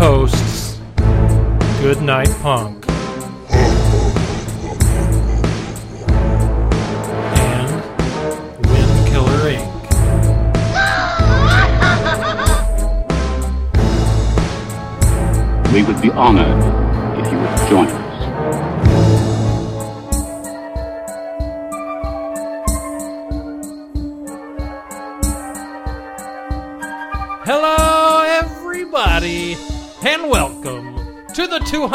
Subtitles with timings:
[0.00, 0.78] Hosts,
[1.82, 2.86] Goodnight Punk.
[7.36, 7.70] And
[8.64, 9.70] Wind Killer Inc.
[15.70, 16.62] We would be honored
[17.18, 18.09] if you would join us.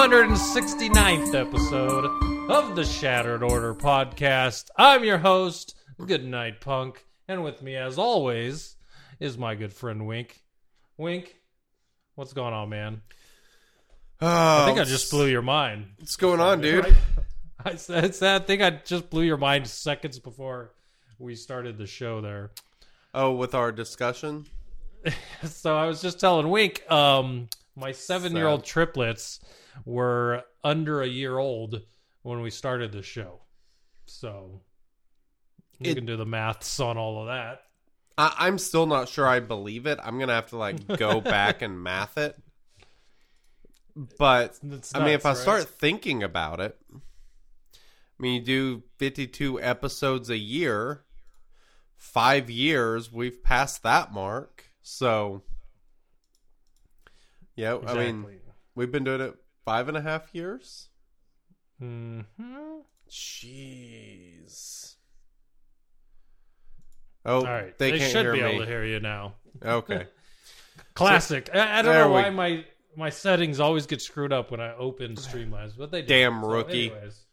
[0.06, 2.06] 269th episode
[2.48, 4.70] of the Shattered Order podcast.
[4.78, 5.76] I'm your host,
[6.06, 8.76] Good Night Punk, and with me, as always,
[9.20, 10.44] is my good friend Wink.
[11.00, 11.36] Wink,
[12.14, 13.02] what's going on, man?
[14.22, 14.28] Oh,
[14.62, 15.88] I think I just blew your mind.
[15.98, 16.96] What's going on, dude?
[17.66, 20.76] I said, I think I just blew your mind seconds before
[21.18, 22.52] we started the show there.
[23.16, 24.46] Oh, with our discussion.
[25.46, 29.40] So I was just telling Wink, um, my seven-year-old triplets
[29.84, 31.82] were under a year old
[32.22, 33.42] when we started the show.
[34.06, 34.62] So
[35.80, 37.62] you It- can do the maths on all of that.
[38.18, 40.00] I, I'm still not sure I believe it.
[40.02, 42.38] I'm gonna have to like go back and math it.
[44.18, 45.38] But It's I mean, if I right?
[45.38, 46.98] start thinking about it, I
[48.20, 51.04] mean, you do 52 episodes a year,
[51.98, 53.12] five years.
[53.12, 55.44] We've passed that mark, so
[57.56, 57.78] yeah.
[57.86, 58.26] I mean,
[58.76, 59.36] we've been doing it
[59.66, 60.88] five and a half years.
[61.82, 62.26] Mhm.
[63.10, 64.96] Jeez.
[67.26, 68.48] Oh, All right, they, they, should be me.
[68.48, 69.34] able to hear you now.
[69.64, 70.06] Okay.
[70.94, 71.50] Classic.
[71.54, 72.66] I, I don't know we- why my
[72.96, 76.08] my settings always get screwed up when I open Streamlabs, but they do.
[76.08, 76.92] Damn So rookie.
[76.92, 77.26] anyways,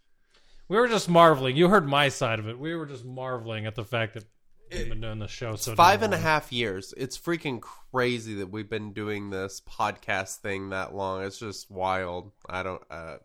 [0.68, 1.56] we were just marveling.
[1.56, 2.58] You heard my side of it.
[2.58, 4.24] We were just marveling at the fact that
[4.74, 6.92] we've been doing the show so Five and a half years.
[6.96, 11.22] It's freaking crazy that we've been doing this podcast thing that long.
[11.24, 12.32] It's just wild.
[12.48, 12.82] I don't.
[12.90, 13.16] Uh,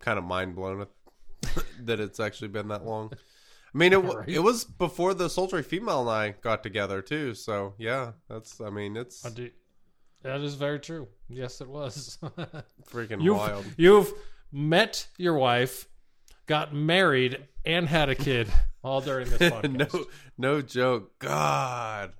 [0.00, 0.86] kind of mind blown
[1.84, 3.12] that it's actually been that long.
[3.74, 4.28] I mean, it Right.
[4.28, 7.34] it was before the sultry female and I got together too.
[7.34, 8.60] So yeah, that's.
[8.60, 9.50] I mean, it's I do-
[10.22, 11.08] That is very true.
[11.28, 12.18] Yes, it was.
[12.90, 13.64] freaking you've wild.
[13.76, 14.12] you've
[14.52, 15.86] met your wife,
[16.48, 18.48] got married, and had a kid
[18.82, 19.92] all during this podcast.
[19.92, 20.04] no,
[20.36, 21.16] no joke.
[21.20, 22.12] God,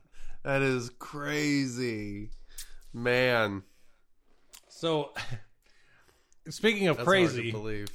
[0.44, 2.31] that is crazy,
[2.93, 3.62] man.
[4.69, 5.12] So,
[6.49, 7.88] speaking of That's crazy, believe.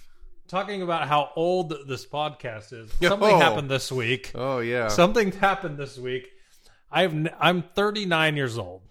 [0.47, 3.39] talking about how old this podcast is, something Oh.
[3.39, 4.31] happened this week.
[4.35, 4.87] Oh yeah.
[4.89, 6.27] Something happened this week.
[6.91, 8.81] I've n- I'm 39 years old.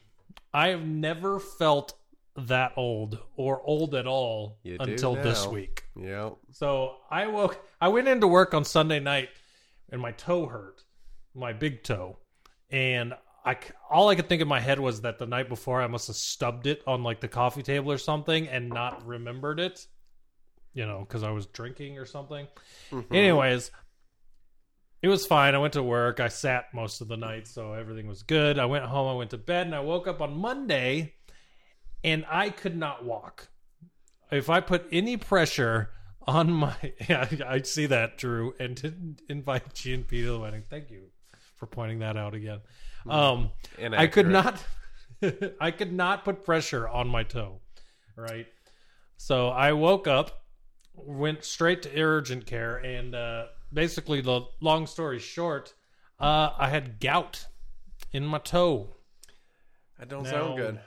[0.54, 1.94] I have never felt
[2.36, 5.81] that old or old at all You until this week.
[5.96, 6.30] Yeah.
[6.50, 7.60] So I woke.
[7.80, 9.28] I went into work on Sunday night,
[9.90, 10.82] and my toe hurt,
[11.34, 12.18] my big toe,
[12.70, 13.14] and
[13.44, 13.56] I
[13.90, 16.16] all I could think in my head was that the night before I must have
[16.16, 19.86] stubbed it on like the coffee table or something and not remembered it,
[20.74, 22.46] you know, because I was drinking or something.
[22.90, 23.14] Mm-hmm.
[23.14, 23.70] Anyways,
[25.02, 25.54] it was fine.
[25.54, 26.20] I went to work.
[26.20, 28.58] I sat most of the night, so everything was good.
[28.58, 29.08] I went home.
[29.08, 31.14] I went to bed, and I woke up on Monday,
[32.04, 33.48] and I could not walk.
[34.32, 35.90] If I put any pressure
[36.26, 36.74] on my,
[37.08, 40.64] yeah, I see that, Drew, and didn't invite GNP to the wedding.
[40.68, 41.04] Thank you
[41.56, 42.60] for pointing that out again.
[43.08, 44.64] Um, I could not,
[45.60, 47.60] I could not put pressure on my toe,
[48.16, 48.46] right?
[49.16, 50.44] So I woke up,
[50.94, 55.74] went straight to urgent care, and uh, basically, the long story short,
[56.20, 57.46] uh, I had gout
[58.12, 58.96] in my toe.
[59.98, 60.80] That don't Now- sound good.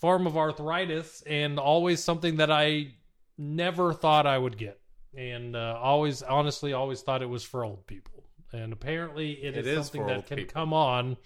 [0.00, 2.88] Form of arthritis, and always something that I
[3.36, 4.80] never thought I would get,
[5.16, 8.24] and uh, always, honestly, always thought it was for old people.
[8.52, 10.52] And apparently, It it is is something that can people.
[10.52, 11.16] come on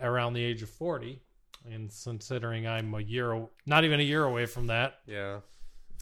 [0.00, 1.20] around the age of forty.
[1.70, 5.40] And considering I'm a year, not even a year away from that, Yeah.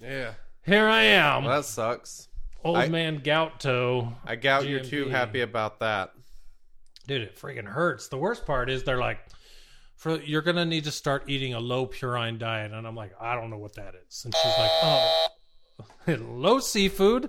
[0.00, 0.34] Yeah.
[0.64, 2.28] here I am, Well, that sucks.
[2.64, 4.12] old I- man gout toe.
[4.24, 6.12] I doubt you're too happy about that.
[7.08, 9.18] dude it freaking hurts the worst part is they're like
[9.98, 13.34] for you're gonna need to start eating a low purine diet and i'm like i
[13.34, 15.26] don't know what that is and she's like oh
[16.06, 17.28] low seafood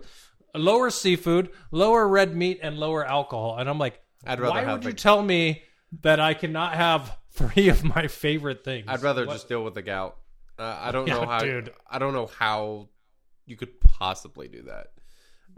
[0.55, 4.83] lower seafood lower red meat and lower alcohol and i'm like I'd rather why would
[4.85, 5.63] you the- tell me
[6.03, 8.85] that I cannot have three of my favorite things.
[8.87, 10.17] I'd rather What- just deal with the gout.
[10.59, 11.39] Uh, I don't Yeah, know how.
[11.39, 11.73] dude.
[11.89, 12.89] I don't know how
[13.47, 14.87] you could possibly do that.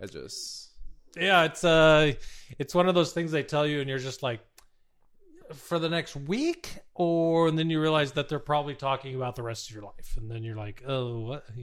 [0.02, 0.70] I just.
[1.18, 2.14] Yeah, it's uh
[2.60, 4.40] it's one of those things they tell you and you're just like
[5.54, 9.44] for the next week or and then you realize that they're probably talking about the
[9.44, 11.46] rest of your life and then you're like, "Oh, what?"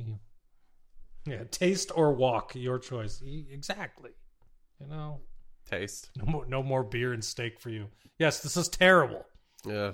[1.26, 3.22] Yeah, taste or walk, your choice.
[3.50, 4.10] Exactly.
[4.80, 5.20] You know,
[5.68, 6.10] Taste.
[6.16, 7.88] no more no more beer and steak for you.
[8.18, 9.26] Yes, this is terrible.
[9.66, 9.92] Yeah.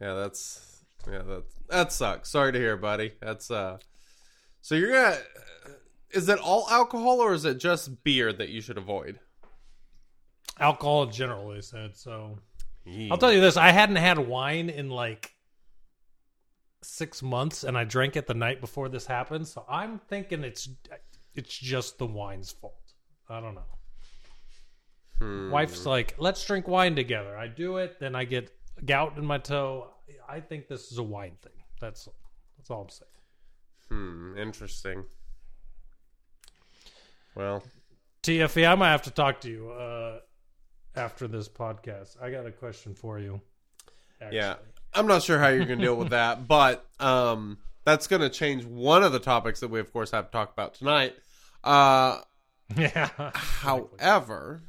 [0.00, 2.30] Yeah, that's yeah, that that sucks.
[2.30, 3.14] Sorry to hear, buddy.
[3.20, 3.78] That's uh
[4.60, 5.18] So you're gonna
[6.10, 9.18] is it all alcohol or is it just beer that you should avoid?
[10.58, 11.96] Alcohol in general, they said.
[11.96, 12.38] So
[13.10, 15.34] I'll tell you this: I hadn't had wine in like
[16.82, 19.48] six months, and I drank it the night before this happened.
[19.48, 20.68] So I'm thinking it's
[21.34, 22.92] it's just the wine's fault.
[23.28, 23.62] I don't know.
[25.18, 25.50] Hmm.
[25.50, 28.50] Wife's like, "Let's drink wine together." I do it, then I get
[28.84, 29.88] gout in my toe.
[30.28, 31.52] I think this is a wine thing.
[31.80, 32.08] That's
[32.56, 33.10] that's all I'm saying.
[33.88, 35.04] Hmm, interesting.
[37.34, 37.64] Well,
[38.22, 40.20] TFE, I might have to talk to you uh,
[40.96, 42.20] after this podcast.
[42.22, 43.40] I got a question for you.
[44.20, 44.36] Actually.
[44.36, 44.54] yeah.
[44.92, 48.30] I'm not sure how you're going to deal with that, but um that's going to
[48.30, 51.14] change one of the topics that we of course have to talk about tonight.
[51.62, 52.20] Uh
[52.76, 53.10] yeah.
[53.34, 54.62] However,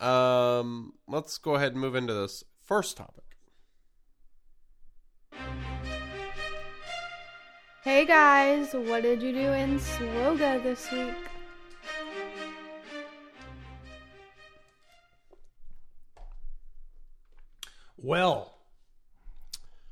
[0.00, 3.24] um, let's go ahead and move into this first topic.
[7.82, 11.14] Hey guys, what did you do in SWGOH this week?
[18.04, 18.52] Well,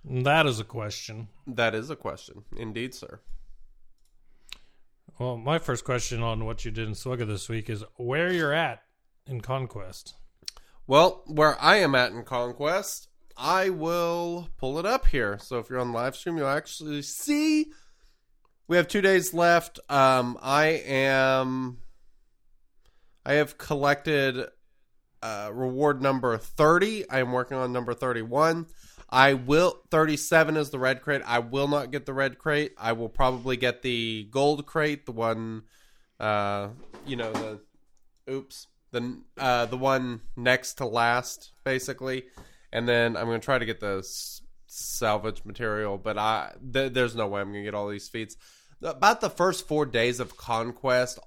[0.05, 1.29] that is a question.
[1.47, 3.21] That is a question, indeed, sir.
[5.19, 8.53] Well, my first question on what you did in SWGOH this week is where you're
[8.53, 8.83] at
[9.27, 10.13] in Conquest.
[10.87, 15.39] Well, where I am at in Conquest, I will pull it up here.
[15.39, 17.73] So if you're on live stream, you'll actually see.
[18.69, 19.81] We have two days left.
[19.89, 21.79] Um, I am.
[23.25, 24.49] I have collected
[25.23, 27.09] uh, reward number 30.
[27.09, 28.67] I am working on number 31.
[29.09, 31.21] I will 37 is the red crate.
[31.27, 32.73] I will not get the red crate.
[32.79, 35.65] I will probably get the gold crate, the one
[36.19, 36.69] uh
[37.07, 37.61] you know the
[38.31, 42.25] oops, the uh the one next to last basically.
[42.73, 44.03] And then I'm going to try to get the
[44.67, 48.39] salvage material, but I th- there's no way I'm going to get all these feats.
[48.83, 51.19] About the first 4 days of conquest,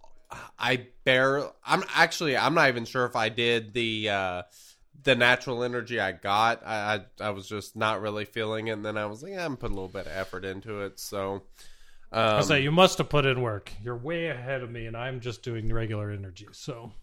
[0.58, 4.44] I bear I'm actually I'm not even sure if I did the uh
[5.04, 6.66] the natural energy I got.
[6.66, 9.46] I I, I was just not really feeling it and then I was like, yeah,
[9.46, 11.00] I'm put a little bit of effort into it.
[11.00, 11.44] So
[12.12, 13.72] I um, say you must have put in work.
[13.84, 16.48] You're way ahead of me, and I'm just doing regular energy.
[16.54, 16.94] So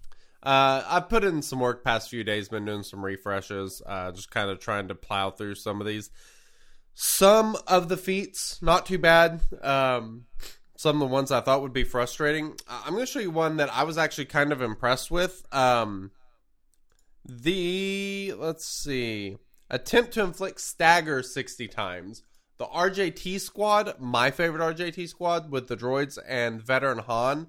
[0.43, 2.49] Uh, I put in some work past few days.
[2.49, 3.83] Been doing some refreshes.
[3.85, 6.11] Uh, just kind of trying to plow through some of these.
[6.95, 9.41] Some of the feats not too bad.
[9.63, 10.25] Um,
[10.77, 12.55] some of the ones I thought would be frustrating.
[12.69, 15.45] I'm going to show you one that I was actually kind of impressed with.
[15.53, 16.11] Um,
[17.25, 19.37] the let's see,
[19.71, 22.23] attempt to inflict stagger 60 times.
[22.59, 27.49] The RJT squad, my favorite RJT squad with the droids and veteran Han,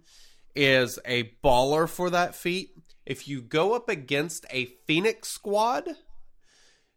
[0.56, 2.72] is a baller for that feat.
[3.06, 5.90] If you go up against a Phoenix squad,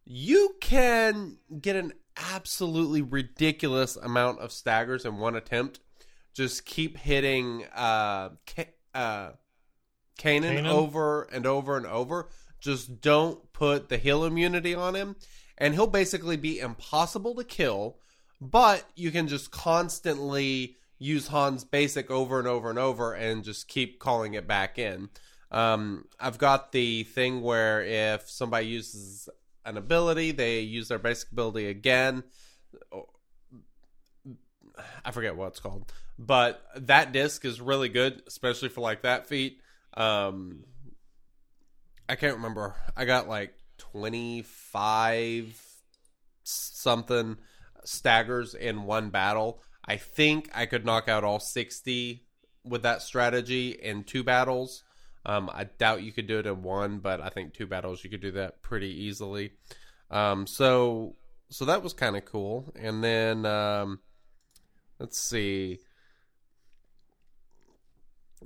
[0.05, 1.93] you can get an
[2.33, 5.81] absolutely ridiculous amount of staggers in one attempt.
[6.37, 9.31] Just keep hitting uh, Ka- uh,
[10.19, 10.69] Kanan, Kanan?
[10.71, 12.29] over and over and over.
[12.61, 15.17] Just don't put the heal immunity on him,
[15.57, 17.97] and he'll basically be impossible to kill.
[18.39, 23.67] But you can just constantly use Han's basic over and over and over, and just
[23.67, 25.09] keep calling it back in.
[25.51, 29.31] Um, I've got the thing where if somebody uses
[29.65, 32.25] an ability, they use their basic ability again.
[35.05, 39.27] I forget what it's called, but that disc is really good, especially for like that
[39.27, 39.61] feat.
[39.95, 40.65] Um,
[42.09, 42.75] I can't remember.
[42.97, 45.61] I got like twenty five
[46.45, 47.37] something
[47.85, 49.61] staggers in one battle.
[49.85, 52.25] I think I could knock out all sixty
[52.65, 54.83] with that strategy in two battles.
[55.25, 58.11] Um, I doubt you could do it in one, but I think two battles you
[58.11, 59.53] could do that pretty easily.
[60.11, 61.17] Um, so
[61.51, 62.73] so that was kind of cool.
[62.77, 64.01] And then um,
[64.99, 65.81] let's see,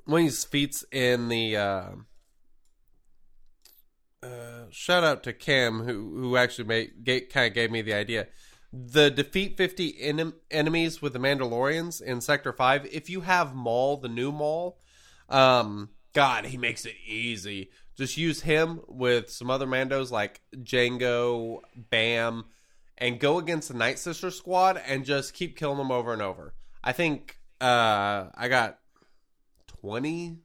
[0.04, 1.90] one of these feats in the uh,
[4.22, 8.28] uh, shout out to Cam who who actually made kind of gave me the idea.
[8.72, 12.86] The defeat 50 enem- enemies with the Mandalorians in Sector 5.
[12.92, 14.78] If you have Maul, the new Maul,
[15.28, 17.70] um, God, he makes it easy.
[17.96, 22.44] Just use him with some other Mandos like Jango, Bam,
[22.96, 26.54] and go against the Night Sister squad and just keep killing them over and over.
[26.82, 28.78] I think uh, I got
[29.80, 30.38] 20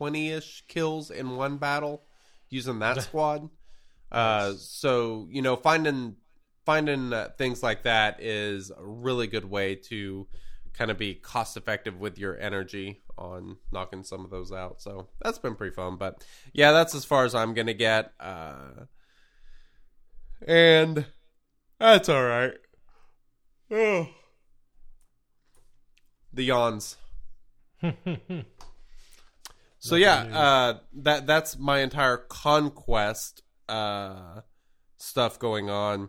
[0.00, 2.02] 20-ish kills in one battle
[2.48, 3.48] using that squad.
[4.10, 6.16] Uh, so you know, finding
[6.64, 10.26] finding uh, things like that is a really good way to
[10.74, 14.80] kind of be cost effective with your energy on knocking some of those out.
[14.80, 15.96] So that's been pretty fun.
[15.96, 18.12] But yeah, that's as far as I'm gonna get.
[18.20, 18.86] Uh,
[20.46, 21.06] and
[21.78, 22.54] that's all right.
[23.70, 24.08] Oh.
[26.34, 26.96] The yawns.
[29.82, 34.42] So yeah, uh, that that's my entire conquest uh,
[34.96, 36.08] stuff going on.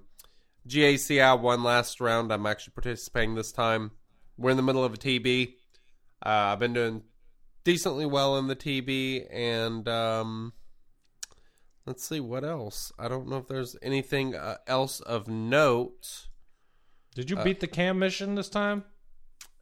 [0.67, 2.31] GACI won last round.
[2.31, 3.89] I'm actually participating this time.
[4.37, 5.55] We're in the middle of a TB.
[6.23, 7.01] Uh, I've been doing
[7.63, 10.53] decently well in the TB, and um,
[11.87, 12.91] let's see what else.
[12.99, 16.27] I don't know if there's anything uh, else of note.
[17.15, 18.83] Did you beat the KAM mission this time?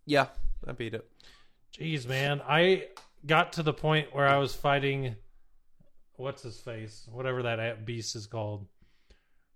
[0.06, 0.28] Yeah,
[0.68, 1.10] I beat it.
[1.78, 2.42] Jeez, man.
[2.48, 2.88] I
[3.26, 5.16] got to the point where I was fighting
[6.16, 7.08] what's his face?
[7.12, 8.68] Whatever that beast is called.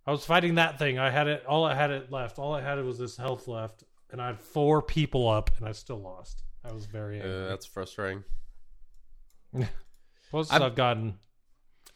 [0.07, 0.97] I was fighting that thing.
[0.99, 2.39] I had it all I had it left.
[2.39, 5.67] All I had it was this health left and I had four people up and
[5.67, 6.43] I still lost.
[6.63, 7.45] I was very angry.
[7.45, 8.23] Uh, that's frustrating.
[10.31, 11.19] Closest I'm- I've gotten.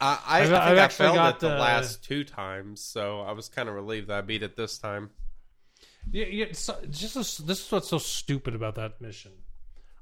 [0.01, 2.23] I, I, I I've- think I've I actually failed got, it the uh, last two
[2.23, 5.09] times, so I was kind of relieved that I beat it this time.
[6.09, 9.31] Yeah, yeah, so, just this, this is what's so stupid about that mission.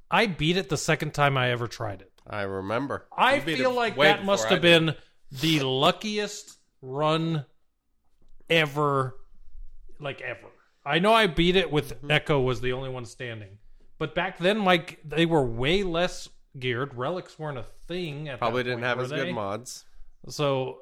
[0.09, 2.11] I beat it the second time I ever tried it.
[2.25, 3.07] I remember.
[3.15, 4.95] I feel like that must have been
[5.31, 7.45] the luckiest run
[8.49, 9.15] ever,
[9.99, 10.47] like ever.
[10.85, 12.11] I know I beat it with Mm-hmm.
[12.11, 13.57] Echo was the only one standing,
[13.97, 16.93] but back then, Mike, they were way less geared.
[16.95, 18.29] Relics weren't a thing.
[18.29, 19.17] At Probably didn't point, have as they?
[19.25, 19.85] good mods.
[20.29, 20.79] So,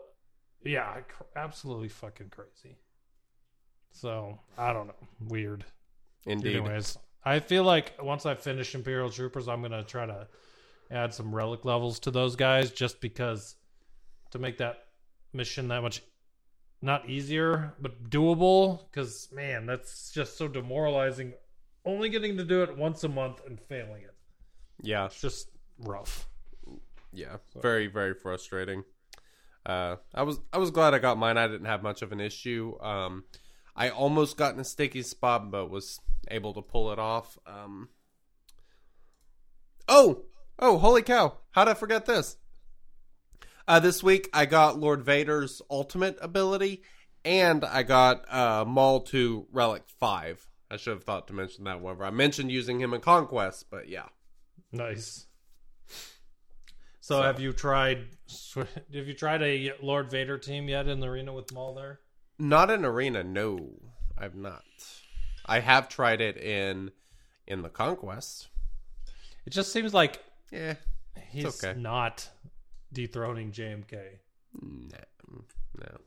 [0.64, 2.78] yeah, cr- absolutely fucking crazy.
[3.92, 5.64] So I don't know, weird.
[6.26, 6.58] Indeed.
[6.58, 10.28] Anyways, I feel like once I finish Imperial Troopers, I'm gonna try to
[10.92, 13.56] add some relic levels to those guys, just because
[14.32, 14.86] to make that
[15.34, 16.02] mission that much
[16.82, 18.82] not easier but doable.
[18.92, 21.34] Because man, that's just so demoralizing.
[21.84, 24.16] Only getting to do it once a month and failing it.
[24.82, 26.28] Yeah, It's just rough.
[27.14, 27.38] yeah.
[27.62, 28.84] Very, very frustrating.
[29.66, 31.38] Uh, I was I was glad I got mine.
[31.38, 32.78] I didn't have much of an issue.
[32.82, 33.24] Um,
[33.76, 37.38] I almost got in a sticky spot, but was able to pull it off.
[37.46, 37.90] Um,
[39.88, 40.24] oh,
[40.60, 41.38] oh, holy cow!
[41.52, 42.38] How did I forget this?
[43.68, 46.84] Uh, this week I got Lord Vader's ultimate ability,
[47.24, 50.48] and I got uh, Maul to Relic 5.
[50.70, 53.90] I should have thought to mention that whenever I mentioned using him in Conquest, but
[53.90, 54.06] yeah.
[54.72, 55.28] Nice.
[57.02, 58.08] So, have you tried?
[58.56, 62.00] Have you tried a Lord Vader team yet in the arena with Maul there?
[62.38, 63.70] Not an arena, no.
[64.18, 64.64] I've not.
[65.46, 66.92] I have tried it in
[67.48, 68.48] in the Conquest.
[69.46, 70.76] It just seems like Yeah.
[71.30, 71.80] he's okay.
[71.80, 72.30] not
[72.92, 74.20] dethroning JMK.
[74.62, 75.44] No.
[75.78, 75.98] No.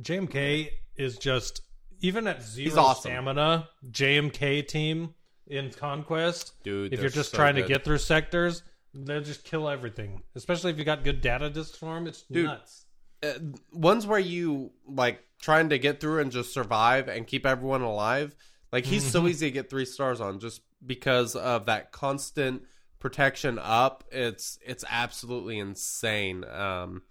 [0.00, 1.62] JMK is just
[2.00, 3.10] even at zero awesome.
[3.10, 3.68] stamina.
[3.90, 5.14] JMK team
[5.46, 7.62] in Conquest, Dude, if you're just so trying good.
[7.62, 10.22] to get through sectors, they'll just kill everything.
[10.34, 12.44] Especially if you got good data discs for them, it's Dude.
[12.44, 12.84] nuts.
[13.22, 13.32] Uh,
[13.72, 18.34] ones where you like trying to get through and just survive and keep everyone alive.
[18.72, 19.28] Like he's so Mm-hmm.
[19.28, 22.62] easy to get three stars on just because of that constant
[23.00, 24.04] protection up.
[24.12, 26.44] It's it's absolutely insane.
[26.44, 27.02] Um,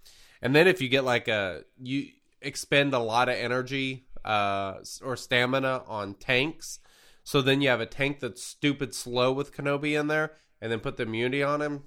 [0.42, 2.08] and then if you get like a you
[2.42, 6.80] expend a lot of energy uh or stamina on tanks,
[7.24, 10.80] so then you have a tank that's stupid slow with Kenobi in there, and then
[10.80, 11.84] put the immunity on him.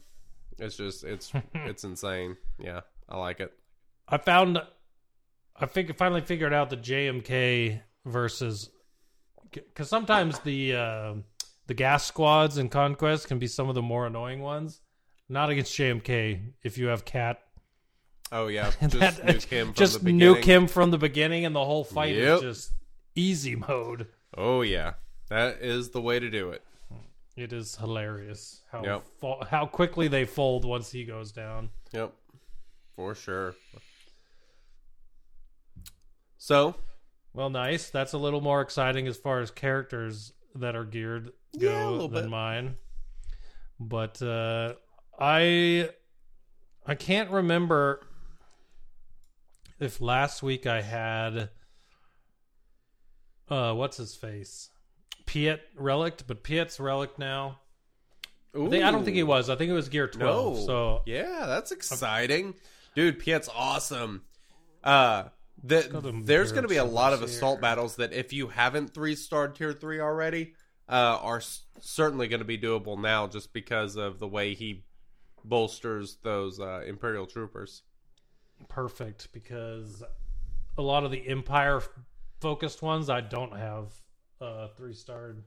[0.58, 1.32] It's just it's
[1.64, 2.36] it's insane.
[2.58, 3.52] Yeah, I like it.
[4.10, 4.58] I found,
[5.56, 8.70] I think finally figured out the JMK versus,
[9.52, 11.14] because sometimes the uh,
[11.66, 14.80] the gas squads in Conquest can be some of the more annoying ones.
[15.28, 17.40] Not against JMK if you have Cat.
[18.32, 20.42] Oh yeah, just That- nuke him from just the nuke beginning.
[20.42, 22.36] him from the beginning, and the whole fight Yep.
[22.38, 22.72] is just
[23.14, 24.06] easy mode.
[24.36, 24.94] Oh yeah,
[25.28, 26.62] that is the way to do it.
[27.36, 29.04] It is hilarious how Yep.
[29.20, 31.70] fo- how quickly they fold once he goes down.
[31.92, 32.12] Yep,
[32.96, 33.54] for sure.
[36.42, 36.74] So
[37.34, 37.90] Well, nice.
[37.90, 41.26] That's a little more exciting as far as characters that are geared
[41.58, 42.30] go Yeah, than bit.
[42.30, 42.76] mine.
[43.78, 44.74] But uh,
[45.18, 45.90] I
[46.86, 48.06] I can't remember
[49.78, 51.50] if last week I had
[53.50, 54.70] uh what's his face?
[55.26, 57.60] Piet relic, but Piet's relic now.
[58.54, 59.48] I, think, I don't think he was.
[59.48, 60.56] I think it was Gear 12.
[60.56, 60.66] No.
[60.66, 62.54] So yeah, that's exciting,
[62.96, 63.18] dude.
[63.18, 64.22] Piet's awesome.
[64.82, 65.24] Uh,
[65.66, 67.62] go to there's going to be a lot of assault here.
[67.62, 70.54] battles that if you haven't three starred tier three already,
[70.88, 74.84] uh, are s- certainly going to be doable now just because of the way he
[75.44, 77.82] bolsters those uh, Imperial troopers.
[78.68, 80.02] perfect because
[80.78, 81.82] a lot of the Empire
[82.40, 83.92] focused ones I don't have
[84.40, 85.42] uh, three starred.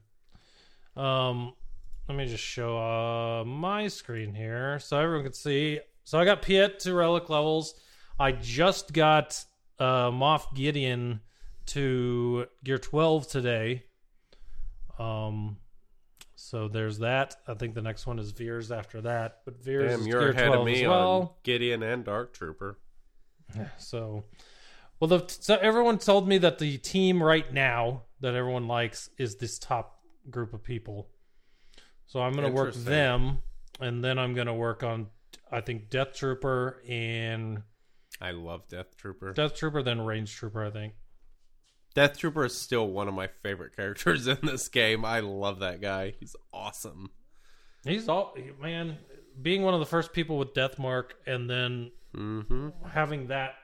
[0.96, 1.54] Um,
[2.08, 5.80] let me just show uh, my screen here so everyone can see.
[6.04, 7.74] So I got Piet to relic levels.
[8.18, 9.44] I just got
[9.78, 11.20] uh, Moff Gideon
[11.66, 13.84] to gear 12 today.
[14.98, 15.56] Um,
[16.36, 17.36] so there's that.
[17.48, 20.30] I think the next one is Veers after that, but Veers Damn, is you're gear
[20.30, 21.20] ahead 12 of me as well.
[21.20, 22.78] on Gideon and Dark Trooper.
[23.56, 24.24] Yeah, So,
[25.00, 29.36] well, the, so everyone told me that the team right now that everyone likes is
[29.36, 30.00] this top
[30.30, 31.08] group of people.
[32.06, 33.38] So I'm going to work them,
[33.80, 35.08] and then I'm going to work on,
[35.50, 37.62] I think, Death Trooper and
[38.24, 39.32] I love Death Trooper.
[39.32, 40.64] Death Trooper, then Range Trooper.
[40.64, 40.94] I think.
[41.94, 45.04] Death Trooper is still one of my favorite characters in this game.
[45.04, 46.14] I love that guy.
[46.18, 47.10] He's awesome.
[47.84, 48.96] He's all man,
[49.40, 53.54] being one of the first people with Death Mark, and then hmm having that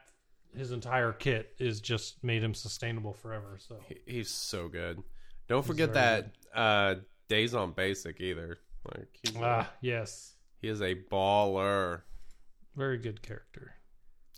[0.57, 3.57] his entire kit is just made him sustainable forever.
[3.59, 5.01] So He's so good.
[5.49, 6.95] Don't forget very that uh,
[7.29, 8.59] Days on Basic either.
[8.95, 12.03] Like he's a- ah yes, he is a baller,
[12.77, 13.73] very good character.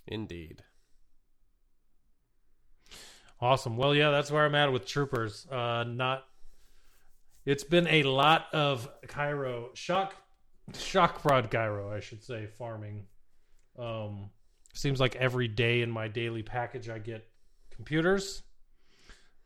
[0.06, 0.62] Indeed.
[3.40, 3.76] Awesome.
[3.76, 5.46] Well, yeah, that's where I'm at with troopers.
[5.50, 6.24] Uh, not.
[7.44, 10.14] It's been a lot of Cairo shock,
[10.78, 13.06] shock prod Cairo, I should say, farming.
[13.76, 14.30] Um,
[14.74, 17.26] seems like every day in my daily package I get
[17.74, 18.42] computers.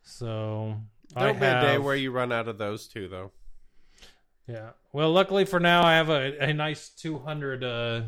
[0.03, 0.77] So
[1.15, 3.33] I There'll be a day where you run out of those two, though.
[4.47, 4.71] yeah.
[4.93, 8.03] Well, luckily for now, I have a, a nice 200 uh,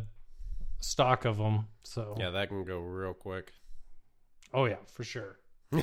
[0.81, 1.67] stock of them.
[1.83, 3.53] So Yeah, that can go real quick.
[4.55, 5.39] oh yeah, for sure.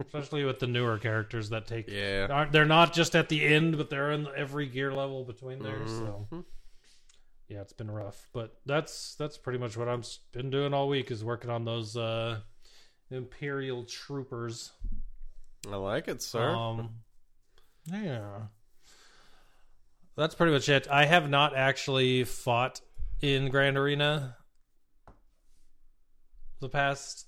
[0.00, 2.28] Especially with the newer characters that take Yeah.
[2.30, 5.86] aren't they're not just at the end, but they're in every gear level between there.
[5.86, 6.44] So Mhm.
[7.48, 11.10] yeah, it's been rough, but that's that's pretty much what I've been doing all week
[11.10, 12.40] is working on those uh
[13.10, 14.72] Imperial troopers.
[15.70, 16.48] I like it, sir.
[16.50, 17.00] Um,
[17.86, 18.42] yeah,
[20.16, 20.88] that's pretty much it.
[20.90, 22.80] I have not actually fought
[23.20, 24.36] in Grand Arena
[26.60, 27.26] the past,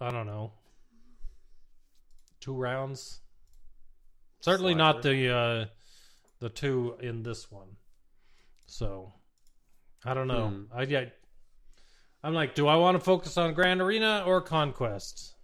[0.00, 0.52] I don't know,
[2.40, 3.20] two rounds.
[4.40, 5.64] Certainly not the uh,
[6.40, 7.76] the two in this one.
[8.66, 9.12] So
[10.04, 10.48] I don't know.
[10.48, 10.62] Hmm.
[10.74, 11.04] I yeah,
[12.24, 15.34] I'm like, do I want to focus on Grand Arena or Conquest?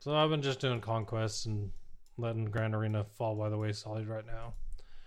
[0.00, 1.70] So I've been just doing Conquest and
[2.16, 4.54] letting Grand Arena fall by the wayside right now.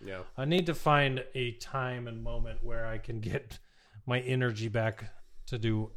[0.05, 0.19] yeah.
[0.37, 3.59] I need to find a time and moment where I can get
[4.05, 5.05] my energy back
[5.47, 5.91] to do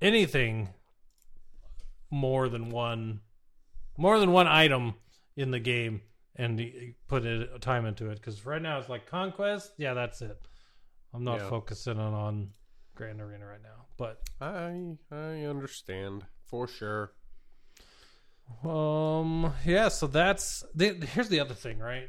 [0.00, 0.68] anything
[2.10, 3.20] more than one
[3.98, 4.94] more than one item
[5.36, 6.02] in the game
[6.36, 6.60] and
[7.08, 10.36] put it, time into it because right now it's like conquest yeah that's it
[11.14, 11.48] i'm not Yeah.
[11.48, 12.50] focusing on, on
[12.94, 17.12] grand arena right now but I I understand for sure.
[18.64, 19.52] Um.
[19.64, 19.88] Yeah.
[19.88, 22.08] So that's the, here's the other thing, right?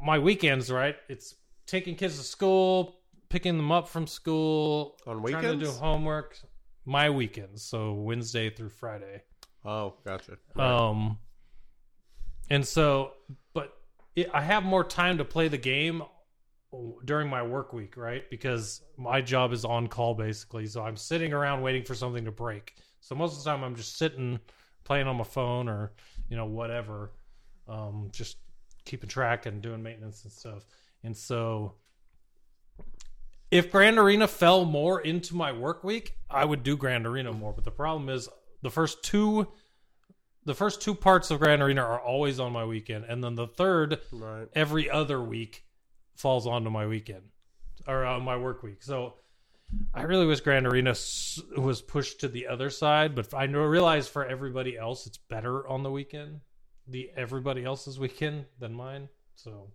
[0.00, 0.96] My weekends, right?
[1.08, 1.34] It's
[1.66, 6.38] taking kids to school, picking them up from school, On trying to do homework.
[6.88, 9.22] My weekends, so Wednesday through Friday.
[9.62, 10.38] Oh, gotcha.
[10.56, 11.18] Um.
[12.48, 13.12] And so,
[13.52, 13.74] but
[14.16, 16.02] it, I have more time to play the game
[17.04, 18.28] during my work week, right?
[18.30, 20.64] Because my job is on call basically.
[20.66, 22.76] So I'm sitting around waiting for something to break.
[23.00, 24.40] So most of the time I'm just sitting
[24.84, 25.92] playing on my phone or,
[26.30, 27.12] you know, whatever.
[27.68, 28.38] Um, just
[28.86, 30.64] keeping track and doing maintenance and stuff.
[31.04, 31.74] And so
[33.50, 37.52] if Grand Arena fell more into my work week, I would do Grand Arena more.
[37.52, 38.28] But the problem is
[38.62, 39.48] the first two
[40.44, 43.46] the first two parts of Grand Arena are always on my weekend, and then the
[43.46, 44.48] third Right.
[44.54, 45.64] every other week
[46.16, 47.24] falls onto my weekend
[47.86, 48.82] or uh, my work week.
[48.82, 49.14] So
[49.92, 50.94] I really wish Grand Arena
[51.56, 55.82] was pushed to the other side, but I realize for everybody else it's better on
[55.82, 56.40] the weekend,
[56.86, 59.10] the everybody else's weekend than mine.
[59.34, 59.70] So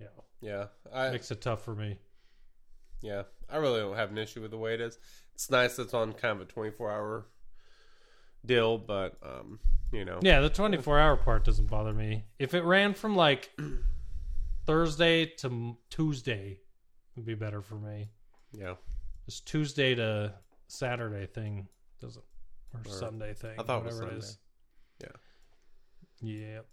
[0.00, 0.06] yeah,
[0.40, 0.66] Yeah.
[0.92, 1.98] I makes it tough for me.
[3.02, 3.22] Yeah.
[3.50, 4.98] I really don't have an issue with the way it is.
[5.34, 7.26] It's nice it's on kind of a 24 hour
[8.46, 9.58] deal, but um,
[9.92, 10.18] you know.
[10.22, 12.24] Yeah, the 24 hour part doesn't bother me.
[12.38, 13.50] If it ran from like
[14.66, 16.60] Thursday to Tuesday,
[17.16, 18.08] would be better for me.
[18.52, 18.74] Yeah.
[19.26, 20.34] This Tuesday to
[20.68, 21.68] Saturday thing
[22.00, 22.24] doesn't,
[22.74, 23.56] or, Or- Sunday thing.
[23.58, 24.20] I thought it was whatever
[25.00, 25.08] Yeah.
[26.22, 26.66] Yep.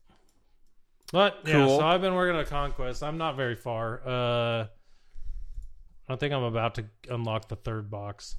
[1.12, 1.80] But yeah, Cool.
[1.80, 3.02] so I've been working on Conquest.
[3.04, 4.02] I'm not very far.
[4.06, 4.68] Uh,
[6.10, 8.36] I think I'm about to unlock the third box,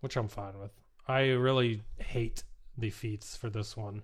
[0.00, 0.70] which I'm fine with.
[1.08, 2.44] I really hate
[2.76, 4.02] the feats for this one.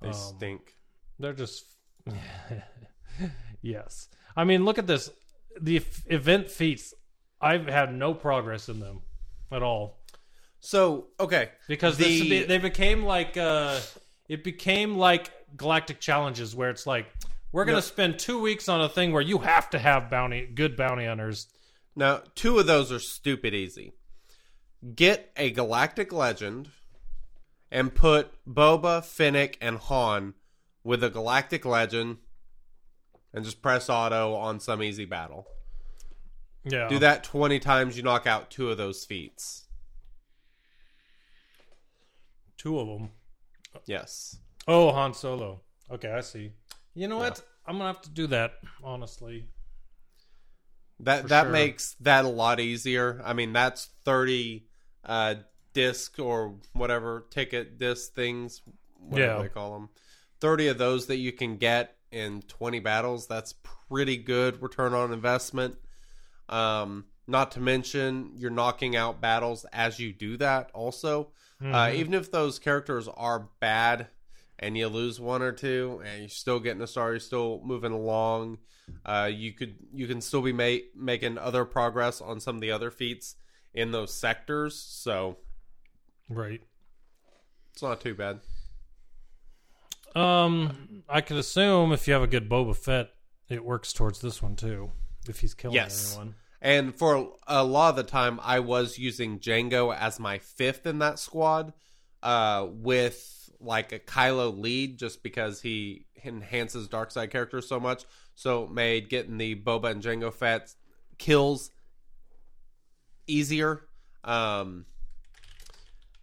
[0.00, 0.76] They Um, stink.
[1.18, 1.64] They're just
[3.62, 4.08] yes.
[4.36, 5.10] I mean, look at this.
[5.60, 6.94] The f- event feats.
[7.40, 9.00] I've had no progress in them
[9.52, 10.00] at all
[10.60, 13.78] So okay, because The- this, they became like uh,
[14.28, 17.06] it became like galactic challenges where it's like
[17.52, 17.80] we're gonna No.
[17.82, 21.48] spend two weeks on a thing where you have to have bounty good bounty hunters.
[21.96, 23.92] Now, two of those are stupid easy.
[24.94, 26.70] Get a galactic legend
[27.70, 30.34] and put Boba, Fennec, and Han
[30.84, 32.18] with a galactic legend
[33.32, 35.46] and just press auto on some easy battle.
[36.64, 39.66] Yeah, Do that 20 times, you knock out two of those feats.
[42.56, 43.10] Two of them.
[43.86, 44.38] Yes.
[44.66, 45.60] Oh, Han Solo.
[45.90, 46.52] Okay, I see.
[46.94, 47.42] You know what?
[47.66, 48.52] I'm gonna have to do that.
[48.82, 49.46] Honestly,
[51.00, 51.52] That For that sure.
[51.52, 53.20] makes that a lot easier.
[53.24, 54.66] I mean, that's 30
[55.04, 55.36] uh
[55.74, 58.62] disc or whatever ticket disc things
[58.98, 59.42] whatever Yeah.
[59.42, 59.88] they call them.
[60.40, 63.28] 30 of those that you can get in 20 battles.
[63.28, 63.54] That's
[63.88, 65.76] pretty good return on investment.
[66.48, 71.32] Um not to mention you're knocking out battles as you do that also.
[71.60, 74.08] Uh, even if those characters are bad
[74.58, 77.92] and you lose one or two and you're still getting a star, you're still moving
[77.92, 78.58] along.
[79.04, 82.70] Uh, you could you can still be ma- making other progress on some of the
[82.70, 83.34] other feats
[83.74, 85.36] in those sectors, so
[86.28, 86.62] right.
[87.72, 88.40] it's not too bad.
[90.16, 93.10] Um, I could assume if you have a good Boba Fett,
[93.48, 94.90] it works towards this one too.
[95.28, 96.12] If he's killing Yes.
[96.14, 100.86] anyone, And for a lot of the time, I was using Jango as my fifth
[100.86, 101.72] in that squad,
[102.22, 108.04] uh, with like a Kylo lead, just because he enhances dark side characters so much.
[108.34, 110.74] So it made getting the Boba and Jango Fett
[111.18, 111.70] kills
[113.26, 113.82] easier.
[114.24, 114.86] Um,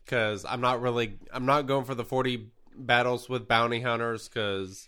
[0.03, 4.87] because I'm not really, I'm not going for the 40 battles with bounty hunters because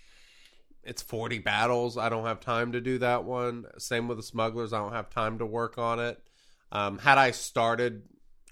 [0.84, 1.98] it's 40 battles.
[1.98, 3.66] I don't have time to do that one.
[3.78, 4.74] Same with the smugglers.
[4.74, 6.22] I don't have time to work on it.
[6.72, 8.04] Um, had I started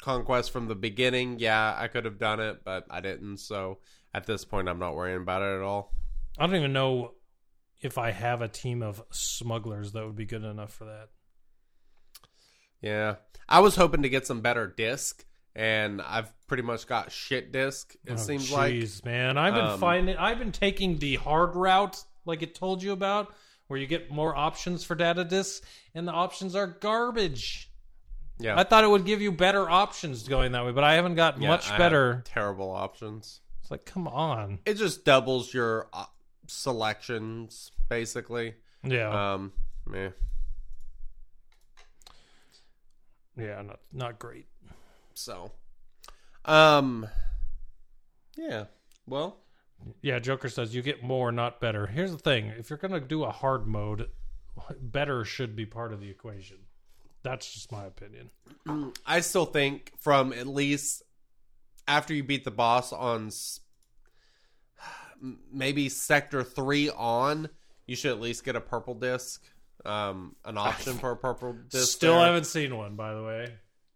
[0.06, 3.38] Conquest from the beginning, yeah, I could have done it, but I didn't.
[3.38, 3.80] So
[4.14, 5.92] at this point, I'm not worrying about it at all.
[6.38, 7.14] I don't even know
[7.82, 11.10] if I have a team of smugglers that would be good enough for that.
[12.82, 13.16] Yeah.
[13.50, 17.96] I was hoping to get some better disc, and I've pretty much got shit disc,
[18.06, 18.74] it Oh, seems like.
[18.76, 22.84] jeez, man, I've been Um, finding, I've been taking the hard route, like it told
[22.84, 23.34] you about,
[23.68, 25.66] where you get more options for data disks,
[25.96, 27.72] and the options are garbage.
[28.38, 28.60] Yeah.
[28.60, 31.40] I thought it would give you better options going that way, but I haven't got
[31.42, 32.22] Yeah, much I better.
[32.26, 33.40] Terrible options.
[33.62, 34.60] It's like, come on.
[34.66, 36.06] It just doubles your uh,
[36.48, 38.56] selections, basically.
[38.84, 39.54] Yeah, Um,
[39.88, 40.10] meh.
[43.38, 44.46] yeah, not not great.
[45.14, 45.52] So,
[46.46, 47.08] um,
[48.38, 48.66] yeah.
[49.08, 49.38] Well,
[50.02, 51.88] Yeah, Joker says you get more, not better.
[51.88, 54.10] Here's the thing: if you're gonna do a hard mode,
[54.80, 56.58] better should be part of the equation.
[57.26, 58.30] That's just my opinion.
[59.04, 61.02] I still think from at least
[61.88, 63.32] after you beat the boss on
[65.52, 67.50] maybe sector three on,
[67.88, 69.44] you should at least get a purple disc.
[69.84, 71.92] Um, an option for a purple disc.
[71.96, 72.26] Still there.
[72.26, 73.54] haven't seen one, by the way.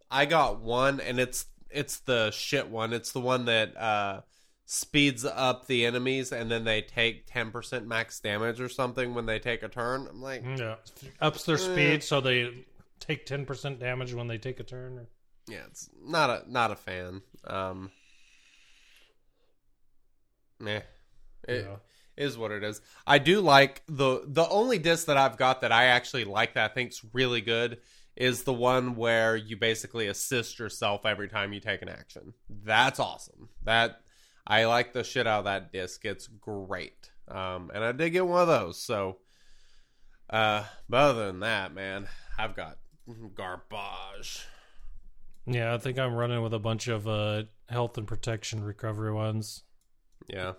[0.09, 2.93] I got one, and it's it's the shit one.
[2.93, 4.21] It's the one that uh,
[4.65, 9.27] speeds up the enemies, and then they take ten percent max damage or something when
[9.27, 10.07] they take a turn.
[10.09, 10.75] I'm like, Yeah,
[11.21, 12.65] ups their speed so they
[12.99, 15.07] take ten percent damage when they take a turn.
[15.47, 17.21] yeah, it's not a not a fan.
[17.45, 17.91] Um,
[20.59, 20.81] meh.
[21.47, 21.77] It Yeah.
[22.17, 22.81] is what it is.
[23.07, 26.71] I do like the the only disc that I've got that I actually like that
[26.71, 27.79] I think's really good
[28.15, 32.33] is the one where you basically assist yourself every time you take an action.
[32.49, 33.47] That's awesome.
[33.63, 34.01] That
[34.45, 36.03] I like the shit out of that disc.
[36.03, 37.11] It's great.
[37.29, 38.81] Um, and I did get one of those.
[38.81, 39.19] So,
[40.29, 42.07] uh, but other than that, man,
[42.37, 42.77] I've got
[43.35, 44.45] garbage.
[45.45, 49.63] Yeah, I think I'm running with a bunch of uh, health and protection recovery ones.
[50.27, 50.53] Yeah.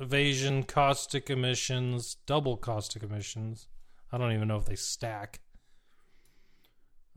[0.00, 3.68] Evasion, caustic emissions, double caustic emissions.
[4.10, 5.40] I don't even know if they stack.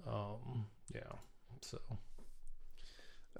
[0.06, 1.02] Um, yeah.
[1.62, 1.80] So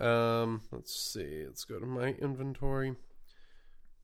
[0.04, 1.44] Um, let's see.
[1.46, 2.96] Let's go to my inventory.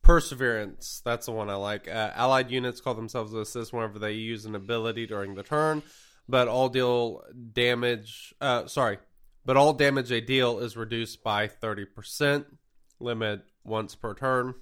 [0.01, 1.01] Perseverance.
[1.03, 1.87] That's the one I like.
[1.87, 5.81] Uh, allied units call themselves assist whenever they use an ability during the turn,
[6.27, 8.33] but all deal damage.
[8.41, 8.97] Uh, sorry,
[9.45, 12.45] but all damage they deal is reduced by thirty percent.
[12.99, 14.53] Limit once per turn.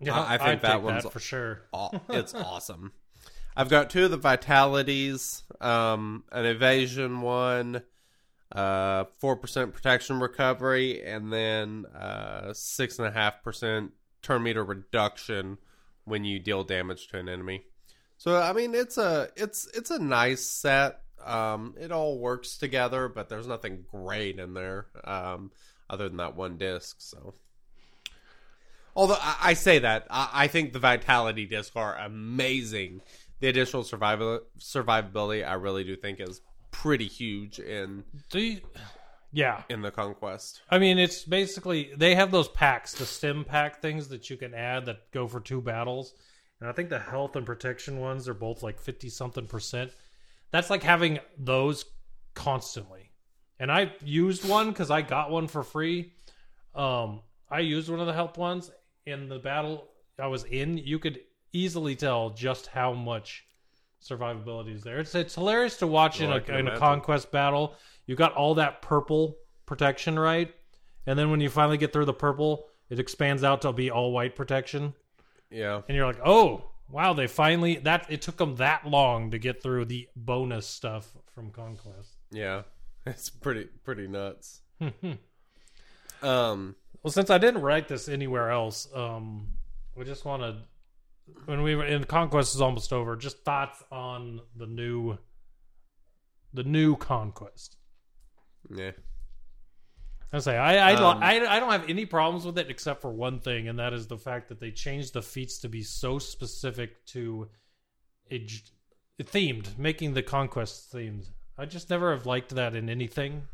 [0.00, 1.62] yeah, I- I think I'd that one's- for sure.
[1.72, 2.92] Aw- It's awesome.
[3.56, 7.82] I've got two of the vitalities, um, an evasion one,
[8.50, 14.64] uh, four percent protection recovery, and then uh, six and a half percent turn meter
[14.64, 15.58] reduction
[16.04, 17.64] when you deal damage to an enemy.
[18.22, 21.00] So I mean, it's a it's it's a nice set.
[21.24, 25.50] Um, it all works together, but there's nothing great in there um,
[25.90, 26.98] other than that one disc.
[27.00, 27.34] So.
[28.94, 33.00] Although I, I say that, I, I think the vitality discs are amazing.
[33.40, 38.62] The additional survival survivability, I really do think, is pretty huge in the
[39.32, 39.64] yeah.
[39.68, 40.60] in the conquest.
[40.70, 44.54] I mean, it's basically they have those packs, the stim pack things that you can
[44.54, 46.14] add that go for two battles,
[46.62, 49.90] and I think the health and protection ones are both like fifty something percent.
[50.52, 51.84] That's like having those
[52.34, 53.10] constantly.
[53.58, 56.12] And I used one because I got one for free.
[56.72, 58.70] Um, I used one of the health ones
[59.06, 59.88] in the battle
[60.20, 60.78] I was in.
[60.78, 61.22] You could
[61.52, 63.44] easily tell just how much
[64.00, 65.00] survivability is there.
[65.00, 67.74] It's it's hilarious to watch in Well, I a can in a conquest battle.
[68.06, 70.54] You got all that purple protection, right?
[71.08, 74.12] And then when you finally get through the purple, it expands out to be all
[74.12, 74.94] white protection,
[75.52, 77.12] Yeah, and you're like, "Oh, wow!
[77.12, 81.50] They finally that it took them that long to get through the bonus stuff from
[81.50, 82.62] conquest." yeah,
[83.06, 84.60] it's pretty pretty nuts.
[86.22, 89.48] um, Well, since I didn't write this anywhere else, um,
[89.96, 90.56] we just want to
[91.46, 93.16] when we were in conquest is almost over.
[93.16, 95.18] Just thoughts on the new,
[96.52, 97.76] the new conquest.
[98.74, 98.92] yeah,
[100.32, 103.10] I say I I, Um, I I don't have any problems with it except for
[103.12, 106.18] one thing, and that is the fact that they changed the feats to be so
[106.18, 107.48] specific to
[108.30, 108.62] a j-
[109.20, 111.26] themed, making the conquest themed.
[111.58, 113.46] I just never have liked that in anything,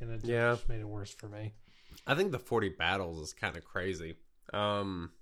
[0.00, 0.52] and it Yeah.
[0.52, 1.54] just made it worse for me.
[2.06, 4.16] I think the forty battles is kind of crazy.
[4.52, 5.12] Um,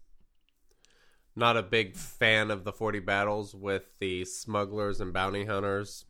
[1.36, 6.04] not a big fan of the forty battles with the smugglers and bounty hunters.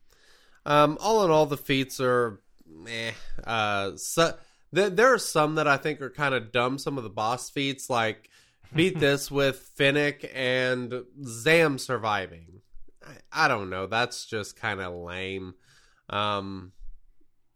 [0.67, 2.41] Um, all in all, the feats are,
[2.89, 3.13] eh.
[3.47, 4.35] Uh, so,
[4.75, 6.79] there, there are some that I think are kind of dumb.
[6.79, 8.29] Some of the boss feats, like
[8.75, 12.61] beat this with Fennec and Zam surviving.
[13.03, 13.87] I, I don't know.
[13.87, 15.55] That's just kind of lame.
[16.11, 16.73] Um,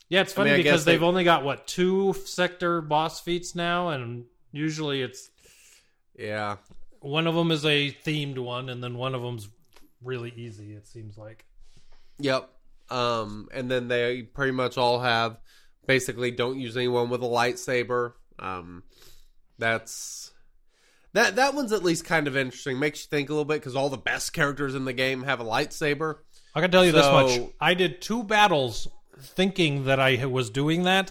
[0.08, 2.80] Yeah, it's I funny mean, I because guess they- they've only got what two sector
[2.80, 5.30] boss feats now, and usually it's
[6.18, 6.56] yeah.
[7.00, 9.48] one of them is a themed one, and then one of them's
[10.02, 10.72] really easy.
[10.74, 11.44] It seems like.
[12.20, 12.48] Yep.
[12.90, 15.38] Um, and then they pretty much all have
[15.88, 18.12] basically don't use anyone with a lightsaber.
[18.38, 18.84] Um,
[19.58, 20.30] that's
[21.14, 22.78] that that one's at least kind of interesting.
[22.78, 25.40] Makes you think a little bit because all the best characters in the game have
[25.40, 26.18] a lightsaber.
[26.54, 28.86] I can tell you this much: I did two battles
[29.20, 31.10] thinking that I was doing that,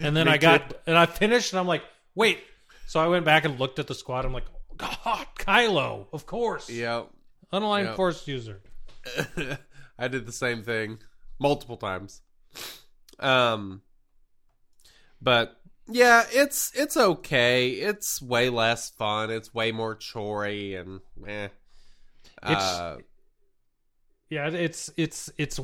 [0.00, 1.82] and then I got and I finished, and I'm like,
[2.16, 2.40] wait.
[2.88, 4.24] So I went back and looked at the squad.
[4.24, 7.08] I'm like, God, Kylo, of course, Yep.
[7.52, 7.96] unaligned Yep.
[7.96, 8.62] force user.
[9.98, 10.98] I did the same thing
[11.40, 12.20] multiple times.
[13.18, 13.82] Um,
[15.20, 15.56] but
[15.88, 17.70] yeah, it's it's okay.
[17.70, 19.30] It's way less fun.
[19.30, 21.48] It's way more chory and eh.
[22.42, 22.98] It's- Uh,
[24.28, 25.60] Yeah, it's it's it's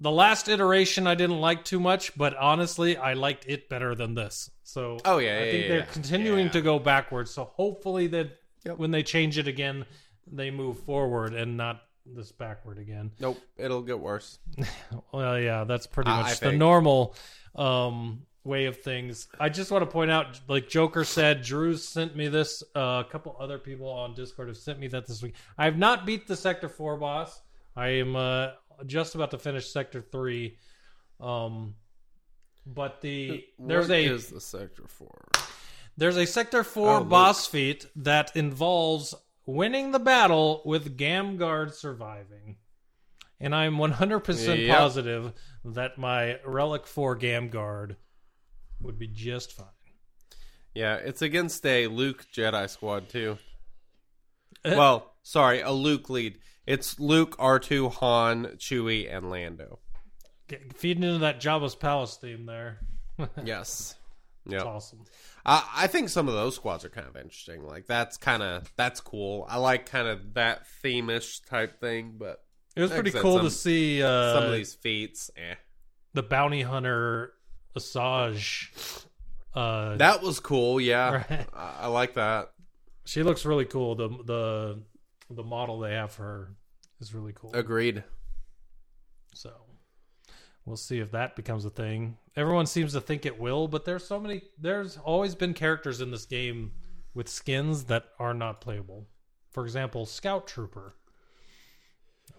[0.00, 4.14] the last iteration I didn't like too much, but honestly, I liked it better than
[4.14, 4.50] this.
[4.62, 5.84] So Oh, yeah, I yeah, think yeah, they're yeah.
[5.86, 7.30] continuing to go backwards.
[7.32, 8.78] So hopefully that Yep.
[8.78, 9.86] when they change it again,
[10.26, 13.12] they move forward and not this backward again.
[13.20, 14.38] nope, it'll get worse.
[15.12, 16.58] Well, yeah, that's pretty I- much I the think.
[16.58, 17.14] normal
[17.58, 19.28] um, way of things.
[19.38, 22.62] I just want to point out, like Joker said, Drew sent me this.
[22.74, 25.34] Uh, a couple other people on Discord have sent me that this week.
[25.58, 27.40] I have not beat the Sector Four boss.
[27.76, 28.48] I am uh,
[28.86, 30.56] just about to finish Sector Three.
[31.20, 31.74] Um,
[32.64, 35.26] but the there's What a is the sector Four.
[35.96, 39.14] there's a Sector 4 Oh, boss feat that involves
[39.46, 42.56] winning the battle with Gamguard surviving.
[43.40, 44.76] And I'm 100% Yep.
[44.76, 45.32] positive
[45.64, 47.96] that my Relic 4 Gamguard
[48.80, 49.66] would be just fine.
[50.74, 53.38] Yeah, it's against a Luke Jedi squad too.
[54.64, 54.76] Eh.
[54.76, 56.38] well, sorry, a Luke lead.
[56.66, 59.78] It's Luke, R two, Han, Chewie, and Lando.
[60.48, 62.78] Get, feeding into that Jabba's Palace theme there.
[63.44, 63.96] Yes.
[64.46, 64.62] Yeah.
[64.62, 65.04] awesome.
[65.44, 67.64] I, I think some of those squads are kind of interesting.
[67.66, 69.44] Like that's kind of that's cool.
[69.48, 72.38] I like kind of that theme-ish type thing, but
[72.78, 75.54] It was pretty cool some- to see uh, some of these feats, eh.
[76.14, 77.32] the bounty hunter
[77.76, 79.04] Asajj.
[79.54, 80.80] Uh, That was cool.
[80.80, 81.46] Yeah, Right.
[81.52, 82.52] I, I like that.
[83.04, 83.94] she looks really cool.
[83.96, 84.82] The the
[85.30, 86.54] the model they have for her
[87.00, 87.50] is really cool.
[87.54, 88.04] Agreed.
[89.34, 89.52] So
[90.64, 92.16] we'll see if that becomes a thing.
[92.36, 96.10] Everyone seems to think it will, but there's so many there's always been characters in
[96.10, 96.72] this game
[97.14, 99.06] with skins that are not playable.
[99.50, 100.94] For example, Scout Trooper.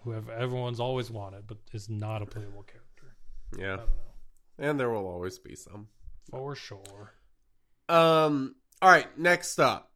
[0.02, 3.16] Who have everyone's always wanted, but is not a playable character.
[3.54, 4.12] I Yeah, don't know.
[4.58, 5.88] and there will always be some.
[6.30, 7.12] For sure.
[7.88, 8.54] Um.
[8.82, 9.18] All right.
[9.18, 9.90] Next up,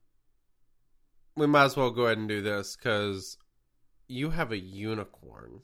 [1.37, 3.39] we might as well go ahead and do this because
[4.09, 5.61] you have a unicorn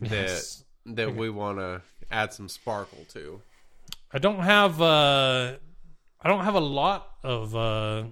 [0.00, 0.64] that Yes.
[0.86, 3.42] that we want to add some sparkle to.
[4.12, 5.56] I don't have uh
[6.20, 8.04] I don't have a lot of uh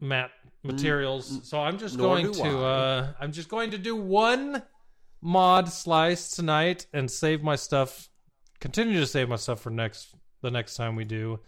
[0.00, 0.30] matte
[0.62, 4.62] materials, so I'm just nor going to uh I'm just going to do one
[5.22, 8.08] mod slice tonight and save my stuff
[8.58, 11.40] continue to save my stuff for next the next time we do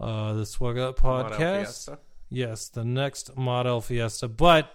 [0.00, 1.96] uh the Swug Up podcast.
[2.30, 4.28] Yes, the next Model Fiesta.
[4.28, 4.74] But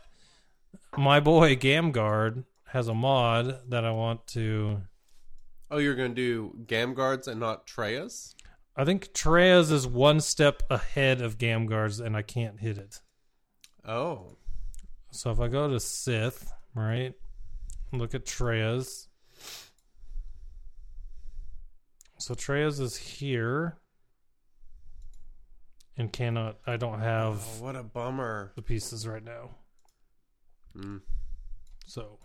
[0.97, 4.81] my boy Gamguard has a mod that I want to
[5.69, 8.35] Oh, you're gonna do Gamguards and not Traya's?
[8.75, 13.01] I think Traya's is one step ahead of Gamguard's and I can't hit it.
[13.85, 14.37] Oh,
[15.11, 17.13] So if I go to Sith, right,
[17.91, 19.07] look at Traya's.
[22.17, 23.77] So Traya's is here
[25.97, 28.53] and cannot, I don't have oh what a bummer.
[28.55, 29.49] the pieces right now.
[30.75, 31.01] Mm.
[31.85, 32.19] So,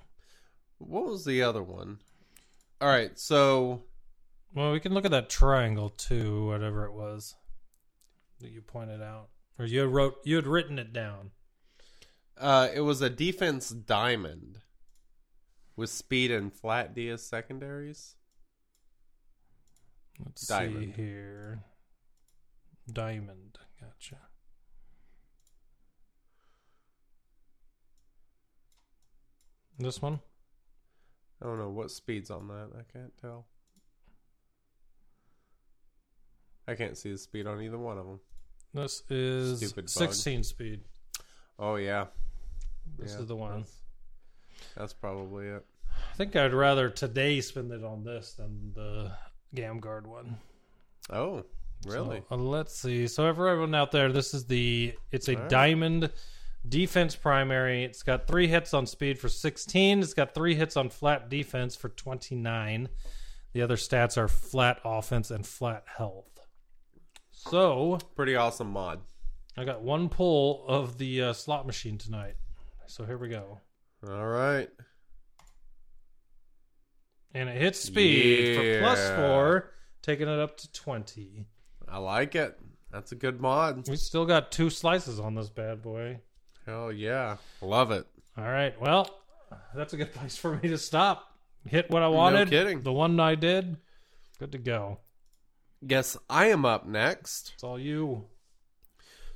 [0.79, 1.99] What was the other one?
[2.81, 3.83] All right, so
[4.55, 7.35] well, we can look at that triangle too, whatever it was
[8.41, 9.29] that you pointed out.
[9.59, 11.33] Or you wrote, you had written it down.
[12.41, 14.61] Uh, it was a defense diamond
[15.77, 18.17] with speed and flat D as secondaries.
[20.25, 20.95] Let's Diamond.
[20.97, 21.63] see here.
[22.93, 23.59] Diamond.
[23.81, 24.17] Gotcha.
[29.79, 30.19] This one?
[31.41, 32.71] I don't know what speed's on that.
[32.77, 33.47] I can't tell.
[36.67, 38.21] I can't see the speed on either one of them.
[38.75, 39.89] This is Stupid bug.
[39.89, 40.81] 16 speed.
[41.59, 42.07] Oh yeah,
[42.99, 43.59] This Yeah, is the one.
[43.59, 43.77] That's,
[44.77, 45.65] that's probably it.
[45.91, 49.13] I think I'd rather today spend it on this than the
[49.55, 50.37] Gamguard one.
[51.11, 51.45] Oh,
[51.87, 52.23] really?
[52.29, 53.07] So, uh, let's see.
[53.07, 55.49] So everyone out there, this is the it's a right.
[55.49, 56.11] diamond
[56.69, 57.85] defense primary.
[57.85, 60.01] It's got three hits on speed for 16.
[60.01, 62.89] It's got three hits on flat defense for 29.
[63.53, 66.41] The other stats are flat offense and flat health.
[67.31, 69.01] So Pretty awesome mod.
[69.57, 72.35] I got one pull of the uh, slot machine tonight.
[72.89, 73.61] So here we go.
[74.09, 74.71] All right.
[77.35, 79.71] And it hits speed for four,
[80.01, 81.45] taking it up to 20.
[81.87, 82.59] I like it.
[82.91, 83.87] That's a good mod.
[83.89, 86.21] We still got two slices on this bad boy.
[86.65, 87.37] Hell yeah.
[87.61, 88.07] Love it.
[88.39, 88.79] All right.
[88.81, 89.11] Well,
[89.75, 91.37] that's a good place for me to stop.
[91.67, 92.49] Hit what I wanted.
[92.49, 92.81] kidding.
[92.81, 93.77] The one I did.
[94.39, 95.01] Good to go.
[95.87, 97.53] Guess I am up next.
[97.55, 98.25] It's all you.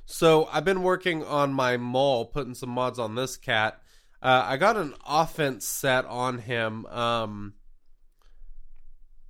[0.05, 3.79] So I've been working on my Maul, putting some mods on this cat.
[4.21, 6.85] Uh, I got an offense set on him.
[6.87, 7.53] Um,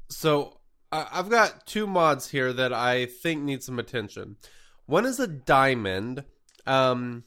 [0.09, 0.59] so
[0.91, 4.37] I, I've got two mods here that I think need some attention.
[4.85, 6.23] One is a diamond.
[6.65, 7.23] Um,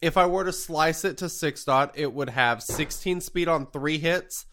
[0.00, 3.66] if I were to slice it to six dot, it would have 16 speed on
[3.66, 4.46] three hits,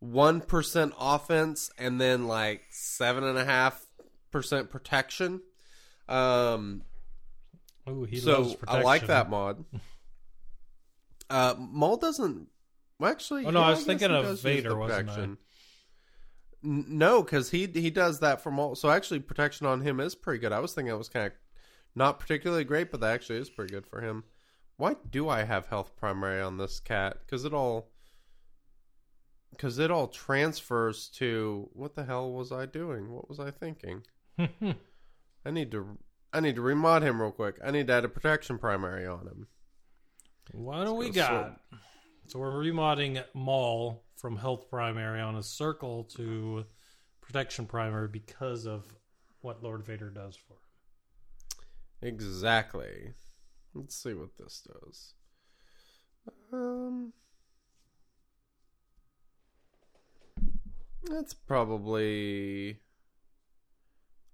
[0.00, 3.86] one percent offense, and then like seven and a half
[4.30, 5.40] percent protection.
[6.08, 6.82] Um,
[7.88, 8.56] Ooh, so.
[8.66, 9.64] I like that mod.
[11.28, 12.46] Uh, Maul doesn't.
[13.00, 15.12] Well, actually, Oh, no, yeah, I was guess thinking of Vader, wasn't I?
[15.12, 15.38] protection.
[16.62, 18.76] No, because he he does that for Maul.
[18.76, 20.52] So actually, protection on him is pretty good.
[20.52, 21.32] I was thinking it was kind of
[21.96, 24.24] not particularly great, but that actually is pretty good for him.
[24.76, 27.18] Why do I have health primary on this cat?
[27.26, 27.88] Because it all
[29.50, 33.12] because it all transfers to what the hell was I doing?
[33.12, 34.02] What was I thinking?
[34.38, 35.98] I need to
[36.32, 37.56] I need to remod him real quick.
[37.64, 39.46] I need to add a protection primary on him.
[40.52, 41.60] what do we go got?
[42.26, 46.64] So we're remodding Maul from health primary on a circle to
[47.20, 48.84] protection primary because of
[49.42, 52.14] what Lord Vader does for him.
[52.14, 53.14] Exactly.
[53.74, 55.14] Let's see what this does.
[56.52, 57.12] Um
[61.04, 62.80] That's probably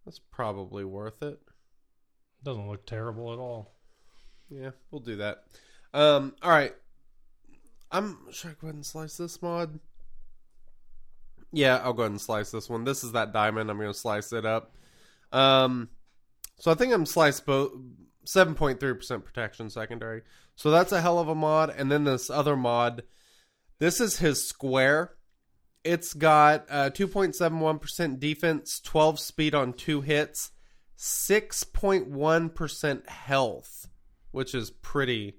[0.06, 1.40] That's probably worth it.
[2.44, 3.74] Doesn't look terrible at all.
[4.50, 5.44] Yeah, we'll do that.
[5.94, 6.74] Um all right.
[7.90, 9.78] I'm should I go ahead and slice this mod?
[11.52, 12.84] Yeah, I'll go ahead and slice this one.
[12.84, 13.70] This is that diamond.
[13.70, 14.74] I'm to slice it up.
[15.32, 15.88] Um
[16.58, 17.72] so I think I'm sliced both
[18.26, 20.22] 7.3% protection secondary.
[20.54, 21.74] So that's a hell of a mod.
[21.76, 23.02] And then this other mod,
[23.78, 25.12] this is his square.
[25.84, 30.52] It's got uh, 2.71% defense, 12 speed on two hits,
[31.02, 33.88] 6.1% health,
[34.30, 35.38] which is pretty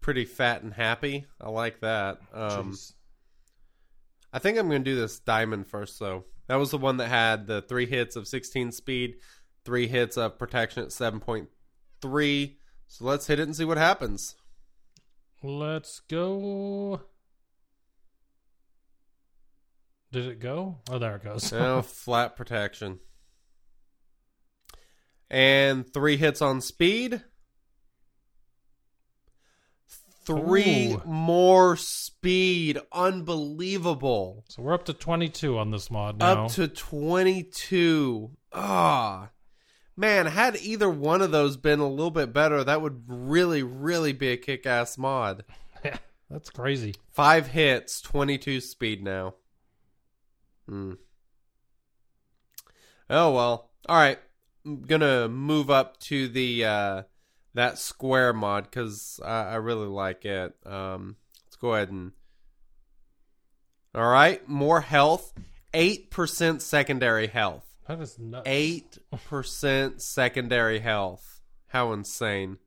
[0.00, 1.26] pretty fat and happy.
[1.38, 2.20] I like that.
[2.32, 2.74] Um.
[4.32, 6.24] I think I'm going to do this diamond first, though.
[6.48, 9.16] That was the one that had the three hits of 16 speed,
[9.64, 12.56] three hits of protection at 7.3.
[12.88, 14.34] So let's hit it and see what happens.
[15.42, 17.02] Let's go.
[20.10, 20.78] Did it go?
[20.90, 21.52] Oh, there it goes.
[21.52, 23.00] Now, flat protection.
[25.30, 27.22] And three hits on speed.
[30.24, 31.02] Three Ooh.
[31.04, 32.78] more speed.
[32.92, 34.44] Unbelievable.
[34.48, 36.44] so we're up to 22 on this mod now.
[36.44, 38.30] Up to 22.
[38.52, 39.30] Ah.
[39.96, 44.12] Man, had either one of those been a little bit better, that would really, really
[44.12, 45.44] be a kick ass mod.
[46.30, 46.94] That's crazy.
[47.12, 49.34] Five hits, 22 speed now.
[50.68, 50.94] Hmm.
[53.10, 53.70] Oh, well.
[53.88, 54.18] All right.
[54.64, 57.02] To move up to the uh,
[57.54, 60.54] that square mod because I, I really like it.
[60.64, 62.12] Um, let's go ahead and.
[63.94, 64.46] All right.
[64.48, 65.32] More health.
[65.72, 67.64] 8% secondary health.
[67.88, 68.44] That is nuts.
[68.46, 68.98] Eight
[69.28, 71.40] percent secondary health.
[71.66, 72.58] How insane!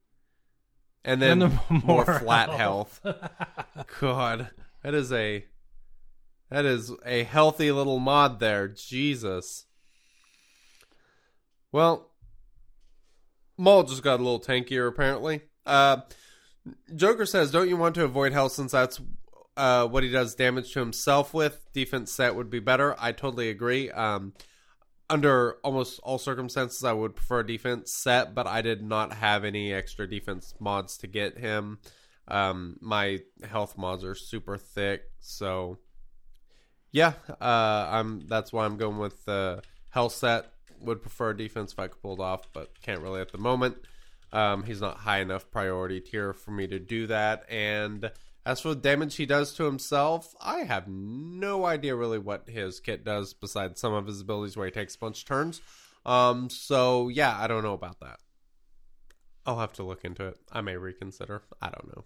[1.03, 3.01] And then And then more, more flat health.
[3.99, 4.51] God,
[4.83, 5.45] that is a
[6.49, 8.67] that is a healthy little mod there.
[8.67, 9.65] Jesus.
[11.71, 12.11] Well,
[13.57, 15.41] Maul just got a little tankier apparently.
[15.65, 15.97] Uh,
[16.95, 19.01] Joker says, "Don't you want to avoid hell since that's
[19.55, 21.65] uh, what he does damage to himself with?
[21.73, 23.89] Defense set would be better." I totally agree.
[23.91, 24.33] Um,
[25.09, 29.45] under almost all circumstances, I would prefer a defense set, but I did not have
[29.45, 31.79] any extra defense mods to get him.
[32.27, 35.77] Um, my health mods are super thick, so
[36.91, 38.27] yeah, uh, I'm.
[38.27, 40.51] That's why I'm going with the health set.
[40.81, 43.37] Would prefer a defense if I could pull it off, but can't really at the
[43.37, 43.77] moment.
[44.31, 48.11] Um, he's not high enough priority tier for me to do that, and
[48.47, 52.79] as for the damage he does to himself, I have no idea really what his
[52.79, 55.61] kit does besides some of his abilities where he takes a bunch of turns.
[56.05, 58.19] Um, so yeah, I don't know about that.
[59.45, 60.37] I'll have to look into it.
[60.49, 61.43] I may reconsider.
[61.61, 62.03] I don't know.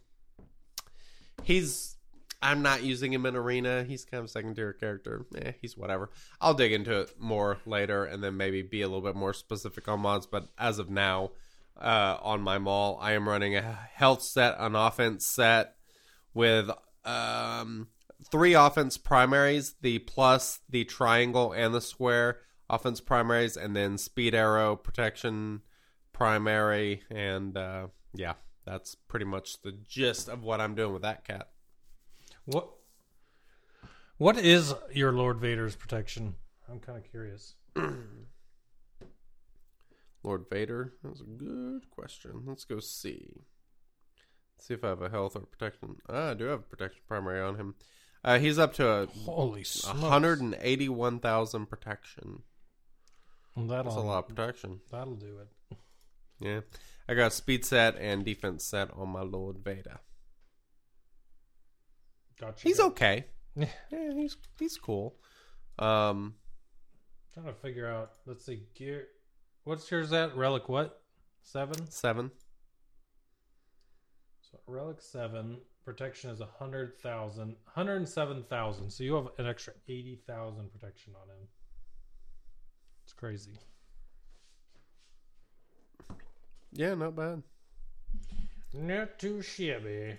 [1.43, 1.95] He's
[2.41, 3.83] I'm not using him in arena.
[3.83, 5.25] He's kind of second tier character.
[5.35, 6.09] Eh, he's whatever.
[6.39, 9.87] I'll dig into it more later and then maybe be a little bit more specific
[9.87, 10.25] on mods.
[10.25, 11.31] But as of now,
[11.79, 15.75] uh, on my Maul, I am running a health set, an offense set
[16.33, 16.69] with
[17.05, 17.87] um,
[18.29, 22.39] three offense primaries the plus, the triangle, and the square
[22.69, 25.61] offense primaries, and then speed arrow protection
[26.13, 27.03] primary.
[27.09, 28.33] And uh, yeah,
[28.65, 31.49] that's pretty much the gist of what I'm doing with that cat.
[32.45, 32.69] What
[34.17, 36.35] What is your Lord Vader's protection?
[36.69, 37.55] I'm kind of curious.
[40.23, 40.93] Lord Vader?
[41.03, 42.43] That was a good question.
[42.45, 43.41] Let's go see.
[44.59, 45.97] see if I have a health or protection.
[46.07, 47.75] Ah, I do have a protection primary on him.
[48.23, 49.99] Uh, he's up to a Holy smokes.
[49.99, 52.43] 181,000 protection.
[53.55, 54.81] Well, that'll, That's a lot of protection.
[54.91, 55.77] That'll do it.
[56.39, 56.61] Yeah.
[57.09, 59.99] I got speed set and defense set on my Lord Vader.
[62.39, 62.63] Gotcha.
[62.63, 63.25] He's okay.
[63.55, 63.65] Yeah.
[63.91, 65.15] Yeah, he's he's cool.
[65.77, 66.35] Um,
[67.33, 68.11] Trying to figure out.
[68.25, 68.63] Let's see.
[68.75, 69.07] Gear.
[69.63, 70.35] What's yours at?
[70.35, 71.01] Relic what?
[71.43, 71.89] Seven?
[71.89, 72.31] seven.
[74.41, 75.57] So relic seven.
[75.85, 77.55] Protection is a hundred thousand.
[77.65, 78.89] Hundred and seven thousand.
[78.89, 81.47] So you have an extra eighty thousand protection on him.
[83.03, 83.57] It's crazy.
[86.73, 87.43] Yeah, not bad.
[88.73, 90.17] Not too shabby.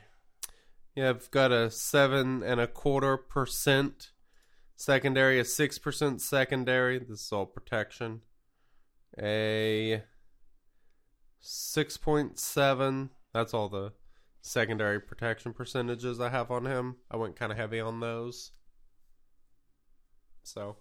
[0.94, 4.10] Yeah, I've got a seven and a quarter percent
[4.76, 6.98] secondary, a six percent secondary.
[6.98, 8.20] This is all protection.
[9.18, 10.02] A
[11.40, 13.08] six point seven.
[13.32, 13.92] That's all the
[14.42, 16.96] secondary protection percentages I have on him.
[17.10, 18.50] I went kind of heavy on those.
[20.42, 20.76] So,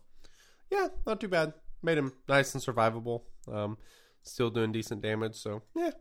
[0.70, 1.54] yeah, not too bad.
[1.82, 3.22] Made him nice and survivable.
[3.50, 3.78] Um,
[4.24, 5.36] still doing decent damage.
[5.36, 5.92] So, yeah,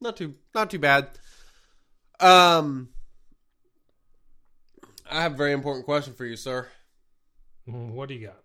[0.00, 1.10] not too not too bad.
[2.20, 2.88] Um.
[5.10, 6.68] I have a very important question for you, sir.
[7.68, 8.36] Mm, What do you got?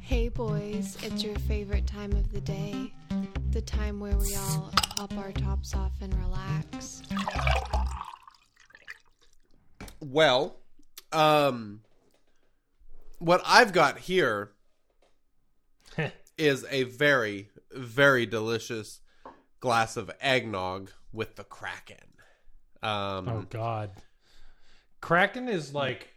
[0.00, 2.92] Hey boys, it's your favorite time of the day.
[3.50, 7.02] The time where we all pop our tops off and relax.
[10.00, 10.56] Well,
[11.12, 11.82] um,
[13.18, 14.50] what I've got here
[16.38, 19.00] is a very, very delicious
[19.60, 21.98] glass of eggnog with the Kraken.
[22.82, 23.90] Um, Oh God.
[25.00, 26.08] Kraken is like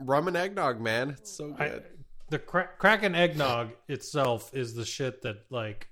[0.00, 1.10] rum and eggnog, man.
[1.10, 1.84] It's so I, good.
[2.30, 5.88] the cra- Kraken eggnog itself is the shit that like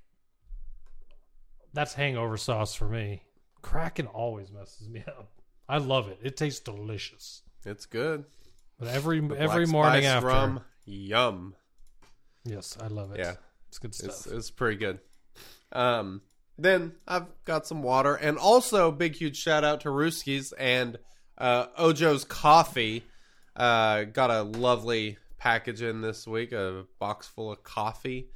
[1.72, 3.22] that's hangover sauce for me.
[3.62, 5.30] Kraken always messes me up.
[5.68, 6.18] I love it.
[6.22, 7.42] It tastes delicious.
[7.64, 8.24] It's good.
[8.78, 11.54] But every The every morning after, rum, yum.
[12.44, 13.18] yes, I love it.
[13.20, 13.34] Yeah.
[13.68, 14.10] it's good stuff.
[14.10, 14.98] It's it's pretty good.
[15.72, 16.20] Um,
[16.58, 20.98] then I've got some water, and also big huge shout out to Rooskies and
[21.36, 23.04] uh, Ojo's Coffee.
[23.56, 28.28] Uh, got a lovely package in this week, a box full of coffee,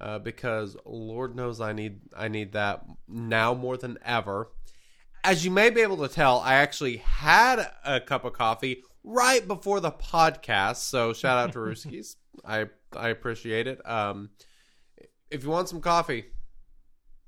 [0.00, 4.50] uh, because Lord knows I need I need that now more than ever.
[5.22, 9.46] As you may be able to tell, I actually had a cup of coffee right
[9.46, 12.16] before the podcast, so shout out to Rooskies.
[12.44, 12.66] I
[12.96, 13.80] I appreciate it.
[13.88, 14.30] Um,
[15.30, 16.26] if you want some coffee,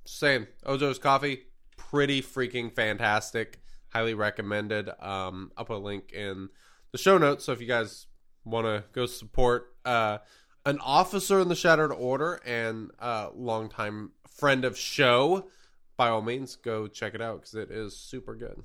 [0.06, 1.42] same Ojo's coffee,
[1.76, 3.60] pretty freaking fantastic.
[3.90, 4.88] Highly recommended.
[5.00, 6.48] Um, I'll put a link in
[6.92, 7.44] the show notes.
[7.44, 8.06] So if you guys
[8.44, 10.18] want to go support uh,
[10.64, 15.48] an officer in the Shattered Order and uh, longtime friend of show,
[15.96, 18.62] by all means, go check it out because it is super good.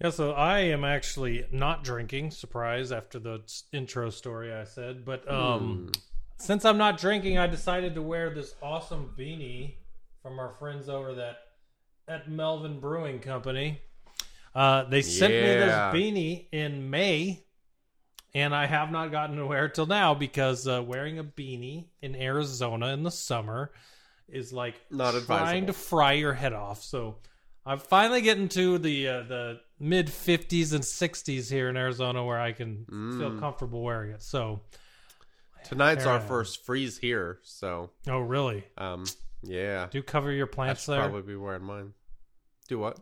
[0.00, 2.30] Yeah, so I am actually not drinking.
[2.30, 2.92] Surprise!
[2.92, 3.40] After the
[3.72, 5.90] intro story I said, but um,
[6.38, 9.76] since I'm not drinking, I decided to wear this awesome beanie
[10.26, 11.36] from our friends over that
[12.08, 13.80] at Melvin Brewing Company.
[14.56, 17.44] Uh, they sent me this beanie in May,
[18.34, 21.86] and I have not gotten to wear it till now because uh, wearing a beanie
[22.02, 23.70] in Arizona in the summer
[24.28, 25.18] is like Not trying
[25.62, 25.66] advisable.
[25.68, 26.82] to fry your head off.
[26.82, 27.18] So
[27.64, 32.40] I'm finally getting to the uh, the mid 50s and 60s here in Arizona where
[32.40, 33.18] I can Mm.
[33.18, 34.22] feel comfortable wearing it.
[34.22, 34.60] So,
[35.66, 38.64] Tonight's our first freeze here, so oh really?
[38.78, 39.04] um,
[39.42, 41.00] yeah, Do cover your plants there?
[41.00, 41.92] probably be wearing mine.
[42.68, 42.98] Do what?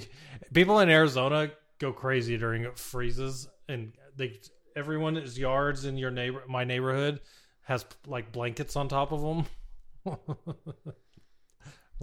[0.54, 4.40] People in Arizona go crazy during freezes, and they
[4.74, 7.20] everyone is yards in your neighbor my neighborhood
[7.62, 9.46] has like blankets on top of them.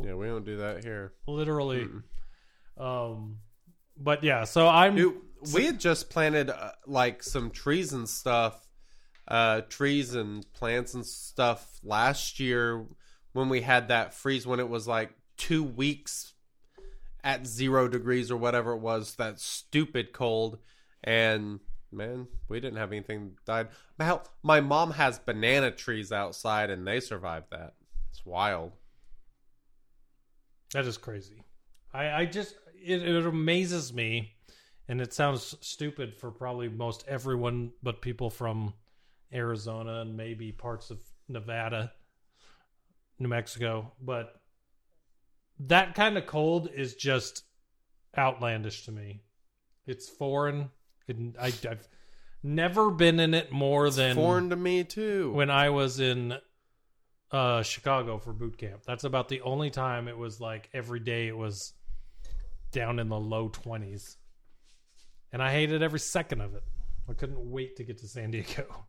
[0.03, 1.13] Yeah, we don't do that here.
[1.27, 1.87] Literally.
[2.77, 3.39] Um,
[3.97, 5.17] but yeah, so I'm Dude,
[5.53, 8.65] we had just planted uh, like some trees and stuff,
[9.27, 12.85] uh, trees and plants and stuff last year
[13.39, 16.33] when we had that freeze when it was like two weeks
[17.23, 20.59] at zero degrees or whatever it was, that stupid cold.
[21.03, 21.59] And
[21.91, 23.69] man, we didn't have anything died.
[23.99, 27.73] Hell, my mom has banana trees outside and they survived that.
[28.11, 28.73] It's wild.
[30.73, 31.45] That is crazy.
[31.93, 34.33] I, I just it, it amazes me,
[34.87, 38.73] and it sounds stupid for probably most everyone, but people from
[39.33, 41.91] Arizona and maybe parts of Nevada,
[43.19, 43.91] New Mexico.
[44.01, 44.33] But
[45.59, 47.43] that kind of cold is just
[48.17, 49.21] outlandish to me.
[49.85, 50.69] It's foreign.
[51.07, 51.87] And I, I've
[52.43, 55.31] never been in it more than Foreign to me too.
[55.33, 56.35] when I was in
[57.31, 58.83] uh Chicago for boot camp.
[58.85, 61.73] That's about the only time it was like every day it was
[62.71, 64.15] down in the low 20s.
[65.31, 66.63] And I hated every second of it.
[67.09, 68.85] I couldn't wait to get to San Diego.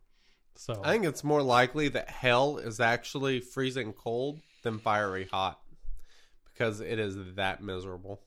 [0.55, 5.59] So I think it's more likely that hell is actually freezing cold than fiery hot
[6.53, 8.21] because it is that miserable.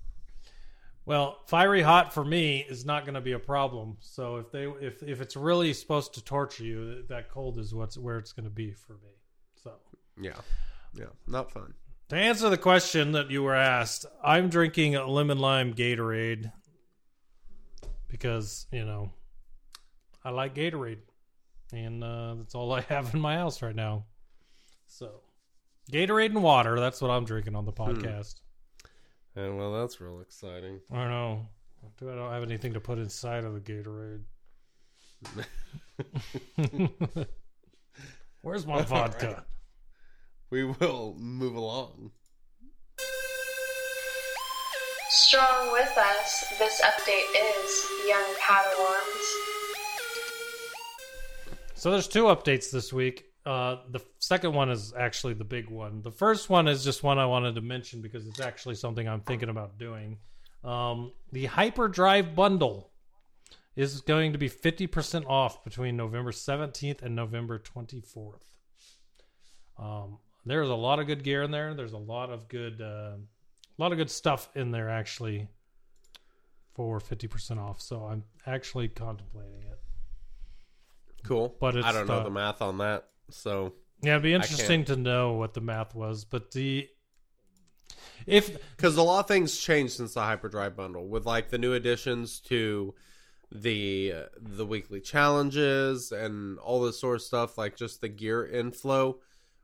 [1.06, 3.96] well, fiery hot for me is not going to be a problem.
[4.00, 7.96] So if they if if it's really supposed to torture you, that cold is what's
[7.96, 9.12] where it's going to be for me.
[9.62, 9.72] So
[10.20, 10.40] Yeah.
[10.94, 11.06] Yeah.
[11.26, 11.74] Not fun.
[12.10, 16.52] To answer the question that you were asked, I'm drinking a lemon lime Gatorade
[18.08, 19.10] because, you know,
[20.22, 20.98] I like Gatorade.
[21.74, 24.04] And uh, that's all I have in my house right now.
[24.86, 25.22] So,
[25.90, 28.36] Gatorade and water, that's what I'm drinking on the podcast.
[29.36, 30.80] And well, that's real exciting.
[30.92, 31.46] I don't know.
[31.98, 34.22] Do I don't have anything to put inside of the Gatorade?
[38.42, 39.44] Where's my vodka?
[40.50, 42.10] We will move along.
[45.08, 49.43] Strong with us, this update is Young Padawans.
[51.84, 53.26] So there's two updates this week.
[53.44, 56.00] Uh, the second one is actually the big one.
[56.00, 59.20] The first one is just one I wanted to mention because it's actually something I'm
[59.20, 60.16] thinking about doing.
[60.64, 62.90] Um, the Hyperdrive bundle
[63.76, 68.40] is going to be 50% off between November 17th and November 24th.
[69.78, 70.16] Um,
[70.46, 71.74] there's a lot of good gear in there.
[71.74, 75.48] There's a lot of good, uh, a lot of good stuff in there actually
[76.72, 77.82] for 50% off.
[77.82, 79.73] So I'm actually contemplating it.
[81.24, 81.56] Cool.
[81.60, 83.08] But it's I don't know the- the math on that.
[83.30, 83.72] So
[84.02, 86.88] Yeah, it'd be interesting to know what the math was, but the
[88.26, 91.72] if because a lot of things changed since the hyperdrive bundle with like the new
[91.74, 92.94] additions to
[93.52, 98.44] the uh, the weekly challenges and all this sort of stuff like just the gear
[98.46, 99.18] inflow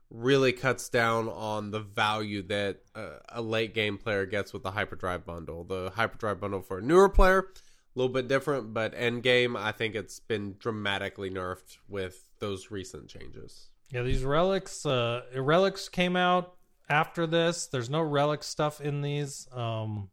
[0.09, 4.71] really cuts down on the value that uh, a late game player gets with the
[4.71, 5.63] hyperdrive bundle.
[5.63, 7.47] The hyperdrive bundle for a newer player,
[7.95, 12.71] a little bit different, but end game, I think it's been dramatically nerfed with those
[12.71, 13.69] recent changes.
[13.91, 16.55] Yeah, these relics, uh, relics came out
[16.89, 17.67] after this.
[17.67, 19.47] There's no relic stuff in these.
[19.51, 20.09] Um,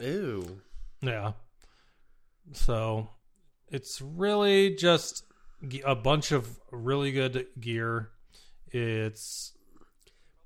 [0.00, 0.60] Ew.
[1.00, 1.32] yeah,
[2.52, 3.08] so
[3.68, 5.24] it's really just
[5.84, 8.10] a bunch of really good gear.
[8.72, 9.56] It's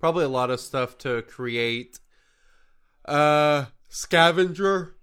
[0.01, 2.01] Probably a lot of stuff to create.
[3.05, 4.97] Uh, scavenger.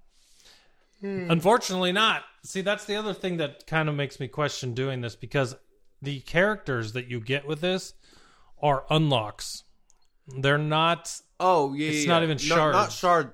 [1.01, 2.23] Unfortunately, not.
[2.43, 5.55] See, that's the other thing that kind of makes me question doing this because
[6.01, 7.93] the characters that you get with this
[8.61, 9.63] are unlocks.
[10.27, 11.13] They're not.
[11.39, 12.55] Oh yeah, It's yeah, not even yeah.
[12.55, 13.31] No, not shard.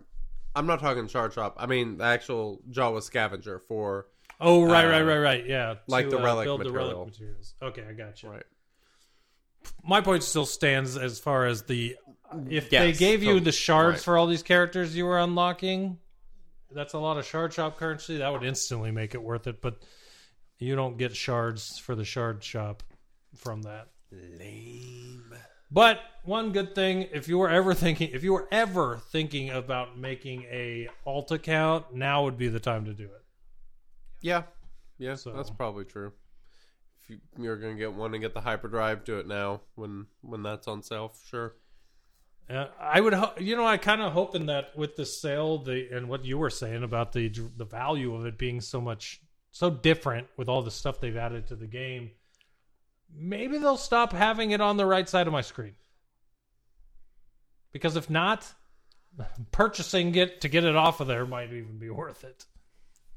[0.55, 1.55] I'm not talking shard shop.
[1.57, 4.07] I mean the actual Jawa scavenger for
[4.41, 5.45] Oh, right, Uh, right, right, right.
[5.45, 6.87] Yeah, like the relic build material.
[6.87, 7.53] the relic materials.
[7.61, 8.29] Okay, I got you.
[8.29, 8.43] right.
[9.83, 11.95] My point still stands as far as the
[12.49, 14.01] if they Yes, gave you the shards Right.
[14.03, 15.97] for all these characters you were unlocking.
[16.73, 18.17] That's a lot of shard shop currency.
[18.17, 19.77] That would instantly make it worth it, but
[20.57, 22.83] you don't get shards for the shard shop
[23.35, 23.89] from that.
[24.11, 25.33] Lame.
[25.71, 29.97] But one good thing, if you were ever thinking, if you were ever thinking about
[29.97, 33.23] making a alt account, now would be the time to do it.
[34.21, 34.43] Yeah,
[34.97, 36.13] yeah, So- that's probably true.
[37.01, 40.41] If you, you're gonna get one and get the hyperdrive, do it now when when
[40.43, 41.13] that's on sale.
[41.25, 41.53] Sure.
[42.49, 45.87] Uh, I would, ho- you know, I kind of hoping that with the sale, the
[45.95, 49.21] and what you were saying about the the value of it being so much
[49.51, 52.11] so different with all the stuff they've added to the game,
[53.15, 55.73] maybe they'll stop having it on the right side of my screen.
[57.71, 58.45] Because if not,
[59.51, 62.45] purchasing it to get it off of there might even be worth it.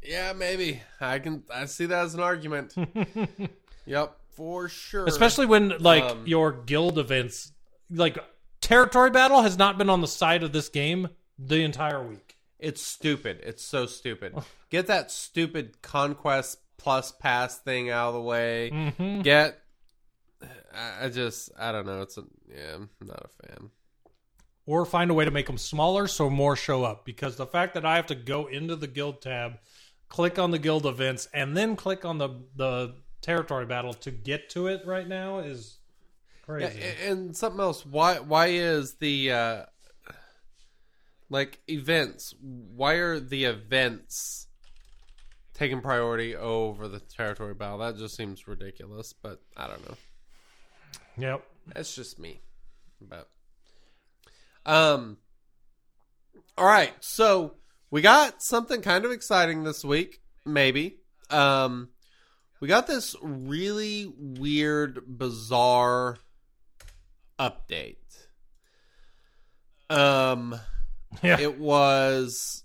[0.02, 1.42] Yeah, maybe I can.
[1.52, 2.74] I see that as an argument.
[3.86, 5.06] yep, for sure.
[5.06, 7.50] especially when like Um, your guild events
[7.90, 8.18] like
[8.61, 12.80] territory battle has not been on the side of this game the entire week It's
[12.82, 13.40] stupid.
[13.42, 14.34] It's so stupid.
[14.70, 18.70] Get that stupid conquest plus pass thing out of the way.
[18.72, 19.20] mm-hmm.
[19.22, 19.59] Get.
[20.74, 21.50] I just.
[21.59, 22.02] I don't know.
[22.02, 22.24] It's a.
[22.48, 23.70] Yeah, I'm not a fan.
[24.66, 27.74] or find a way to make them smaller so more show up because the fact
[27.74, 29.59] that i have to go into the guild tab
[30.09, 34.48] click on the guild events and then click on the the territory battle to get
[34.50, 35.75] to it right now is
[36.47, 37.84] crazy a- and something else.
[37.84, 38.20] Why?
[38.20, 39.62] Why is the uh,
[41.28, 42.34] like events?
[42.40, 44.47] Why are the events
[45.55, 47.78] taking priority over the territory battle?
[47.78, 49.12] That just seems ridiculous.
[49.12, 49.97] But I don't know.
[51.18, 51.42] yep
[51.74, 52.40] That's just me.
[53.01, 53.28] But
[54.64, 55.18] um
[56.59, 56.92] all right.
[57.01, 57.57] So,
[57.90, 60.99] we got something kind of exciting this week, maybe.
[61.30, 61.88] Um
[62.61, 66.16] we got this really weird bizarre
[67.39, 67.97] update.
[69.89, 70.59] Um
[71.22, 71.39] yeah.
[71.41, 72.64] it was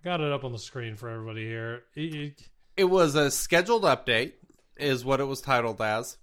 [0.00, 1.82] i got it up on the screen for everybody here.
[1.94, 4.34] It- it- it was a scheduled update
[4.76, 6.18] is what it was titled as.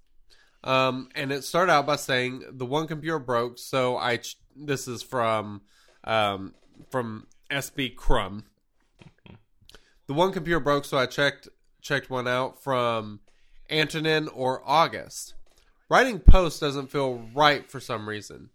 [0.63, 4.87] Um, and it started out by saying the one computer broke so i ch- this
[4.87, 5.61] is from
[6.03, 6.53] um,
[6.91, 8.45] from sb crumb.
[10.07, 11.49] The one computer broke so i checked
[11.81, 13.19] checked one out from
[13.69, 15.33] antonin or august
[15.89, 18.49] writing post doesn't feel right for some reason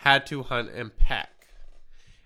[0.00, 1.48] had to hunt and pack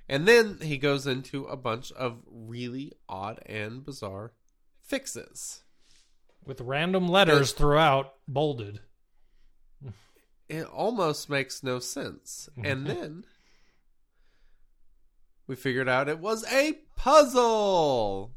[0.09, 4.33] and then he goes into a bunch of really odd and bizarre
[4.83, 5.63] fixes.
[6.45, 8.81] with random letters throughout bolded
[10.49, 12.49] It almost makes no sense.
[12.63, 13.25] And then
[15.47, 18.33] we figured out it was a puzzle.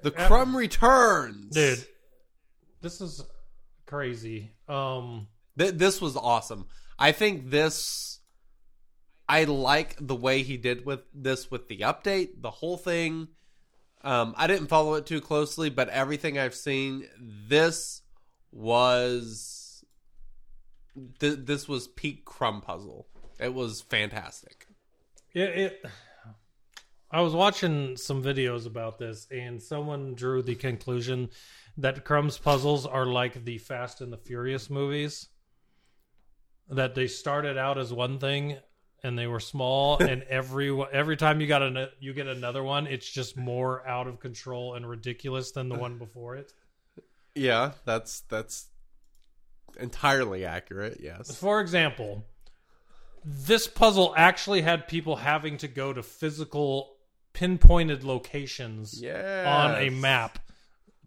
[0.00, 1.54] The crumb returns.
[1.54, 1.86] dude
[2.86, 3.24] this is
[3.86, 5.26] crazy um
[5.58, 6.66] Th- this was awesome.
[6.98, 8.20] I think this
[9.28, 13.28] I like the way he did with this with the update, the whole thing.
[14.04, 17.08] Um, I didn't follow it too closely, but everything I've seen,
[17.48, 18.02] this
[18.52, 19.84] was
[21.18, 23.08] th- this was peak crumb puzzle.
[23.40, 24.66] It was fantastic.
[25.34, 25.86] It, it
[27.10, 31.30] I was watching some videos about this and someone drew the conclusion
[31.78, 35.28] that Crumb's puzzles are like the Fast and the Furious movies.
[36.68, 38.56] That they started out as one thing
[39.02, 42.86] and they were small and every every time you got a you get another one
[42.88, 46.52] it's just more out of control and ridiculous than the one before it.
[47.34, 48.66] Yeah, that's that's
[49.78, 50.98] entirely accurate.
[51.00, 51.36] Yes.
[51.36, 52.24] For example,
[53.24, 56.96] this puzzle actually had people having to go to physical
[57.32, 59.46] pinpointed locations Yes.
[59.46, 60.38] on a map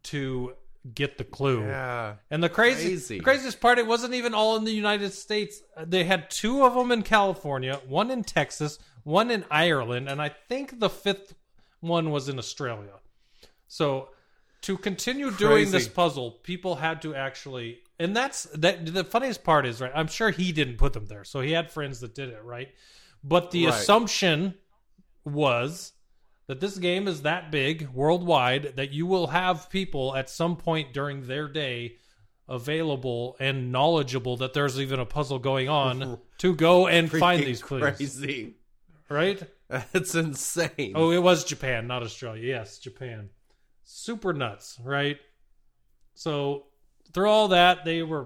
[0.03, 0.53] to
[0.93, 1.61] get the clue.
[1.61, 2.15] Yeah.
[2.31, 3.17] And the crazy, Crazy.
[3.17, 5.61] the craziest part, it wasn't even all in the United States.
[5.85, 10.29] They had two of them in California, one in Texas, one in Ireland, and I
[10.29, 11.35] think the fifth
[11.81, 12.93] one was in Australia.
[13.67, 14.09] So
[14.61, 18.85] to continue doing this puzzle, people had to actually, and that's that.
[18.85, 19.91] The funniest part is right.
[19.95, 22.69] I'm sure he didn't put them there, so he had friends that did it, right?
[23.23, 23.73] But the Right.
[23.75, 24.55] assumption
[25.25, 25.93] was
[26.49, 30.91] that this game is that big worldwide that you will have people at some point
[30.93, 31.95] during their day
[32.47, 37.61] available and knowledgeable that there's even a puzzle going on to go and find these
[37.61, 37.83] clues.
[37.83, 38.55] Crazy.
[39.09, 39.39] Right?
[39.67, 40.93] That's insane.
[40.95, 42.43] Oh, it was Japan, not Australia.
[42.43, 43.29] Yes, Japan.
[43.83, 45.19] Super nuts, right?
[46.15, 46.63] So
[47.13, 48.25] through all that, they were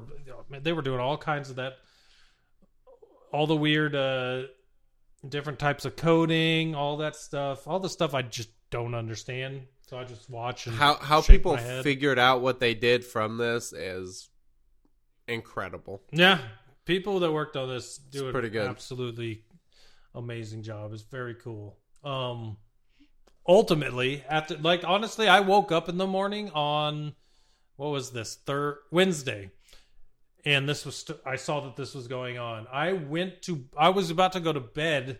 [0.49, 1.74] they were doing all kinds of that,
[3.34, 4.43] all the weird, uh,
[5.28, 9.63] different types of coding, all that stuff, all the stuff I just don't understand.
[9.88, 13.74] So I just watch and how how people figured out what they did from this
[13.74, 14.30] is
[15.28, 16.01] incredible.
[16.11, 16.39] Yeah,
[16.86, 18.67] people that worked on this do pretty an good.
[18.67, 19.43] absolutely
[20.15, 20.93] amazing job.
[20.93, 21.78] It's very cool.
[22.03, 22.57] Um,
[23.47, 27.13] ultimately, after like honestly, I woke up in the morning on
[27.76, 29.51] what was this third Wednesday,
[30.45, 32.67] and this was st- I saw that this was going on.
[32.71, 35.19] I went to I was about to go to bed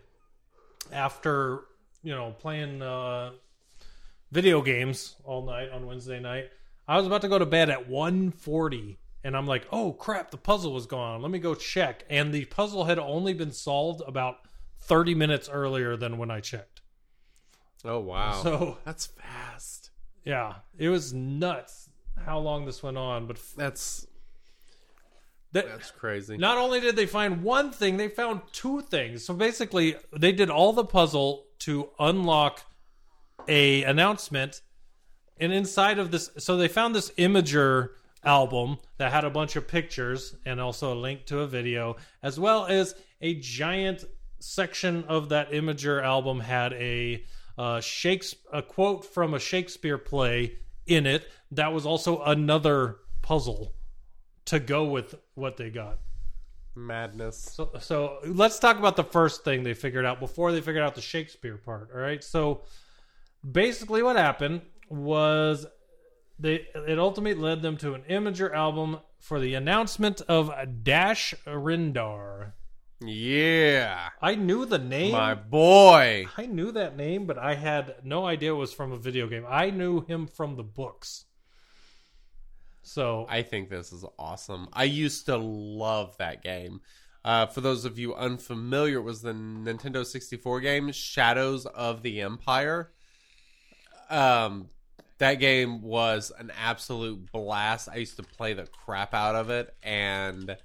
[0.92, 1.62] after
[2.04, 3.32] you know playing uh,
[4.32, 6.46] video games all night on Wednesday night.
[6.88, 10.38] I was about to go to bed at 1:40 and I'm like, "Oh crap, the
[10.38, 11.22] puzzle was gone.
[11.22, 14.36] Let me go check." And the puzzle had only been solved about
[14.82, 16.82] 30 minutes earlier than when I checked.
[17.86, 18.42] Oh wow.
[18.44, 19.92] So- that's fast.
[20.26, 21.90] Yeah, it was nuts
[22.26, 24.08] how long this went on, but f- That's
[25.54, 26.38] that that's crazy.
[26.38, 29.24] Not only did they find one thing, they found two things.
[29.24, 32.64] So basically, they did all the puzzle to unlock
[33.48, 34.62] a announcement,
[35.38, 37.90] and inside of this, so they found this Imgur
[38.24, 42.40] album that had a bunch of pictures and also a link to a video, as
[42.40, 44.06] well as a giant
[44.40, 47.24] section of that Imgur album had a
[47.58, 51.30] uh, Shakespeare, a quote from a Shakespeare play in it.
[51.52, 53.74] That was also another puzzle
[54.46, 56.00] to go with what they got.
[56.76, 57.38] Madness.
[57.38, 60.96] So, so let's talk about the first thing they figured out before they figured out
[60.96, 61.90] the Shakespeare part.
[61.94, 62.24] All right.
[62.24, 62.62] So
[63.50, 65.66] basically, what happened was
[66.40, 70.52] they it ultimately led them to an Imgur album for the announcement of
[70.84, 72.54] Dash Rendar.
[73.02, 74.10] Yeah.
[74.22, 75.12] I knew the name.
[75.12, 76.26] My boy.
[76.38, 79.46] I knew that name, but I had no idea it was from a video game.
[79.48, 81.26] I knew him from the books.
[82.84, 84.68] So I think this is awesome.
[84.74, 86.82] I used to love that game.
[87.26, 92.22] Uh, for those of you unfamiliar, it was the Nintendo 64 game Shadows of the
[92.22, 92.92] Empire.
[94.10, 94.68] Um,
[95.20, 97.88] that game was an absolute blast.
[97.90, 100.58] I used to play the crap out of it, and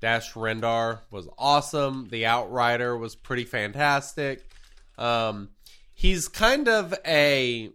[0.00, 2.06] Dash Rendar was awesome.
[2.10, 4.48] The Outrider was pretty fantastic.
[4.96, 5.48] Um,
[5.94, 7.70] he's kind of a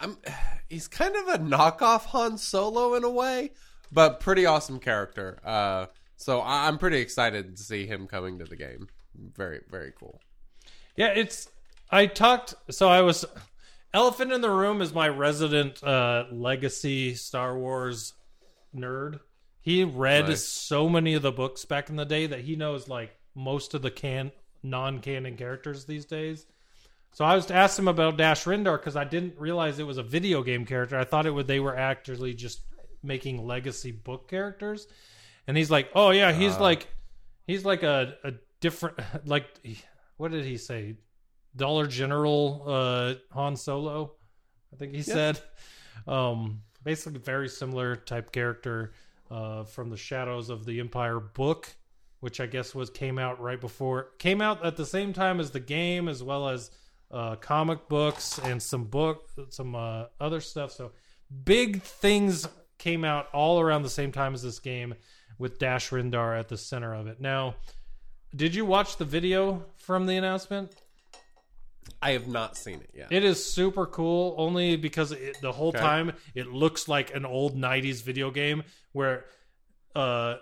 [0.00, 0.16] I'm
[0.68, 3.50] he's kind of a knockoff Han Solo in a way,
[3.92, 5.38] but pretty awesome character.
[5.44, 8.88] Uh, so I'm pretty excited to see him coming to the game.
[9.14, 10.20] Very very cool.
[10.96, 11.48] Yeah, it's.
[11.90, 12.54] I talked.
[12.70, 13.24] So I was.
[13.94, 18.12] Elephant in the Room is my resident uh, legacy Star Wars
[18.76, 19.20] nerd.
[19.62, 20.44] He read Nice.
[20.44, 23.80] so many of the books back in the day that he knows like most of
[23.82, 24.30] the can
[24.62, 26.44] non-canon characters these days.
[27.12, 29.98] So I was to ask him about Dash Rendar because I didn't realize it was
[29.98, 30.98] a video game character.
[30.98, 32.60] I thought it would they were actually just
[33.02, 34.86] making legacy book characters.
[35.46, 36.88] And he's like, "Oh yeah, he's like
[37.46, 39.46] he's like a, a different like
[40.16, 40.96] what did he say?
[41.56, 44.12] Dollar General uh Han Solo,
[44.72, 45.40] I think he said.
[46.06, 48.92] Um basically very similar type character
[49.30, 51.74] uh from the Shadows of the Empire book,
[52.20, 55.50] which I guess was came out right before came out at the same time as
[55.50, 56.70] the game as well as
[57.10, 60.72] uh comic books and some book some uh other stuff.
[60.72, 60.92] So
[61.44, 62.46] big things
[62.78, 64.94] came out all around the same time as this game
[65.38, 67.20] with Dash Rendar at the center of it.
[67.20, 67.54] Now,
[68.34, 70.74] did you watch the video from the announcement?
[72.00, 73.10] I have not seen it yet.
[73.10, 75.78] It is super cool, only because it, the whole Okay.
[75.78, 79.24] time it looks like an old '90s video game where
[79.96, 80.36] uh,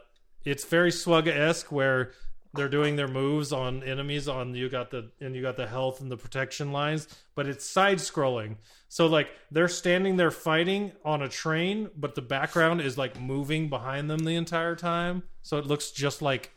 [0.44, 2.12] it's very Swugga esque, where
[2.56, 4.28] they're doing their moves on enemies.
[4.28, 7.64] On you got the and you got the health and the protection lines, but it's
[7.64, 8.56] side scrolling.
[8.88, 13.68] So like they're standing there fighting on a train, but the background is like moving
[13.68, 15.22] behind them the entire time.
[15.42, 16.52] So it looks just like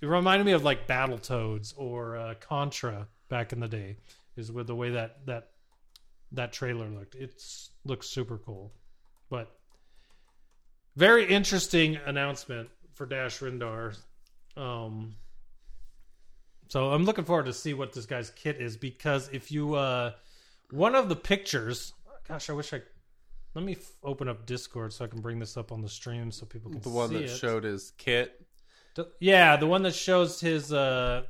[0.00, 3.96] it reminded me of like Battletoads or uh, Contra back in the day,
[4.36, 5.50] is with the way that that
[6.32, 7.14] that trailer looked.
[7.14, 7.42] It
[7.84, 8.72] looks super cool,
[9.30, 9.54] but
[10.96, 13.96] very interesting announcement for Dash Rendar.
[14.56, 15.14] Um,
[16.68, 20.12] so I'm looking forward to see what this guy's kit is because if you uh,
[20.70, 21.92] one of the pictures,
[22.28, 22.80] gosh, I wish I.
[23.54, 26.30] Let me f- open up Discord so I can bring this up on the stream
[26.30, 27.28] so people can The one that it.
[27.28, 28.40] showed his kit.
[28.94, 31.24] D- Yeah, the one that shows his uh,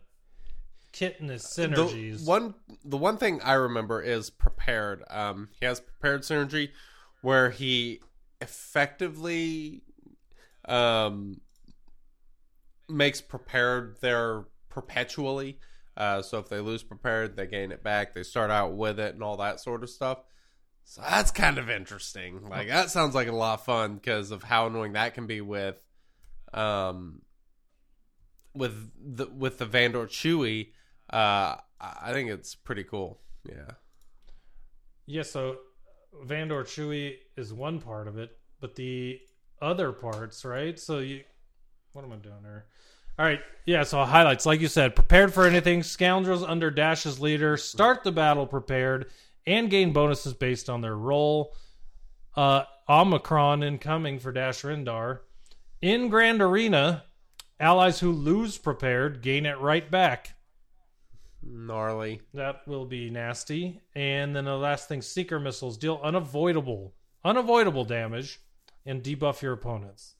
[0.93, 2.25] kit and his synergies.
[2.25, 2.55] The one
[2.85, 5.03] the one thing I remember is prepared.
[5.11, 6.71] Um, he has prepared synergy
[7.23, 8.01] where he
[8.41, 9.83] effectively
[10.67, 11.41] um,
[12.93, 15.59] makes prepared there perpetually.
[15.97, 18.15] Uh, so if they lose prepared, they gain it back.
[18.15, 20.19] They start out with it and all that sort of stuff.
[20.85, 22.49] So that's kind of interesting.
[22.49, 25.41] Like that sounds like a lot of fun because of how annoying that can be
[25.41, 25.81] with,
[26.53, 27.23] um,
[28.55, 30.71] with the with the Vandor Chewy.
[31.09, 33.21] Uh, I think it's pretty cool.
[33.49, 33.73] Yeah.
[35.07, 35.59] Yeah, so
[36.25, 39.21] Vandor Chewy is one part of it, but the
[39.61, 40.79] other parts, right?
[40.79, 41.23] So you,
[41.93, 42.67] what am I doing here?
[43.19, 43.83] All right, yeah.
[43.83, 45.83] So highlights, like you said, prepared for anything.
[45.83, 49.11] Scoundrels under Dash's leader start the battle prepared
[49.47, 51.55] and gain bonuses based on their role.
[52.35, 55.21] Uh, Omicron incoming for Dash Rendar.
[55.83, 57.05] In Grand Arena,
[57.61, 60.35] allies who lose prepared gain it right back.
[61.43, 62.23] Gnarly.
[62.33, 63.81] That will be nasty.
[63.95, 68.41] And then the last thing, seeker missiles deal unavoidable, unavoidable damage
[68.87, 70.15] and debuff your opponents.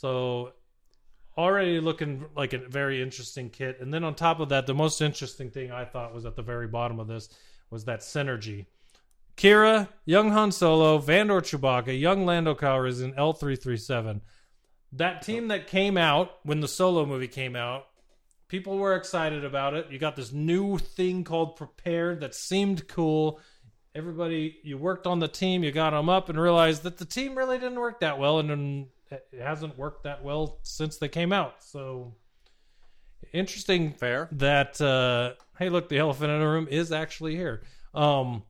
[0.00, 0.52] So
[1.36, 3.78] already looking like a very interesting kit.
[3.80, 6.42] And then on top of that, the most interesting thing I thought was at the
[6.42, 7.28] very bottom of this
[7.68, 8.66] was that synergy.
[9.36, 14.20] Qi'ra, Young Han Solo, Vandor Chewbacca, Young Lando Calrissian, L337.
[14.92, 17.86] That team that came out when the solo movie came out,
[18.46, 19.90] people were excited about it.
[19.90, 23.40] You got this new thing called Prepared that seemed cool.
[23.96, 27.36] Everybody, you worked on the team, you got them up, and realized that the team
[27.36, 31.32] really didn't work that well, and then it hasn't worked that well since they came
[31.32, 31.62] out.
[31.64, 32.14] So
[33.32, 34.28] interesting Fair.
[34.32, 38.42] that uh hey look the elephant in the room is actually here um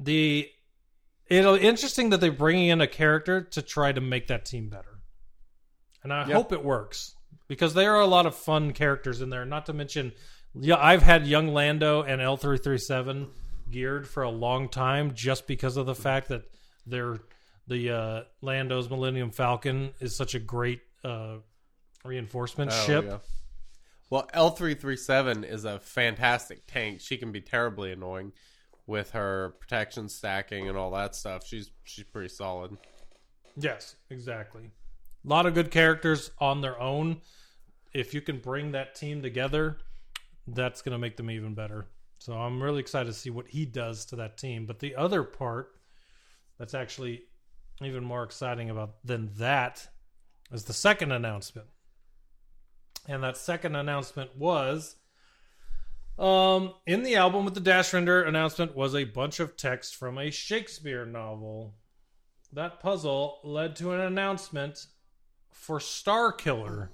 [0.00, 0.48] the
[1.28, 4.98] it'll interesting that they're bringing in a character to try to make that team better
[6.02, 6.34] and i Yeah.
[6.34, 7.14] hope it works
[7.46, 10.12] because there are a lot of fun characters in there not to mention
[10.54, 13.28] yeah i've had young lando and l337
[13.70, 16.42] geared for a long time just because of the fact that
[16.86, 17.18] they're
[17.70, 21.36] the uh lando's millennium falcon is such a great uh
[22.04, 23.18] reinforcement Oh, ship yeah.
[24.10, 27.00] Well, L three three seven is a fantastic tank.
[27.00, 28.32] She can be terribly annoying
[28.86, 31.46] with her protection stacking and all that stuff.
[31.46, 32.76] She's she's pretty solid.
[33.56, 34.72] Yes, exactly.
[35.24, 37.20] A lot of good characters on their own.
[37.94, 39.78] If you can bring that team together,
[40.48, 41.86] that's going to make them even better.
[42.18, 44.66] So I'm really excited to see what he does to that team.
[44.66, 45.72] But the other part
[46.58, 47.22] that's actually
[47.82, 49.88] even more exciting about than that
[50.52, 51.68] is the second announcement.
[53.08, 54.96] And that second announcement was
[56.18, 60.18] um in the album with the Dash Rendar announcement was a bunch of text from
[60.18, 61.74] a Shakespeare novel
[62.52, 64.86] that puzzle led to an announcement
[65.52, 66.90] for Star Killer.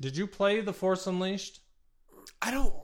[0.00, 1.60] Did you play The Force Unleashed?
[2.42, 2.74] I don't,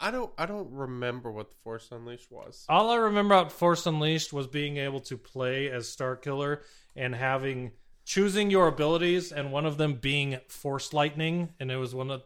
[0.00, 2.64] I don't, I don't remember what the Force Unleashed was.
[2.68, 6.62] All I remember about Force Unleashed was being able to play as Star Killer
[6.96, 7.72] and having
[8.04, 12.22] choosing your abilities and one of them being Force Lightning and it was one of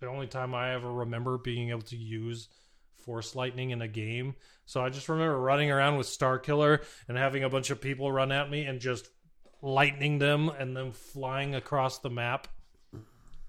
[0.00, 2.48] the only time I ever remember being able to use
[3.04, 4.34] Force Lightning in a game.
[4.66, 8.12] So I just remember running around with Star Killer and having a bunch of people
[8.12, 9.08] run at me and just
[9.62, 12.48] lightning them and then flying across the map.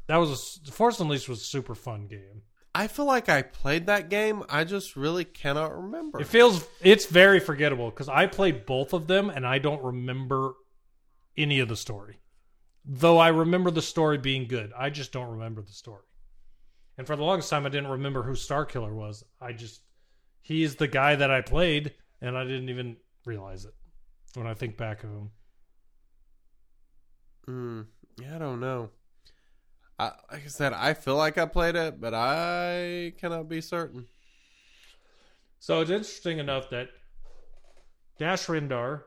[0.08, 2.42] That was a, Force Unleashed was a super fun game.
[2.80, 4.42] I feel like I played that game.
[4.48, 6.22] I just really cannot remember.
[6.22, 10.54] It feels it's very forgettable because I played both of them and I don't remember
[11.36, 12.22] any of the story.
[12.86, 16.06] Though I remember the story being good, I just don't remember the story.
[16.98, 19.26] And for the longest time, I didn't remember who Star Killer was.
[19.42, 19.82] I just
[20.42, 23.74] he's the guy that I played, and I didn't even realize it
[24.36, 25.32] when I think back of him.
[27.46, 27.86] Mm,
[28.22, 28.90] yeah, I don't know.
[30.00, 34.08] I, like I said, I feel like I played it, but I cannot be certain.
[35.60, 36.88] So it's interesting enough that
[38.18, 39.04] Dash Rendar,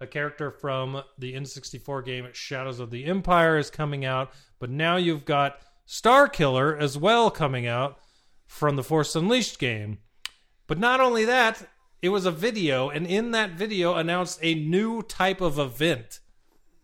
[0.00, 4.96] a character from the N64 game Shadows of the Empire, is coming out, but now
[4.96, 7.98] you've got Star Killer as well coming out
[8.46, 9.98] from the Force Unleashed game.
[10.66, 11.66] But not only that,
[12.02, 16.20] it was a video, and in that video announced a new type of event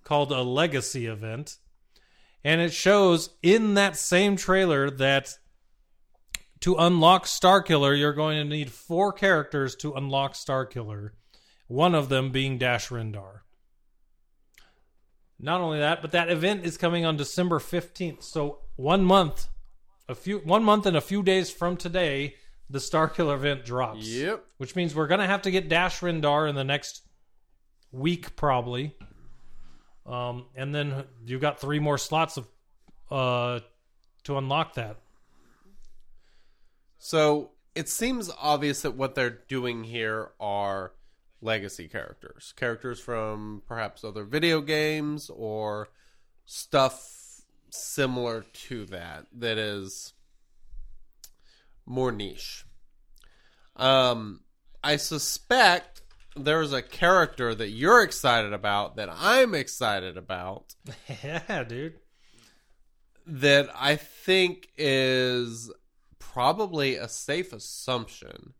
[0.02, 1.58] called a legacy event.
[2.44, 5.38] And it shows in that same trailer that
[6.60, 11.10] To unlock Starkiller, you're going to need four characters to unlock Starkiller.
[11.66, 13.40] One of them being Dash Rendar.
[15.38, 18.22] Not only that, but that event is coming on December 15th.
[18.22, 19.48] So one month,
[20.08, 22.36] a few one month and a few days from today,
[22.70, 24.06] the Starkiller event drops.
[24.06, 24.42] Yep.
[24.56, 27.02] Which means we're gonna have to get Dash Rendar in the next
[27.92, 28.96] week probably.
[30.06, 32.46] Um, and then you've got three more slots of
[33.10, 33.60] uh
[34.24, 34.96] to unlock that.
[36.98, 40.92] So it seems obvious that what they're doing here are
[41.42, 45.88] legacy characters, characters from perhaps other video games or
[46.46, 50.14] stuff similar to that that is
[51.84, 52.64] more niche.
[53.76, 54.40] Um,
[54.82, 56.02] I suspect
[56.36, 60.74] there's a character that you're excited about that I'm excited about
[61.24, 61.94] yeah, dude.
[63.26, 65.70] that I think is
[66.18, 68.54] probably a safe assumption.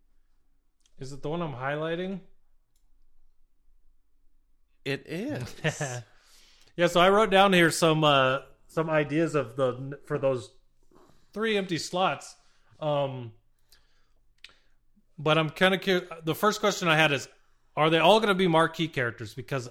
[0.99, 2.21] Is it the one I'm highlighting?
[4.85, 5.55] It is.
[6.77, 10.51] yeah, so I wrote down here some uh some ideas of the for those
[11.33, 12.37] three empty slots.
[12.79, 13.33] Um
[15.19, 16.09] but I'm kind of curious.
[16.25, 17.29] The first question I had is
[17.77, 19.69] are they all going to be marquee characters because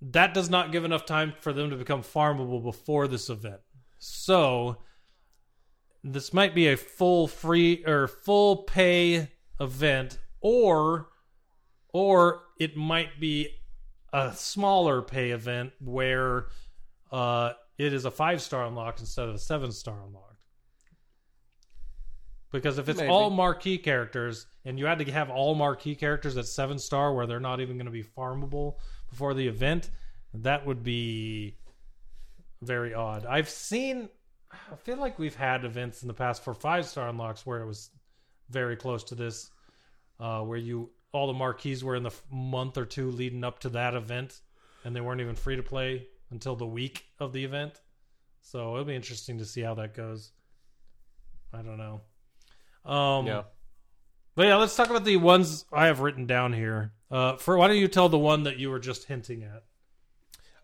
[0.00, 3.60] that does not give enough time for them to become farmable before this event.
[3.98, 4.78] So
[6.02, 9.28] this might be a full free or full pay
[9.60, 11.08] event or
[11.92, 13.48] or it might be
[14.12, 16.46] a smaller pay event where
[17.10, 20.31] uh, it is a five star unlock instead of a seven star unlocked.
[22.52, 23.10] Because if it's Maybe.
[23.10, 27.26] all marquee characters and you had to have all marquee characters at seven star where
[27.26, 28.74] they're not even going to be farmable
[29.08, 29.90] before the event,
[30.34, 31.56] that would be
[32.60, 33.24] very odd.
[33.26, 34.10] I've seen,
[34.52, 37.66] I feel like we've had events in the past for five star unlocks where it
[37.66, 37.90] was
[38.50, 39.50] very close to this,
[40.20, 43.58] uh, where you all the marquees were in the f- month or two leading up
[43.60, 44.40] to that event,
[44.84, 47.80] and they weren't even free to play until the week of the event.
[48.40, 50.32] So it'll be interesting to see how that goes.
[51.52, 52.00] I don't know.
[52.84, 53.42] Um, yeah.
[54.34, 56.92] But yeah, let's talk about the ones I have written down here.
[57.10, 59.62] Uh, for why don't you tell the one that you were just hinting at?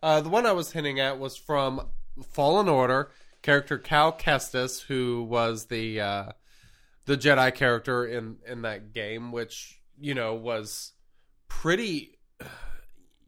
[0.03, 1.89] Uh, the one I was hinting at was from
[2.31, 3.11] Fallen Order,
[3.43, 6.33] character Cal Kestis, who was the uh,
[7.05, 10.93] the Jedi character in in that game, which you know was
[11.49, 12.19] pretty,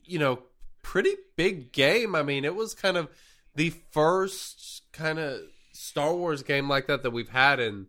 [0.05, 0.41] you know,
[0.83, 2.15] pretty big game.
[2.15, 3.09] I mean, it was kind of
[3.55, 5.41] the first kind of
[5.73, 7.89] Star Wars game like that that we've had in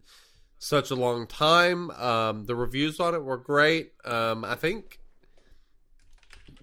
[0.64, 1.90] such a long time.
[1.92, 3.94] Um, the reviews on it were great.
[4.06, 5.00] Um, I think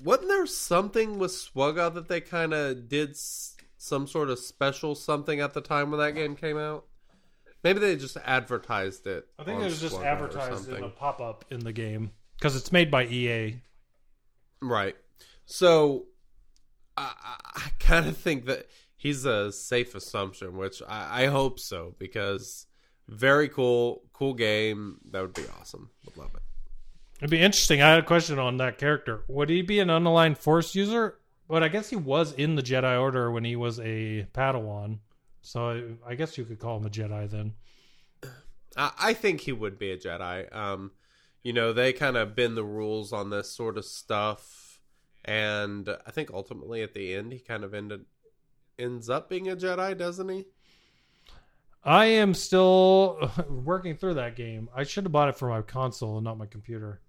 [0.01, 4.95] wasn't there something with SWGOH that they kind of did s- some sort of special
[4.95, 6.85] something at the time when that game came out?
[7.65, 9.27] Maybe they just advertised it.
[9.37, 12.55] I think it was just SWGOH advertised in a pop up in the game because
[12.55, 13.61] it's made by EA.
[14.63, 14.95] Right.
[15.45, 16.07] So
[16.97, 21.59] I, I, I kind of think that he's a safe assumption, which I, I hope
[21.59, 22.68] so because
[23.09, 24.99] very cool, cool game.
[25.11, 25.91] That would be awesome.
[26.05, 26.43] Would love it.
[27.19, 27.83] It'd be interesting.
[27.83, 29.25] I had a question on that character.
[29.29, 31.19] Would he be an unaligned Force user?
[31.49, 34.99] But I guess he was in the Jedi Order when he was a Padawan.
[35.41, 37.55] So I, I guess you could call him a Jedi then.
[38.77, 40.55] I, I think he would be a Jedi.
[40.55, 40.93] Um,
[41.43, 44.81] you know, they kind of bend the rules on this sort of stuff,
[45.25, 48.05] and I think ultimately at the end he kind of ended
[48.79, 50.45] ends up being a Jedi, doesn't he?
[51.85, 54.69] I am still working through that game.
[54.75, 57.01] I should have bought it for my console and not my computer.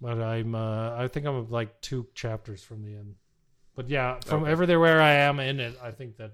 [0.00, 3.14] But I'm uh I think I'm like two chapters from the end.
[3.74, 4.52] But yeah, from Okay.
[4.52, 6.32] everywhere I am in it, I think that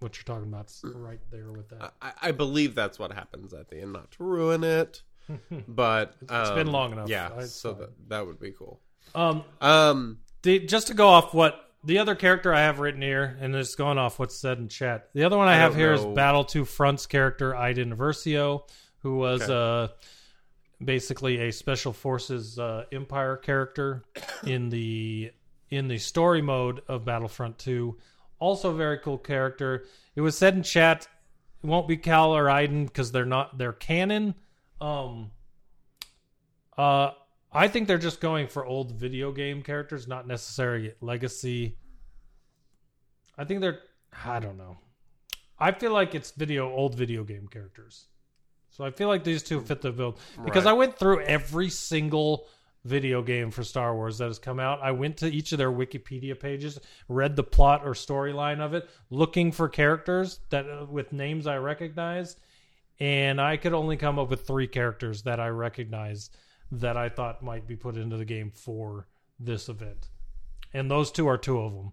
[0.00, 1.94] what you're talking about's right there with that.
[2.02, 3.94] I, I believe that's what happens at the end.
[3.94, 5.02] Not to ruin it,
[5.68, 7.08] but It's been um, long enough.
[7.08, 8.80] Yeah, so that that would be cool.
[9.14, 13.36] Um Um, the, just to go off what the other character I have written here,
[13.40, 15.08] and it's going off what's said in chat.
[15.14, 16.04] The other one I, I have here is.
[16.04, 18.68] Battle Two Fronts character Iden Versio,
[18.98, 19.52] who was Okay.
[19.52, 19.88] uh,
[20.84, 24.04] basically a Special Forces uh, Empire character
[24.46, 25.30] in the
[25.70, 27.98] in the story mode of Battlefront Two.
[28.38, 29.86] Also, a very cool character.
[30.16, 31.08] It was said in chat.
[31.62, 34.34] It won't be Cal or Iden because they're not they're canon.
[34.80, 35.30] Um,
[36.76, 37.10] uh,
[37.54, 41.76] I think they're just going for old video game characters, not necessarily legacy.
[43.38, 43.80] I think they're
[44.24, 44.76] I don't know.
[45.58, 48.06] I feel like it's video old video game characters.
[48.70, 50.70] So I feel like these two fit the bill because Right.
[50.70, 52.48] I went through every single
[52.84, 54.80] video game for Star Wars that has come out.
[54.82, 56.78] I went to each of their Wikipedia pages,
[57.08, 61.56] read the plot or storyline of it, looking for characters that uh, with names I
[61.58, 62.36] recognize,
[62.98, 66.30] and I could only come up with three characters that I recognize
[66.80, 69.08] that I thought might be put into the game for
[69.38, 70.08] this event,
[70.72, 71.92] and those two are two of them.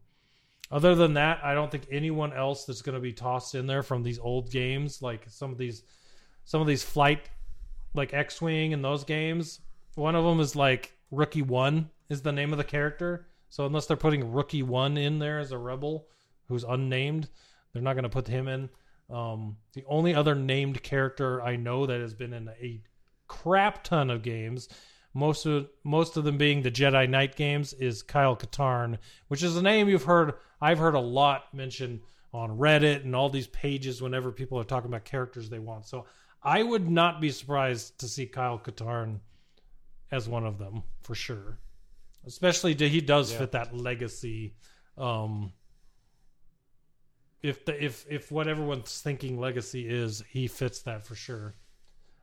[0.71, 3.83] Other than that, I don't think anyone else that's going to be tossed in there
[3.83, 5.83] from these old games, like some of these,
[6.45, 7.29] some of these flight,
[7.93, 9.59] like X-wing and those games.
[9.95, 13.27] One of them is like Rookie One is the name of the character.
[13.49, 16.07] So unless they're putting Rookie One in there as a rebel
[16.47, 17.27] who's unnamed,
[17.73, 18.69] they're not going to put him in.
[19.09, 22.81] Um, the only other named character I know that has been in a
[23.31, 24.67] crap ton of games,
[25.13, 28.97] most of most of them being the Jedi Knight games, is Kyle Katarn,
[29.29, 30.33] which is a name you've heard.
[30.59, 32.01] I've heard a lot mentioned
[32.33, 35.87] on Reddit and all these pages whenever people are talking about characters they want.
[35.87, 36.05] So
[36.43, 39.21] I would not be surprised to see Kyle Katarn
[40.11, 41.57] as one of them for sure.
[42.25, 44.55] Especially he does fit that legacy.
[44.97, 45.53] Um,
[47.41, 51.55] if the if if what everyone's thinking legacy is, he fits that for sure.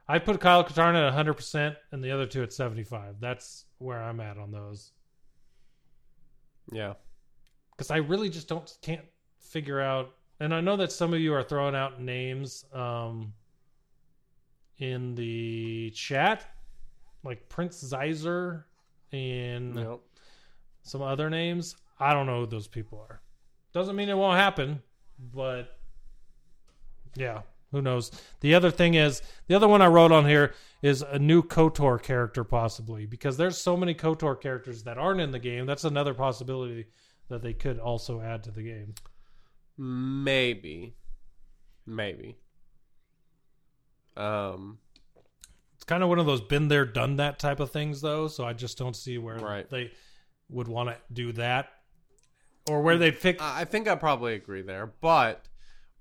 [0.08, 3.20] I put Kyle Katarn at 100 percent and the other two at 75.
[3.20, 4.92] That's where I'm at on those
[6.72, 6.94] Yeah.
[7.72, 9.04] because I really just don't can't
[9.40, 10.14] figure out.
[10.40, 13.32] And I know that some of you are throwing out names um,
[14.78, 16.46] in the chat,
[17.24, 18.64] like Prince Xizor
[19.12, 20.08] and Nope.
[20.82, 21.76] some other names.
[21.98, 23.20] I don't know who those people are.
[23.72, 24.80] Doesn't mean it won't happen,
[25.34, 25.76] but
[27.16, 27.42] yeah,
[27.72, 28.10] who knows?
[28.40, 32.02] The other thing is the other one I wrote on here is a new KOTOR
[32.02, 35.66] character possibly because there's so many KOTOR characters that aren't in the game.
[35.66, 36.86] That's another possibility
[37.28, 38.94] that they could also add to the game.
[39.76, 40.94] Maybe.
[41.86, 42.36] Maybe.
[44.16, 44.78] Um
[45.74, 48.28] It's kind of one of those been there, done that type of things, though.
[48.28, 49.68] So I just don't see where Right.
[49.68, 49.92] they
[50.48, 51.68] would want to do that,
[52.68, 53.40] or where they'd fix.
[53.42, 55.47] I I think I probably agree there, but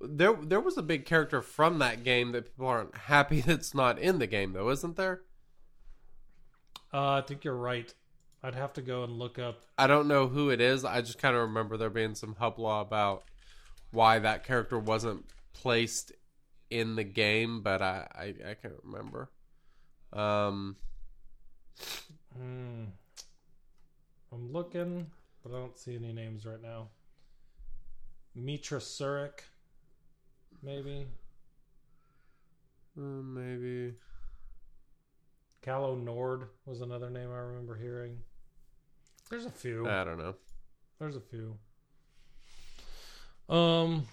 [0.02, 4.00] there there was a big character from that game that people aren't happy that's not
[4.00, 5.22] in the game though, isn't there?
[6.94, 7.94] Uh, I think you're right.
[8.44, 9.68] I'd have to go and look up.
[9.78, 10.86] I don't know who it is.
[10.86, 13.24] I just kind of remember there being some hoopla about
[13.92, 16.12] why that character wasn't placed
[16.70, 19.32] in the game, but I I, I can't remember.
[20.14, 20.78] Um,
[22.34, 22.86] Hmm.
[24.32, 25.12] I'm looking,
[25.44, 26.90] but I don't see any names right now.
[28.38, 29.42] Meetra Surik,
[30.68, 31.08] maybe.
[32.98, 33.94] uh, maybe
[35.62, 38.18] Callow Nord was another name I remember hearing.
[39.30, 39.88] There's a few.
[39.88, 40.36] I don't know.
[41.00, 41.58] There's a few.
[43.50, 44.08] Um,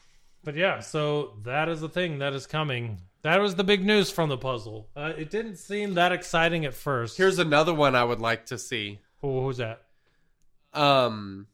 [0.45, 2.99] but yeah, so that is the thing that is coming.
[3.23, 4.89] That was the big news from the puzzle.
[4.95, 7.17] Uh, it didn't seem that exciting at first.
[7.17, 9.01] Here's another one I would like to see.
[9.23, 9.83] oh, who's that?
[10.73, 11.47] Um,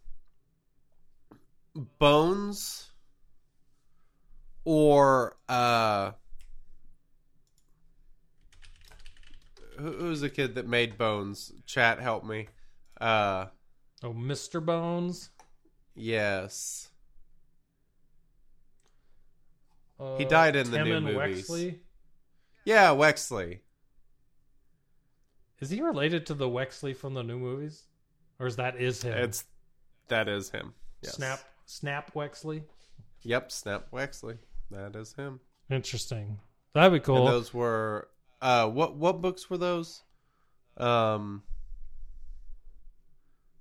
[1.98, 2.89] Bones
[4.64, 6.12] or uh,
[9.78, 11.52] who- who's the kid that made Bones?
[11.66, 12.48] Chat, help me.
[13.00, 13.46] Uh,
[14.02, 14.64] Oh, Mr.
[14.64, 15.30] Bones.
[15.94, 16.88] yes.
[19.98, 21.46] Uh, He died in the new movies.
[21.48, 21.80] Wexley.
[22.64, 23.60] Yeah, Wexley.
[25.60, 27.84] Is he related to the Wexley from the new movies,
[28.38, 29.12] or is that is him?
[29.18, 29.44] It's
[30.08, 30.72] that is him.
[31.02, 31.16] Yes.
[31.16, 32.64] Snap Snap Wexley.
[33.22, 34.38] Yep, Snap Wexley.
[34.70, 35.40] That is him.
[35.68, 36.38] Interesting.
[36.74, 37.26] That'd be cool.
[37.26, 38.08] And those were
[38.40, 40.02] uh what what books were those?
[40.76, 41.42] Um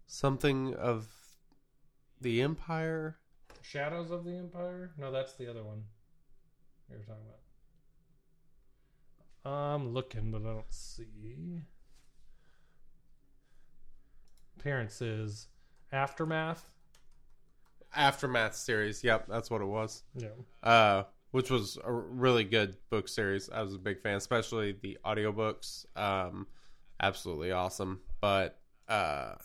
[0.07, 1.07] something of
[2.22, 3.18] the Empire?
[3.61, 4.91] Shadows of the Empire?
[4.98, 5.84] No, that's the other one
[6.90, 7.36] you were talking about.
[9.52, 11.61] I'm looking, but I don't see.
[14.60, 15.48] Appearances.
[15.91, 16.69] Aftermath?
[17.95, 19.03] Aftermath series.
[19.03, 20.03] Yep, that's what it was.
[20.16, 20.30] Yeah.
[20.64, 23.52] Uh which was a really good book series.
[23.52, 25.86] I was a big fan, especially the audiobooks.
[25.95, 26.48] Um
[26.99, 28.02] absolutely awesome.
[28.22, 29.36] But uh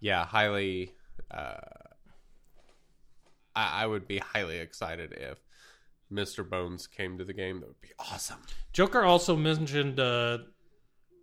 [0.00, 0.92] yeah, highly
[1.30, 1.56] uh
[3.56, 5.38] I, I would be highly excited if
[6.12, 6.48] Mr.
[6.48, 7.60] Bones came to the game.
[7.60, 8.38] That would be awesome.
[8.72, 10.38] Joker also mentioned uh,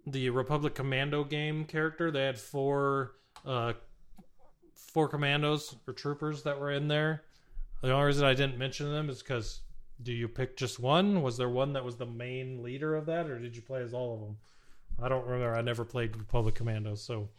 [0.05, 2.11] the Republic Commando game character.
[2.11, 3.13] They had four
[3.45, 3.73] uh,
[4.75, 7.23] four commandos or troopers that were in there.
[7.81, 9.61] The only reason I didn't mention them is because
[10.01, 11.21] do you pick just one?
[11.21, 13.93] Was there one that was the main leader of that, or did you play as
[13.93, 14.37] all of them?
[15.01, 15.55] I don't remember.
[15.55, 17.29] I never played Republic Commandos, so.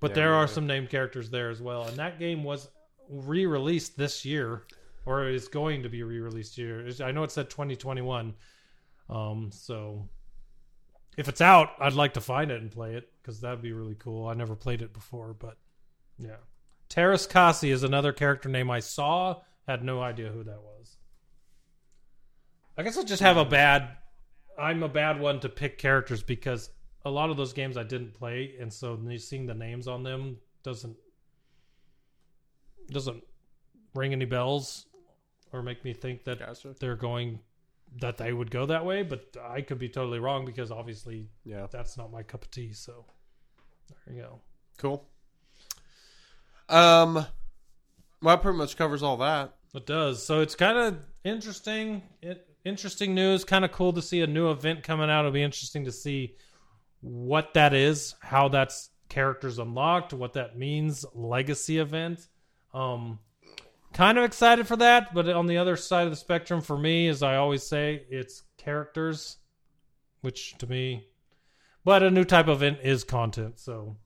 [0.00, 0.52] But Yeah, there are neither.
[0.52, 2.68] some named characters there as well, and that game was
[3.08, 4.62] re-released this year,
[5.04, 6.88] or is going to be re-released here.
[7.02, 8.34] I know it said 2021.
[9.08, 10.08] Um, so
[11.16, 13.96] if it's out, I'd like to find it and play it because that'd be really
[13.96, 14.26] cool.
[14.26, 15.58] I never played it before, but
[16.18, 16.36] yeah.
[16.90, 19.40] Teras Kasi is another character name I saw.
[19.66, 20.96] Had no idea who that was.
[22.76, 23.88] I guess I just have a bad.
[24.58, 26.70] I'm a bad one to pick characters because
[27.04, 30.36] a lot of those games I didn't play, and so seeing the names on them
[30.62, 30.96] doesn't
[32.90, 33.22] doesn't
[33.94, 34.86] ring any bells
[35.52, 36.74] or make me think that Gotcha.
[36.80, 37.38] they're going
[38.00, 39.02] that they would go that way.
[39.02, 41.66] But I could be totally wrong because obviously Yeah.
[41.70, 42.72] that's not my cup of tea.
[42.72, 43.04] So
[44.06, 44.40] there you go.
[44.78, 45.08] Cool.
[46.70, 47.26] Um, well,
[48.36, 49.54] that pretty much covers all that.
[49.74, 50.24] It does.
[50.24, 52.02] So it's kind of interesting.
[52.22, 53.44] It, interesting news.
[53.44, 55.20] Kind of cool to see a new event coming out.
[55.20, 56.36] It'll be interesting to see
[57.00, 61.04] what that is, how that's characters unlocked, what that means.
[61.14, 62.28] Legacy event.
[62.72, 63.18] Um,
[63.92, 67.08] kind of excited for that, but on the other side of the spectrum, for me,
[67.08, 69.38] as I always say, it's characters,
[70.20, 71.08] which to me,
[71.84, 73.58] but a new type of event is content.
[73.58, 73.96] So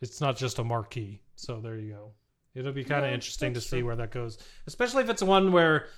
[0.00, 1.20] it's not just a marquee.
[1.42, 2.12] So there you go.
[2.54, 3.86] It'll be kind of Yeah, interesting to that's see true.
[3.86, 4.38] where that goes,
[4.68, 5.88] especially if it's one where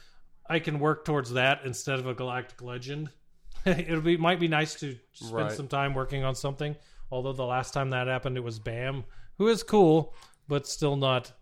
[0.49, 3.11] I can work towards that instead of a galactic legend.
[3.66, 5.57] It'll be might be nice to spend Right.
[5.57, 6.77] some time working on something.
[7.11, 9.05] Although the last time that happened, it was Bam,
[9.37, 10.15] who is cool,
[10.49, 11.33] but still not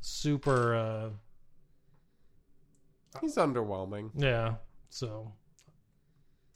[0.00, 0.74] super.
[0.74, 1.10] uh
[3.20, 4.10] He's underwhelming.
[4.14, 4.56] Yeah,
[4.90, 5.32] so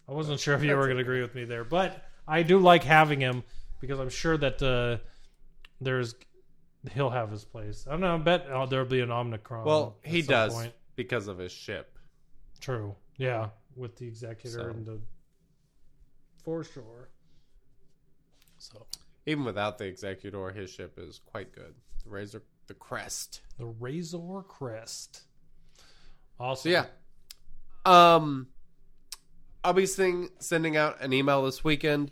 [0.08, 2.58] I wasn't sure if you were going to agree with me there, but I do
[2.58, 3.42] like having him
[3.80, 4.98] because I'm sure that uh
[5.80, 6.14] there's
[6.92, 7.86] he'll have his place.
[7.86, 8.14] I don't know.
[8.14, 9.64] I bet uh, there'll be an Omnicron.
[9.64, 10.72] Well, he does point.
[10.96, 11.98] because of his ship.
[12.60, 12.94] True.
[13.16, 14.62] Yeah, with the executor So.
[14.70, 15.00] and the
[16.44, 17.10] for sure.
[18.58, 18.86] So
[19.26, 21.74] Even without the executor, his ship is quite good.
[22.04, 23.40] The Razor, the Crest.
[23.58, 25.22] the Razor Crest.
[26.38, 26.86] Also, So yeah.
[27.84, 28.48] Um
[29.62, 32.10] I'll be sing, sending out an email this weekend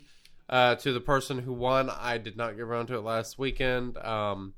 [0.49, 1.89] uh, to the person who won.
[1.89, 3.97] I did not get around to it last weekend.
[3.97, 4.53] Um,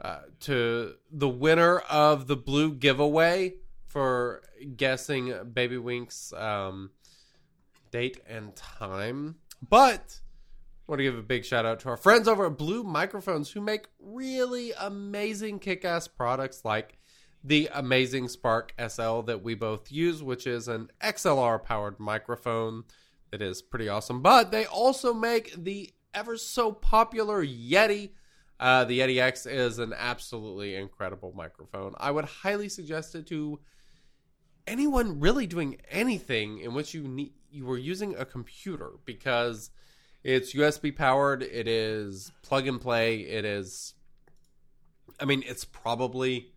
[0.00, 3.54] uh, to the winner of the blue giveaway
[3.86, 4.42] for
[4.76, 6.90] guessing Baby Wink's um,
[7.90, 9.36] date and time.
[9.68, 10.20] But
[10.88, 13.50] I want to give a big shout out to our friends over at Blue Microphones
[13.50, 16.98] who make really amazing kick ass products like
[17.42, 22.84] the amazing Spark SL that we both use, which is an XLR powered microphone
[23.30, 24.22] that is pretty awesome.
[24.22, 28.10] But they also make the ever so popular Yeti.
[28.60, 31.94] Uh, the Yeti X is an absolutely incredible microphone.
[31.98, 33.58] I would highly suggest it to
[34.66, 39.70] anyone really doing anything in which you need you were using a computer because
[40.22, 43.94] it's USB powered, it is plug and play, it is
[45.18, 46.52] I mean, it's probably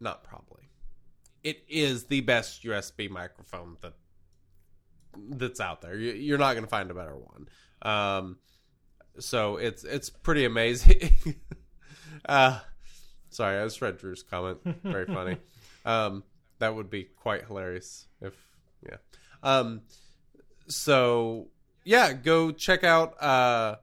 [0.00, 0.68] not probably.
[1.44, 3.94] It is the best USB microphone that
[5.30, 5.96] that's out there.
[5.96, 7.48] You- You're not going to find a better one.
[7.82, 8.38] Um,
[9.18, 11.36] so it's it's pretty amazing.
[12.28, 12.60] uh,
[13.30, 14.58] sorry, I just read Drew's comment.
[14.82, 15.36] Very funny.
[15.84, 16.24] Um,
[16.58, 18.34] that would be quite hilarious if
[18.82, 18.96] yeah.
[19.44, 19.82] Um,
[20.66, 21.46] so
[21.84, 23.76] yeah, go check out uh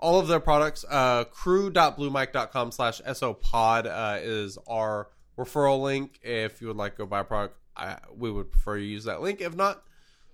[0.00, 0.84] all of their products.
[0.88, 5.08] Uh, crew.bluemic.com slash sopod uh, is our
[5.38, 6.18] referral link.
[6.22, 9.04] If you would like to go buy a product, I, we would prefer you use
[9.04, 9.40] that link.
[9.40, 9.82] If not,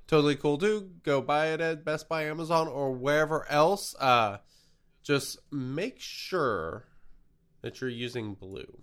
[0.07, 0.91] totally cool too.
[1.03, 3.95] Go buy it at Best Buy, Amazon, or wherever else.
[3.99, 4.39] Uh,
[5.03, 6.85] just make sure
[7.63, 8.81] that you're using blue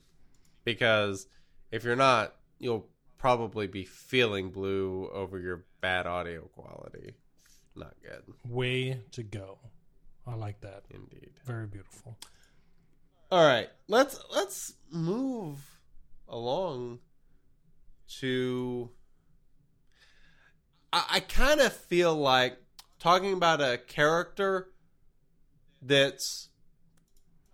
[0.64, 1.28] because
[1.72, 2.88] if you're not, you'll
[3.18, 7.14] probably be feeling blue over your bad audio quality.
[7.76, 9.60] Not good, way to go.
[10.28, 10.84] I like that.
[10.90, 11.32] indeed.
[11.46, 12.18] Very beautiful.
[13.32, 15.60] All right, let's let's move
[16.28, 17.00] along
[18.20, 18.90] to.
[20.94, 22.58] I, I kind of feel like
[23.00, 24.70] talking about a character
[25.82, 26.50] that's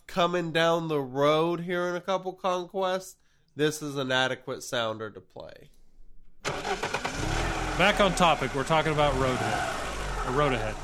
[0.05, 3.15] coming down the road here in a couple conquests.
[3.55, 5.69] This is an adequate sounder to play.
[7.77, 8.53] Back on topic.
[8.53, 10.27] We're talking about Roadhead.
[10.27, 10.75] Or Road Ahead.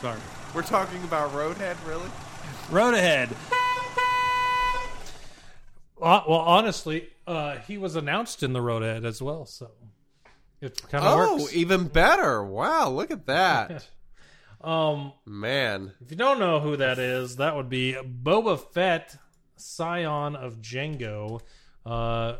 [0.00, 0.20] Sorry.
[0.54, 2.10] We're talking about Roadhead, really?
[2.70, 3.30] Road Ahead.
[6.00, 9.70] Uh, well, honestly, uh, he was announced in the Road Ahead as well, so
[10.62, 11.54] it kind of Oh, works.
[11.54, 12.42] even better!
[12.44, 13.86] Wow, look at that,
[14.62, 15.92] Um, man.
[16.00, 19.16] if you don't know who that is, that would be Boba Fett,
[19.56, 21.40] scion of Jango.
[21.84, 22.36] Uh,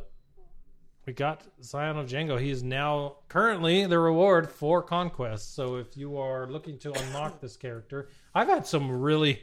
[1.04, 2.40] we got Scion of Jango.
[2.40, 5.52] He is now currently the reward for conquest.
[5.56, 9.42] So if you are looking to unlock this character, I've had some really.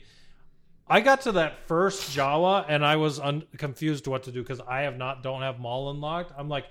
[0.88, 4.61] I got to that first Jawa and I was un- confused what to do because
[4.61, 6.31] I have not don't have Maul unlocked.
[6.38, 6.65] I'm like,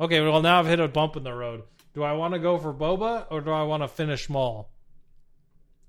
[0.00, 1.62] okay, well now I've hit a bump in the road.
[1.94, 4.70] Do I want to go for Boba or do I want to finish Maul?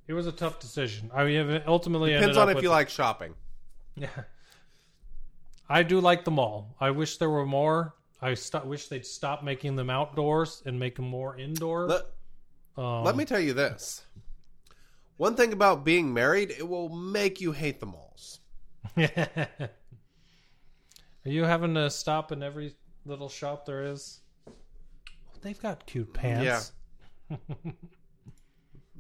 [0.08, 1.10] It was a tough decision.
[1.14, 3.34] I mean, ultimately Depends on if you like shopping.
[3.96, 4.08] yeah.
[5.68, 6.76] I do like the mall.
[6.80, 7.96] I wish there were more.
[8.22, 11.88] I st- wish they'd stop making them outdoors and make them more indoor.
[11.88, 12.02] Let,
[12.78, 14.04] Um, let me tell you this.
[15.18, 18.42] One thing about being married, it will make you hate the malls.
[18.98, 19.70] Are
[21.24, 22.76] you having to stop in every
[23.06, 24.20] little shop there is?
[25.42, 26.72] They've got cute pants.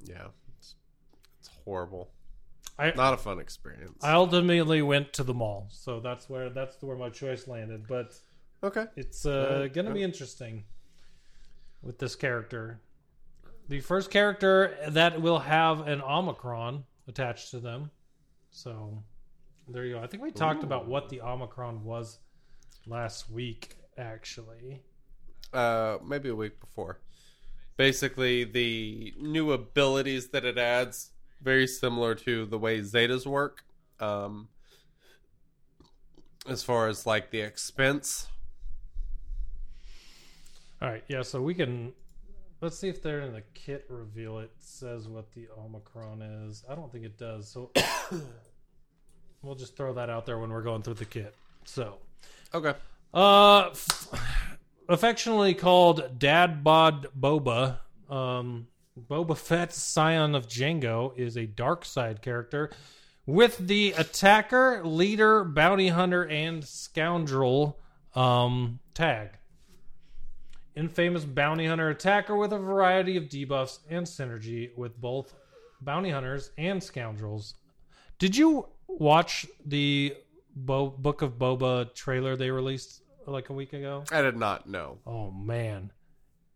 [0.07, 0.27] Yeah,
[0.57, 0.75] it's,
[1.39, 2.11] it's horrible.
[2.77, 4.03] I Not a fun experience.
[4.03, 7.87] I ultimately went to the mall, so that's where that's where my choice landed.
[7.87, 8.13] But
[8.63, 8.85] okay.
[8.95, 10.65] it's uh, Alright, gonna be interesting
[11.81, 12.81] with this character.
[13.69, 17.89] The first character that will have an Omicron attached to them.
[18.51, 19.01] So
[19.69, 20.01] there you go.
[20.01, 22.19] I think we talked about what the Omicron was
[22.85, 24.81] last week, actually.
[25.53, 26.99] uh, maybe a week before.
[27.77, 31.11] Basically, the new abilities that it adds,
[31.41, 33.63] very similar to the way Zetas work.
[33.99, 34.49] Um,
[36.47, 38.27] as far as like the expense,
[40.81, 41.21] All right, yeah.
[41.21, 41.93] So we can
[42.61, 44.39] let's see if they're in the kit reveal.
[44.39, 46.63] It says what the Omicron is.
[46.69, 47.49] I don't think it does.
[47.49, 47.71] So
[49.41, 51.33] we'll just throw that out there when we're going through the kit.
[51.65, 51.97] So,
[52.53, 52.73] okay.
[53.15, 54.09] Uh, f-
[54.89, 57.79] affectionately called Dad Bod Boba,
[58.09, 58.67] um,
[59.09, 62.71] Boba Fett, scion of Jango, is a dark side character
[63.25, 67.79] with the attacker, leader, bounty hunter, and scoundrel
[68.15, 69.29] um, tag.
[70.75, 75.33] Infamous bounty hunter attacker with a variety of debuffs and synergy with both
[75.79, 77.55] bounty hunters and scoundrels.
[78.19, 80.17] Did you watch the
[80.53, 84.03] Bo- Book of Boba trailer they released like a week ago?
[84.11, 84.99] I did not know.
[85.05, 85.91] Oh man,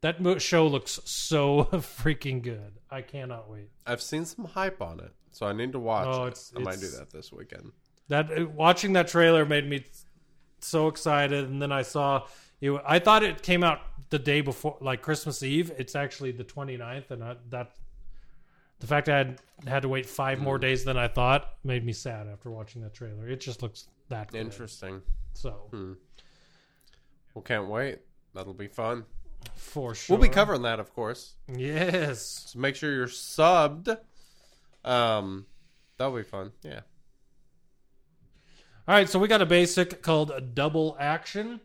[0.02, 2.74] that mo- show looks so freaking good.
[2.90, 3.70] I cannot wait.
[3.86, 6.08] I've seen some hype on it, so I need to watch.
[6.10, 6.28] Oh, it.
[6.30, 7.72] it's- I might do it's- that this weekend.
[8.08, 9.86] That uh, watching that trailer made me
[10.62, 12.24] so excited, and then I saw
[12.62, 12.82] it.
[12.86, 13.80] I thought it came out
[14.10, 15.72] the day before, like Christmas Eve.
[15.78, 17.72] It's actually the 29th, and I, that
[18.80, 21.94] the fact I had had to wait five more days than I thought made me
[21.94, 23.30] sad after watching that trailer.
[23.30, 24.40] It just looks that good.
[24.42, 25.02] Interesting.
[25.36, 25.70] So
[27.40, 28.00] Well, can't wait.
[28.36, 29.06] That'll be fun.
[29.56, 31.36] for sure, We'll be covering that, of course.
[31.48, 32.50] Yes.
[32.52, 33.98] So make sure you're subbed.
[34.84, 35.46] Um,
[35.98, 36.52] that'll be fun.
[36.64, 36.82] Yeah.
[38.90, 41.62] All right, so we got a basic called Double Action.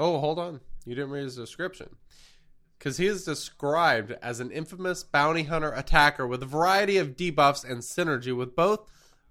[0.00, 0.60] Oh, hold on.
[0.84, 1.94] You didn't read his description.
[2.80, 7.62] Because he is described as an infamous bounty hunter attacker with a variety of debuffs
[7.64, 8.90] and synergy with both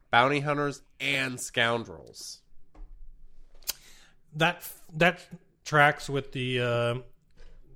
[0.10, 2.41] bounty hunters and scoundrels.
[4.36, 5.26] That that
[5.66, 6.96] tracks with the uh,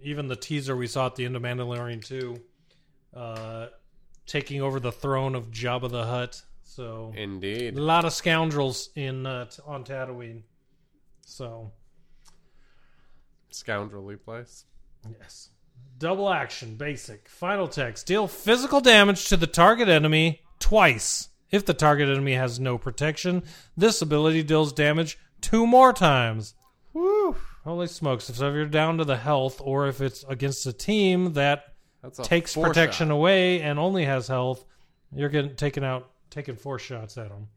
[0.02, 2.40] even the teaser we saw at the end of Mandalorian 2
[3.16, 3.68] uh,
[4.26, 6.42] taking over the throne of Jabba the Hutt.
[6.64, 10.44] So indeed, a lot of scoundrels in uh, t- on Tatooine.
[11.26, 11.72] So
[13.52, 14.66] Scoundrelly place.
[15.20, 15.50] yes,
[15.98, 21.30] double action, basic, final text: deal physical damage to the target enemy twice.
[21.52, 23.44] If the target enemy has no protection,
[23.78, 26.56] this ability deals damage two more times.
[26.94, 27.36] Woo!
[27.64, 28.30] Holy smokes!
[28.30, 32.24] If you're down to the health, or if it's against a team that That's a
[32.24, 33.14] takes protection shot.
[33.16, 34.66] away and only has health,
[35.14, 37.48] you're getting taken out, taking four shots at them.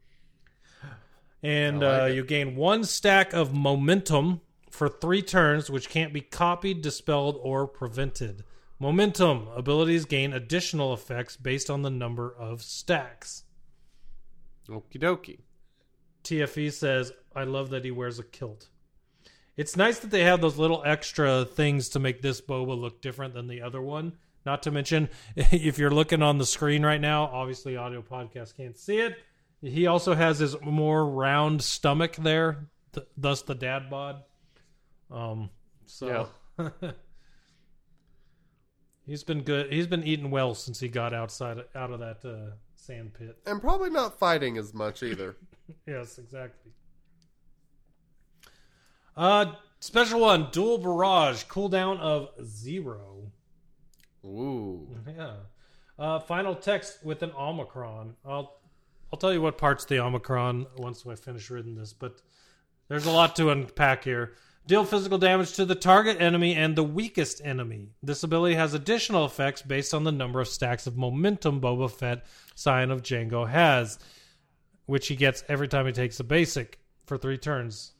[1.41, 6.21] And like uh, you gain one stack of momentum for three turns, which can't be
[6.21, 8.43] copied, dispelled, or prevented.
[8.77, 13.43] Momentum abilities gain additional effects based on the number of stacks.
[14.69, 15.39] Okie dokie.
[16.23, 18.69] TFE says, I love that he wears a kilt.
[19.57, 23.33] It's nice that they have those little extra things to make this boba look different
[23.33, 24.13] than the other one.
[24.45, 28.77] Not to mention, if you're looking on the screen right now, obviously audio podcast can't
[28.77, 29.17] see it.
[29.61, 34.23] He also has his more round stomach there, th- thus the dad bod.
[35.11, 35.49] Um,
[35.85, 36.29] so
[39.05, 39.73] he's been good.
[39.73, 43.37] He's been eating well since he got outside out of that uh, sand pit.
[43.45, 45.35] And probably not fighting as much either.
[45.85, 46.71] Yes, exactly.
[49.19, 49.51] Uh,
[49.81, 53.29] special one, dual barrage, cooldown of zero.
[54.23, 54.87] Ooh.
[55.05, 55.33] Yeah.
[55.97, 58.15] Uh, final text with an omicron.
[58.25, 58.61] I'll
[59.11, 62.21] I'll tell you what parts the omicron once I finish reading this, but
[62.87, 64.35] there's a lot to unpack here.
[64.65, 67.89] Deal physical damage to the target enemy and the weakest enemy.
[68.01, 72.25] This ability has additional effects based on the number of stacks of momentum Boba Fett,
[72.55, 73.99] Scion of Jango, has,
[74.85, 77.91] which he gets every time he takes a basic for three turns.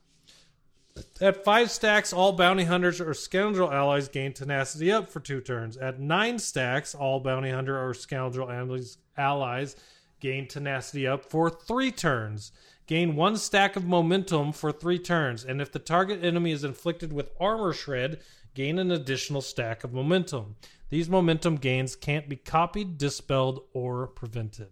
[1.21, 5.77] At five stacks, all bounty hunters or scoundrel allies gain tenacity up for two turns.
[5.77, 8.49] At nine stacks, all bounty hunter or scoundrel
[9.17, 9.75] allies,
[10.19, 12.51] gain tenacity up for three turns.
[12.87, 17.13] Gain one stack of momentum for three turns, and if the target enemy is inflicted
[17.13, 18.19] with armor shred,
[18.55, 20.55] gain an additional stack of momentum.
[20.89, 24.71] These momentum gains can't be copied, dispelled, or prevented.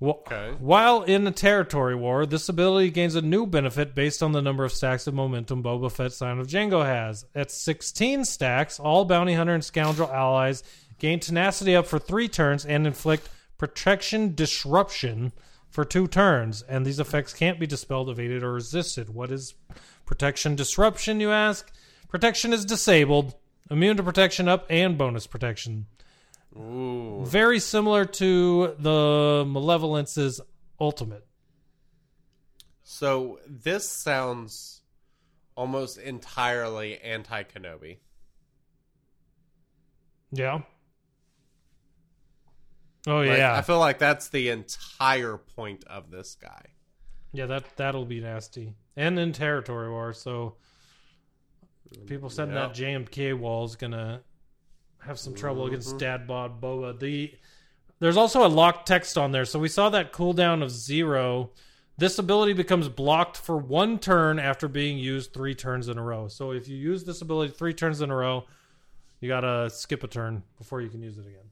[0.00, 0.54] Okay.
[0.60, 4.64] While in a territory war, this ability gains a new benefit based on the number
[4.64, 7.24] of stacks of momentum Boba Fett Scion of Jango has.
[7.34, 10.62] At 16 stacks, all bounty hunter and scoundrel allies
[10.98, 15.32] gain tenacity up for three turns and inflict protection disruption
[15.68, 16.62] for two turns.
[16.62, 19.10] And these effects can't be dispelled, evaded, or resisted.
[19.10, 19.54] What is
[20.06, 21.72] protection disruption, you ask?
[22.08, 23.34] Protection is disabled,
[23.68, 25.86] immune to protection up, and bonus protection
[26.56, 27.24] Ooh.
[27.24, 30.40] very similar to the Malevolence's
[30.80, 31.24] ultimate.
[32.82, 34.80] So this sounds
[35.56, 37.98] almost entirely anti Kenobi.
[40.32, 40.60] Yeah.
[43.06, 46.66] Oh Like, yeah, I feel like that's the entire point of this guy.
[47.32, 47.46] yeah.
[47.46, 50.12] That that'll be nasty, and in territory war.
[50.12, 50.56] So
[52.06, 52.54] people said Yeah.
[52.68, 54.22] that JMK wall is gonna
[55.00, 55.98] have some trouble against mm-hmm.
[55.98, 56.98] Dad Bod Boba.
[56.98, 57.34] The
[58.00, 61.50] there's also a locked text on there, so we saw that cooldown of zero.
[61.96, 66.28] This ability becomes blocked for one turn after being used three turns in a row.
[66.28, 68.44] So if you use this ability three turns in a row,
[69.20, 71.50] you gotta skip a turn before you can use it again.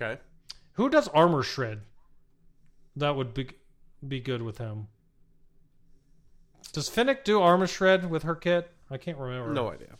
[0.00, 0.20] Okay.
[0.72, 1.80] Who does armor shred?
[2.96, 3.48] That would be
[4.06, 4.88] be good with him.
[6.72, 8.70] Does Fennec do armor shred with her kit?
[8.90, 9.52] I can't remember.
[9.52, 9.96] No idea.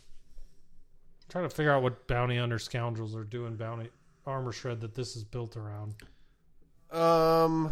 [1.23, 3.89] I'm trying to figure out what bounty under scoundrels are doing bounty
[4.25, 5.95] armor shred that this is built around.
[6.91, 7.71] Um.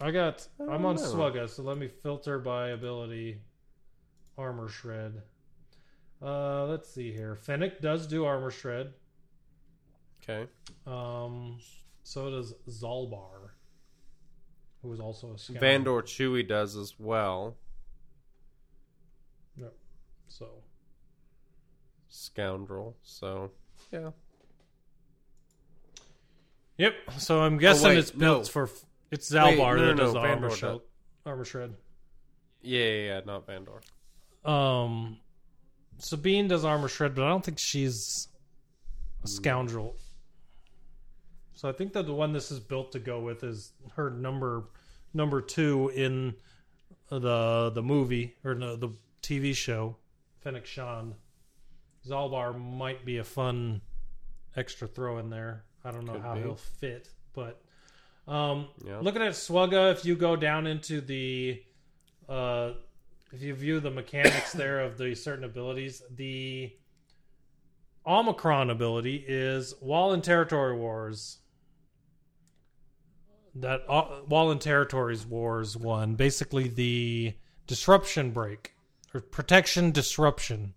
[0.00, 1.02] I got I'm on know.
[1.02, 3.38] SWGOH, so let me filter by ability
[4.36, 5.22] armor shred.
[6.22, 7.34] Uh let's see here.
[7.34, 8.92] Fennec does do armor shred.
[10.22, 10.48] Okay.
[10.86, 11.58] Um
[12.02, 13.50] so does Zaalbar.
[14.82, 15.62] Who is also a scoundrel.
[15.62, 17.56] Vandor Chewy does as well.
[19.60, 19.74] Yep.
[20.28, 20.46] So
[22.08, 22.96] Scoundrel.
[23.02, 23.50] So
[23.90, 24.10] yeah.
[26.78, 26.94] Yep.
[27.18, 28.44] So I'm guessing Oh, wait, it's built no.
[28.44, 28.70] for
[29.10, 30.80] it's Zaalbar Wait, no, that no, does no, the armor shred.
[31.24, 31.74] Armor shred.
[32.62, 33.80] Yeah, yeah, yeah, not Vandor.
[34.48, 35.18] Um,
[35.98, 38.28] Sabine does armor shred, but I don't think she's
[39.24, 39.96] a scoundrel.
[41.54, 44.64] So I think that the one this is built to go with is her number
[45.14, 46.34] number two in
[47.08, 48.90] the the movie or no, the
[49.26, 49.96] TV show,
[50.40, 51.14] Fennec Shand.
[52.06, 53.80] Zaalbar might be a fun
[54.54, 55.64] extra throw in there.
[55.84, 56.40] I don't know Could how be.
[56.42, 57.60] he'll fit, but
[58.28, 59.00] um, Yeah.
[59.00, 61.62] looking at SWGOH, if you go down into the
[62.28, 62.72] uh,
[63.32, 66.72] if you view the mechanics there of the certain abilities, the
[68.06, 71.38] Omicron ability is while in territory wars.
[73.56, 77.34] That uh, while in territories wars one, basically the
[77.66, 78.72] disruption break
[79.20, 80.74] protection disruption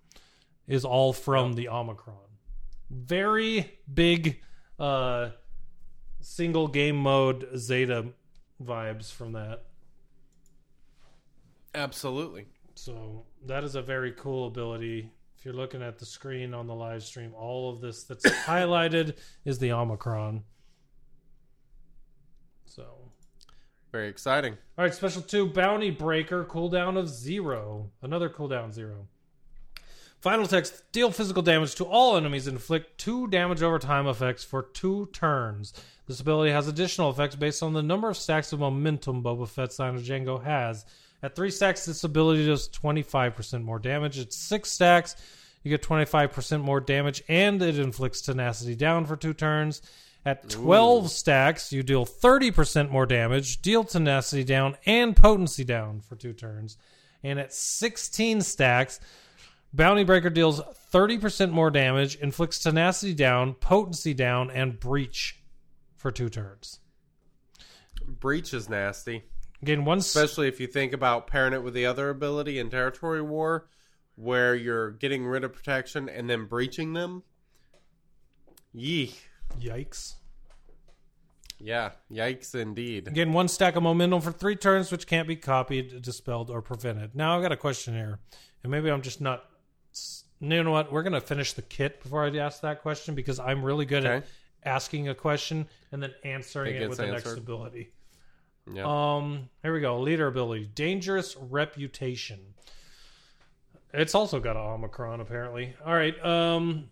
[0.68, 2.18] is all from the Omicron.
[2.90, 4.42] Very big
[4.80, 5.30] uh,
[6.22, 8.08] single game mode Zeta
[8.64, 9.66] vibes from that.
[11.74, 12.48] Absolutely.
[12.76, 15.12] So that is a very cool ability.
[15.38, 19.18] If you're looking at the screen on the live stream, all of this that's highlighted
[19.46, 20.44] is the Omicron.
[22.66, 23.12] So, all
[23.92, 24.58] Very exciting.
[24.78, 27.90] All right, special two bounty breaker cooldown of zero.
[28.02, 29.08] Another cooldown zero.
[30.22, 34.62] Final text: deal physical damage to all enemies inflict two damage over time effects for
[34.62, 35.74] two turns.
[36.08, 39.72] This ability has additional effects based on the number of stacks of momentum Boba Fett
[39.72, 40.86] Scion of Jango has.
[41.22, 44.20] At three stacks, this ability does 25% more damage.
[44.20, 45.16] At six stacks,
[45.64, 49.82] you get 25% more damage, and it inflicts tenacity down for two turns.
[50.26, 56.16] At 12 stacks, you deal 30% more damage, deal tenacity down, and potency down for
[56.16, 56.78] two turns.
[57.24, 59.00] And at 16 stacks,
[59.74, 65.42] Bounty Breaker deals 30% more damage, inflicts tenacity down, potency down, and breach
[65.96, 66.80] for two turns.
[68.06, 69.24] Breach is nasty.
[69.62, 73.22] Again, one Especially if you think about pairing it with the other ability in Territory
[73.22, 73.68] War,
[74.16, 77.24] where you're getting rid of protection and then breaching them.
[78.74, 79.14] Yee.
[79.60, 80.16] Yikes.
[81.60, 81.92] Yeah.
[82.12, 83.08] Yikes indeed.
[83.08, 87.16] Again, one stack of momentum for three turns, which can't be copied, dispelled, or prevented.
[87.16, 88.20] Now, I've got a question here,
[88.64, 89.46] and maybe I'm just not.
[90.40, 90.92] You know what?
[90.92, 94.06] We're going to finish the kit before I ask that question because I'm really good
[94.06, 94.26] at
[94.64, 97.92] asking a question and then answering It it, with gets the next ability.
[98.72, 98.84] Yeah.
[98.86, 100.00] Um, here we go.
[100.00, 102.40] Leader ability, dangerous reputation.
[103.94, 105.74] It's also got an omicron apparently.
[105.84, 106.24] All right.
[106.24, 106.90] Um,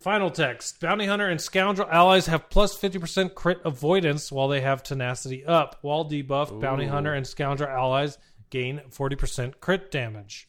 [0.00, 4.82] Final text Bounty Hunter and Scoundrel allies have plus 50% crit avoidance while they have
[4.82, 5.76] tenacity up.
[5.82, 8.16] While debuffed, Bounty Hunter and Scoundrel allies
[8.48, 10.48] gain 40% crit damage.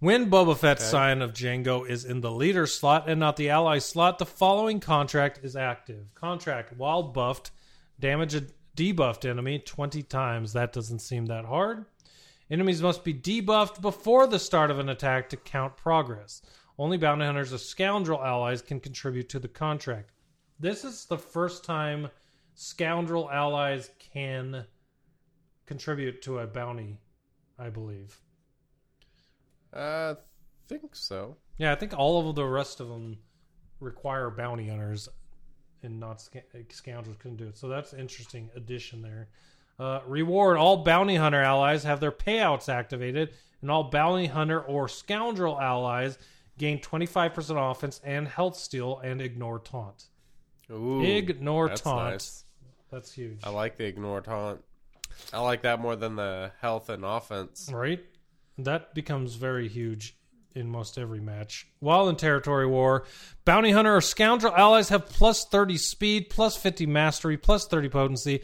[0.00, 3.78] When Boba Fett's Scion of Jango is in the leader slot and not the ally
[3.78, 6.14] slot, the following contract is active.
[6.14, 7.50] Contract while buffed,
[7.98, 8.42] damage a
[8.76, 10.52] debuffed enemy 20 times.
[10.52, 11.86] That doesn't seem that hard.
[12.50, 16.42] Enemies must be debuffed before the start of an attack to count progress.
[16.78, 20.12] Only bounty hunters or scoundrel allies can contribute to the contract.
[20.60, 22.08] This is the first time
[22.54, 24.64] scoundrel allies can
[25.66, 26.98] contribute to a bounty,
[27.58, 28.20] I believe.
[29.72, 30.14] I
[30.68, 31.36] think so.
[31.58, 33.18] Yeah, I think all of the rest of them
[33.80, 35.08] require bounty hunters,
[35.82, 37.58] and not sca- scoundrels couldn't do it.
[37.58, 39.28] So that's an interesting addition there.
[39.78, 44.88] Uh, reward: All bounty hunter allies have their payouts activated, and all bounty hunter or
[44.88, 46.18] scoundrel allies
[46.58, 50.04] gain 25% offense and health steal and ignore taunt.
[50.70, 52.12] Ooh, ignore that's taunt.
[52.12, 52.44] nice.
[52.90, 53.40] That's huge.
[53.44, 54.62] I like the ignore taunt.
[55.32, 57.70] I like that more than the health and offense.
[57.72, 58.04] Right?
[58.58, 60.16] That becomes very huge
[60.54, 61.66] in most every match.
[61.80, 63.06] While in territory war,
[63.44, 68.42] bounty hunter or scoundrel allies have plus 30 speed, plus 50 mastery, plus 30 potency,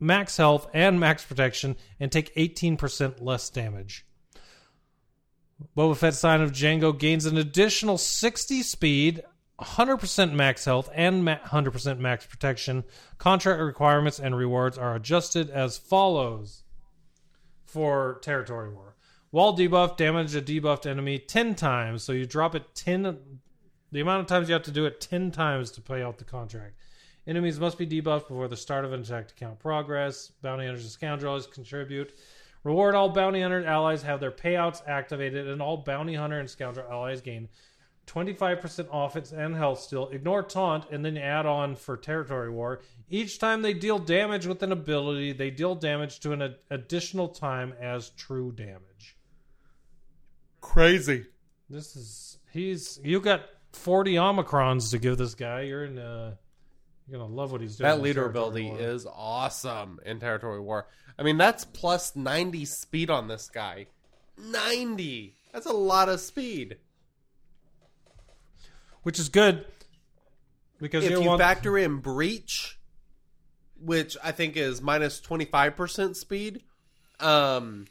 [0.00, 4.04] max health, and max protection, and take 18% less damage.
[5.76, 9.22] Boba Fett Scion of Jango gains an additional 60 speed,
[9.60, 12.84] 100% max health, and 100% max protection.
[13.18, 16.62] Contract requirements and rewards are adjusted as follows
[17.64, 18.96] for territory war.
[19.30, 22.02] Wall debuff, damage a debuffed enemy 10 times.
[22.02, 23.18] So you drop it 10.
[23.92, 26.24] The amount of times you have to do it 10 times to pay out the
[26.24, 26.74] contract.
[27.26, 30.32] Enemies must be debuffed before the start of an attack to count progress.
[30.40, 32.14] Bounty hunters and scoundrels contribute.
[32.68, 36.86] Reward all bounty hunter allies have their payouts activated, and all bounty hunter and scoundrel
[36.92, 37.48] allies gain
[38.06, 40.10] 25% offense and health still.
[40.10, 42.82] Ignore taunt, and then add on for territory war.
[43.08, 47.28] Each time they deal damage with an ability, they deal damage to an ad- additional
[47.28, 49.16] time as true damage.
[50.60, 51.24] Crazy.
[51.70, 55.62] This is he's you got 40 omicrons to give this guy.
[55.62, 56.34] You're in uh
[57.08, 57.88] you're gonna love what he's doing.
[57.88, 58.80] That leader ability War.
[58.80, 60.86] is awesome in territory war.
[61.18, 63.86] I mean, that's plus 90 speed on this guy.
[64.36, 65.34] 90.
[65.52, 66.76] That's a lot of speed.
[69.02, 69.64] which is good
[70.80, 72.78] because if you, want factor in breach,
[73.80, 76.62] which I think is minus 25% speed,
[77.20, 77.86] um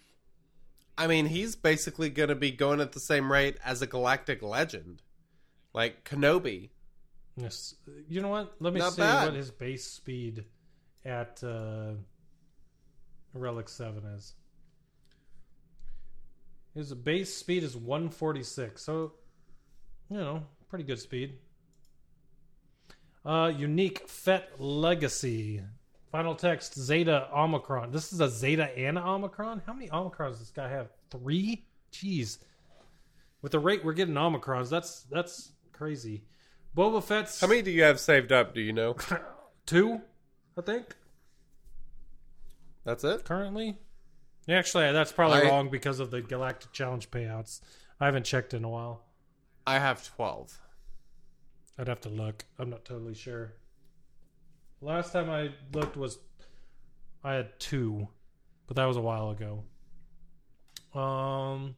[0.98, 4.42] I mean, he's basically going to be going at the same rate as a galactic
[4.42, 5.04] legend.
[5.74, 6.70] Like Kenobi.
[7.38, 7.76] Yes.
[8.10, 8.56] You know what?
[8.60, 9.26] Let me Not see bad.
[9.26, 10.44] what his base speed
[11.06, 11.92] at uh,
[13.34, 14.34] Relic Seven is.
[16.74, 19.14] His base speed is 146, so
[20.10, 21.38] you know, pretty good speed.
[23.26, 25.62] Uh, unique Fett Legacy.
[26.12, 27.92] Final text Zeta Omicron.
[27.92, 29.62] This is a Zeta and Omicron.
[29.66, 30.90] How many Omicrons does this guy have?
[31.12, 31.66] Three.
[31.92, 32.38] Jeez.
[33.42, 36.24] With the rate we're getting Omicrons, that's that's crazy.
[36.78, 38.96] Boba Fett's How many do you have saved up, do you know?
[39.66, 40.00] two,
[40.56, 40.96] I think,
[42.84, 43.26] That's it?
[43.26, 43.78] currently.
[44.48, 47.62] Actually, that's probably I- wrong because of the Galactic Challenge payouts.
[48.00, 49.02] I haven't checked in a while.
[49.66, 50.60] I have 12.
[51.80, 52.46] I'd have to look.
[52.60, 53.54] I'm not totally sure.
[54.80, 56.20] Last time I looked was
[57.24, 58.08] I had two,
[58.68, 59.64] but that was a while ago.
[61.00, 61.76] Um.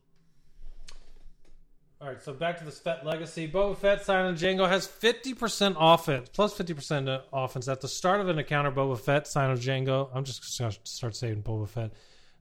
[2.01, 3.45] All right, so back to this Fett legacy.
[3.45, 8.39] Boba Fett, Silent Jango has 50% offense, plus 50% offense at the start of an
[8.39, 8.71] encounter.
[8.71, 10.09] Boba Fett, Silent Jango.
[10.13, 11.91] I'm just going to start saying Boba Fett.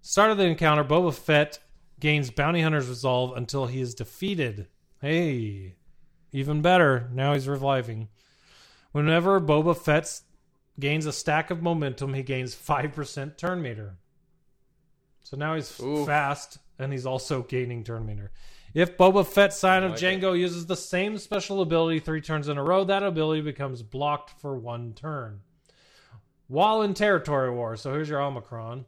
[0.01, 1.59] Start of the encounter, Boba Fett
[1.99, 4.69] gains Bounty Hunter's Resolve until he is defeated.
[5.01, 5.75] Hey,
[6.31, 7.11] even better.
[7.13, 8.11] Now he's reviving.
[8.93, 10.21] Whenever Boba Fett
[10.79, 13.97] gains a stack of momentum, he gains 5% turn meter.
[15.25, 15.69] So now he's
[16.07, 18.31] fast and he's also gaining turn meter.
[18.75, 22.59] If Boba Fett Scion of like Jango uses the same special ability three turns in
[22.59, 25.41] a row, that ability becomes blocked for one turn.
[26.49, 28.87] While in territory war, so here's your Omicron.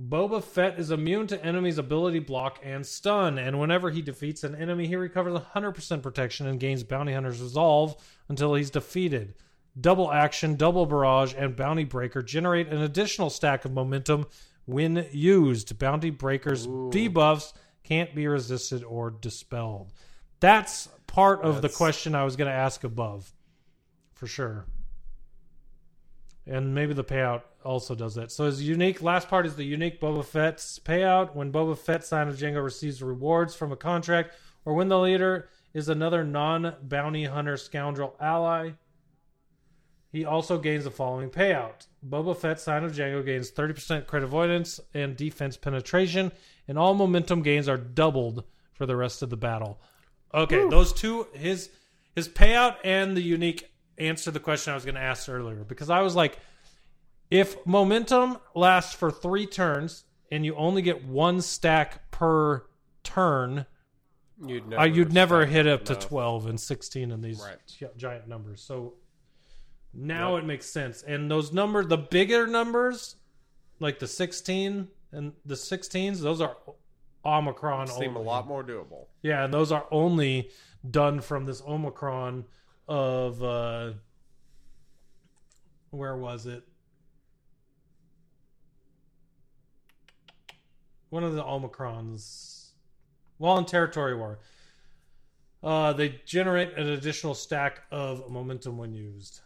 [0.00, 4.54] Boba Fett is immune to enemies' ability block and stun, and whenever he defeats an
[4.54, 7.94] enemy, he recovers 100% protection and gains Bounty Hunter's Resolve
[8.28, 9.34] until he's defeated.
[9.80, 14.26] Double Action, Double Barrage, and Bounty Breaker generate an additional stack of momentum
[14.64, 15.78] when used.
[15.78, 17.52] Bounty Breaker's debuffs
[17.84, 19.92] can't be resisted or dispelled.
[20.40, 23.32] That's part of the question I was going to ask above,
[24.14, 24.66] for sure
[26.46, 28.32] and maybe the payout also does that.
[28.32, 31.34] So his unique last part is the unique Boba Fett's payout.
[31.34, 34.34] When Boba Fett Scion of Jango receives rewards from a contract,
[34.64, 38.72] or when the leader is another non bounty hunter scoundrel ally.
[40.10, 41.86] He also gains the following payout.
[42.06, 46.32] Boba Fett, Scion of Jango, gains 30% crit avoidance and defense penetration,
[46.68, 49.80] and all momentum gains are doubled for the rest of the battle.
[50.34, 51.70] Okay, those two, his
[52.14, 55.64] his payout and the unique answer to the question I was going to ask earlier
[55.64, 56.38] because I was like,
[57.30, 62.64] if momentum lasts for three turns and you only get one stack per
[63.02, 63.66] turn,
[64.44, 67.92] You'd uh, never, you'd never hit up to 12 and 16 in these Right.
[67.96, 68.62] giant numbers.
[68.62, 68.94] So
[69.94, 71.02] now it makes sense.
[71.02, 73.16] And those numbers, the bigger numbers,
[73.78, 76.56] like the 16 and the 16s, those are
[77.24, 79.06] Omicron Seem a lot more doable.
[79.22, 80.50] Yeah, and those are only
[80.88, 82.44] done from this Omicron
[82.88, 83.92] of uh
[85.90, 86.64] where was it?
[91.10, 92.70] One of the Omicrons.
[93.38, 94.38] Well, in territory war.
[95.62, 99.40] Uh, they generate an additional stack of momentum when used.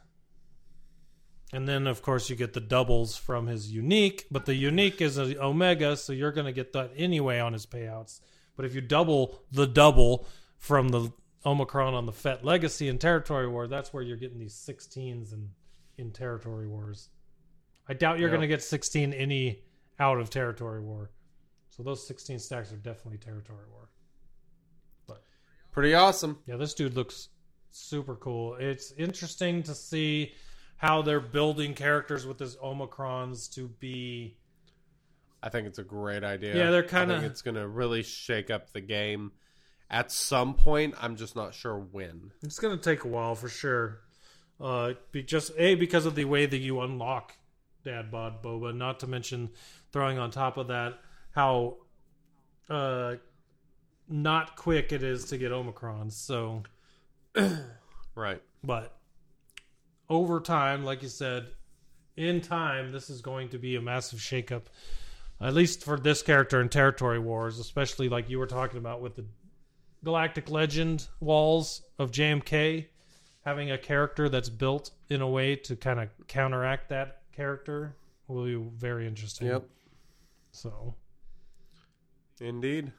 [1.52, 5.16] And then, of course, you get the doubles from his unique, but the unique is
[5.16, 8.20] an omega, so you're going to get that anyway on his payouts.
[8.56, 10.26] But if you double the double
[10.58, 11.12] from the
[11.44, 15.50] Omicron on the Fett Legacy and Territory War, that's where you're getting these 16s in,
[15.96, 17.10] in Territory Wars.
[17.88, 18.38] I doubt you're Yep.
[18.38, 19.62] going to get 16 any
[20.00, 21.12] out of Territory War.
[21.70, 23.88] So those 16 stacks are definitely Territory War.
[25.06, 25.22] But
[25.70, 26.38] Pretty awesome.
[26.46, 27.28] Yeah, this dude looks
[27.70, 28.56] super cool.
[28.56, 30.32] It's interesting to see
[30.76, 34.36] how they're building characters with this Omicrons to be.
[35.42, 36.56] I think it's a great idea.
[36.56, 37.22] Yeah, they're kind of.
[37.22, 39.32] It's going to really shake up the game.
[39.88, 42.32] At some point, I'm just not sure when.
[42.42, 44.00] It's going to take a while for sure.
[44.60, 47.34] Uh, be just a because of the way that you unlock
[47.84, 48.74] Dad Bod Boba.
[48.74, 49.50] Not to mention
[49.92, 50.98] throwing on top of that
[51.30, 51.76] how
[52.68, 53.14] uh
[54.08, 56.12] not quick it is to get Omicrons.
[56.12, 56.62] So,
[58.14, 58.42] Right.
[58.64, 58.96] but
[60.08, 61.48] over time, like you said,
[62.16, 64.62] in time, this is going to be a massive shakeup.
[65.40, 69.16] At least for this character in Territory Wars, especially like you were talking about with
[69.16, 69.24] the
[70.02, 72.86] Galactic Legend walls of JMK,
[73.44, 77.96] having a character that's built in a way to kind of counteract that character
[78.28, 79.48] will be very interesting.
[79.48, 79.68] Yep.
[80.52, 80.94] So,
[82.40, 82.92] Indeed.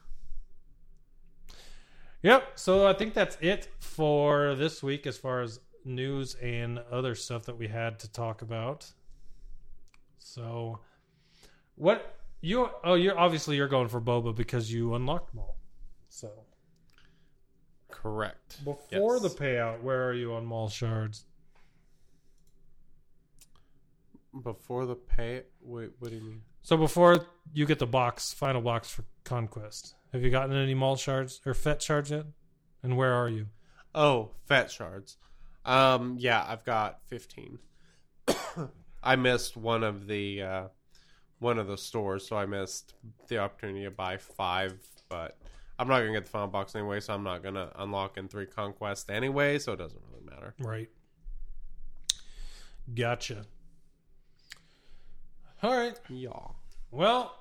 [2.24, 2.60] Yep.
[2.60, 7.46] So I think that's it for this week as far as news and other stuff
[7.46, 8.92] that we had to talk about.
[10.20, 10.80] So,
[11.76, 12.70] what you?
[12.84, 15.58] Oh, you're obviously you're going for Boba because you unlocked all.
[16.10, 16.30] So
[17.90, 18.64] Correct.
[18.64, 19.22] before Yes.
[19.24, 21.26] the payout, where are you on Maul shards?
[24.44, 25.44] Before the pay.
[25.62, 26.42] Wait, what do you mean?
[26.62, 30.96] So before you get the box, final box for Conquest, have you gotten any Maul
[30.96, 32.26] shards or Fett shards yet?
[32.84, 33.48] And where are you?
[33.96, 35.18] Oh, fat shards.
[35.68, 37.60] Um, yeah, I've got fifteen.
[39.04, 40.68] I missed one of the uh,
[41.40, 42.96] one of the stores, so I missed
[43.28, 44.80] the opportunity to buy five.
[45.10, 45.38] But
[45.78, 48.48] I'm not gonna get the final box anyway, so I'm not gonna unlock in three
[48.48, 50.56] conquests anyway, so it doesn't really matter.
[50.60, 50.90] Right.
[52.96, 53.46] Gotcha.
[55.62, 56.00] All right.
[56.10, 56.30] Yeah.
[56.92, 57.36] Well,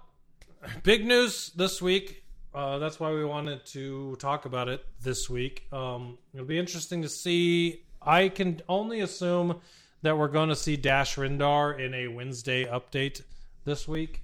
[0.83, 2.25] big news this week.
[2.55, 5.67] Uh, that's why we wanted to talk about it this week.
[5.73, 7.86] Um, it'll be interesting to see.
[8.07, 9.61] I can only assume
[10.03, 13.23] that we're going to see Dash Rendar in a Wednesday update
[13.65, 14.23] this week.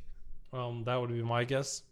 [0.52, 1.82] Um, that would be my guess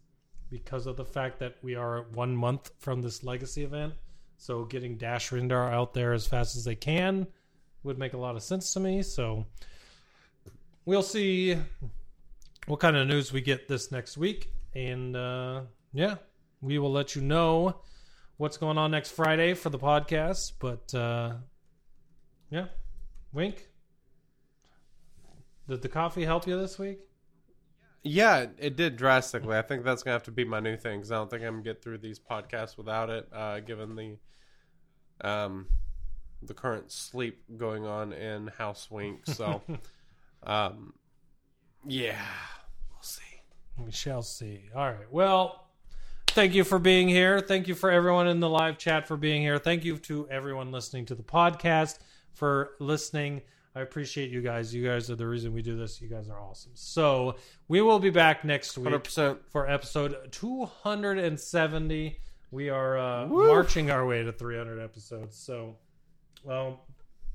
[0.50, 3.94] because of the fact that we are one month from this legacy event.
[4.36, 7.26] So getting Dash Rendar out there as fast as they can
[7.82, 9.02] would make a lot of sense to me.
[9.02, 9.46] So
[10.84, 11.56] we'll see
[12.66, 14.52] what kind of news we get this next week.
[14.74, 15.62] And uh,
[15.92, 16.16] yeah,
[16.60, 17.80] we will let you know
[18.36, 20.52] what's going on next Friday for the podcast.
[20.58, 21.34] But uh,
[22.50, 22.66] yeah,
[23.32, 23.68] wink.
[25.68, 26.98] Did the coffee help you this week?
[28.02, 29.56] Yeah, it did drastically.
[29.56, 31.54] I think that's gonna have to be my new thing because I don't think I'm
[31.54, 34.16] gonna get through these podcasts without it, uh, given the
[35.26, 35.66] um
[36.42, 39.26] the current sleep going on in House Wink.
[39.26, 39.62] So,
[40.42, 40.94] um,
[41.86, 42.24] yeah,
[42.90, 43.22] we'll see.
[43.78, 44.70] We shall see.
[44.74, 45.12] All right.
[45.12, 45.68] Well,
[46.28, 47.40] thank you for being here.
[47.40, 49.58] Thank you for everyone in the live chat for being here.
[49.58, 51.98] Thank you to everyone listening to the podcast
[52.32, 53.42] for listening.
[53.74, 54.74] I appreciate you guys.
[54.74, 56.00] You guys are the reason we do this.
[56.00, 56.72] You guys are awesome.
[56.74, 57.36] So
[57.68, 58.84] we will be back next week.
[58.84, 59.38] Hundred percent.
[59.50, 62.18] for episode 270.
[62.50, 65.36] We are uh, marching our way to 300 episodes.
[65.36, 65.76] So,
[66.42, 66.80] well,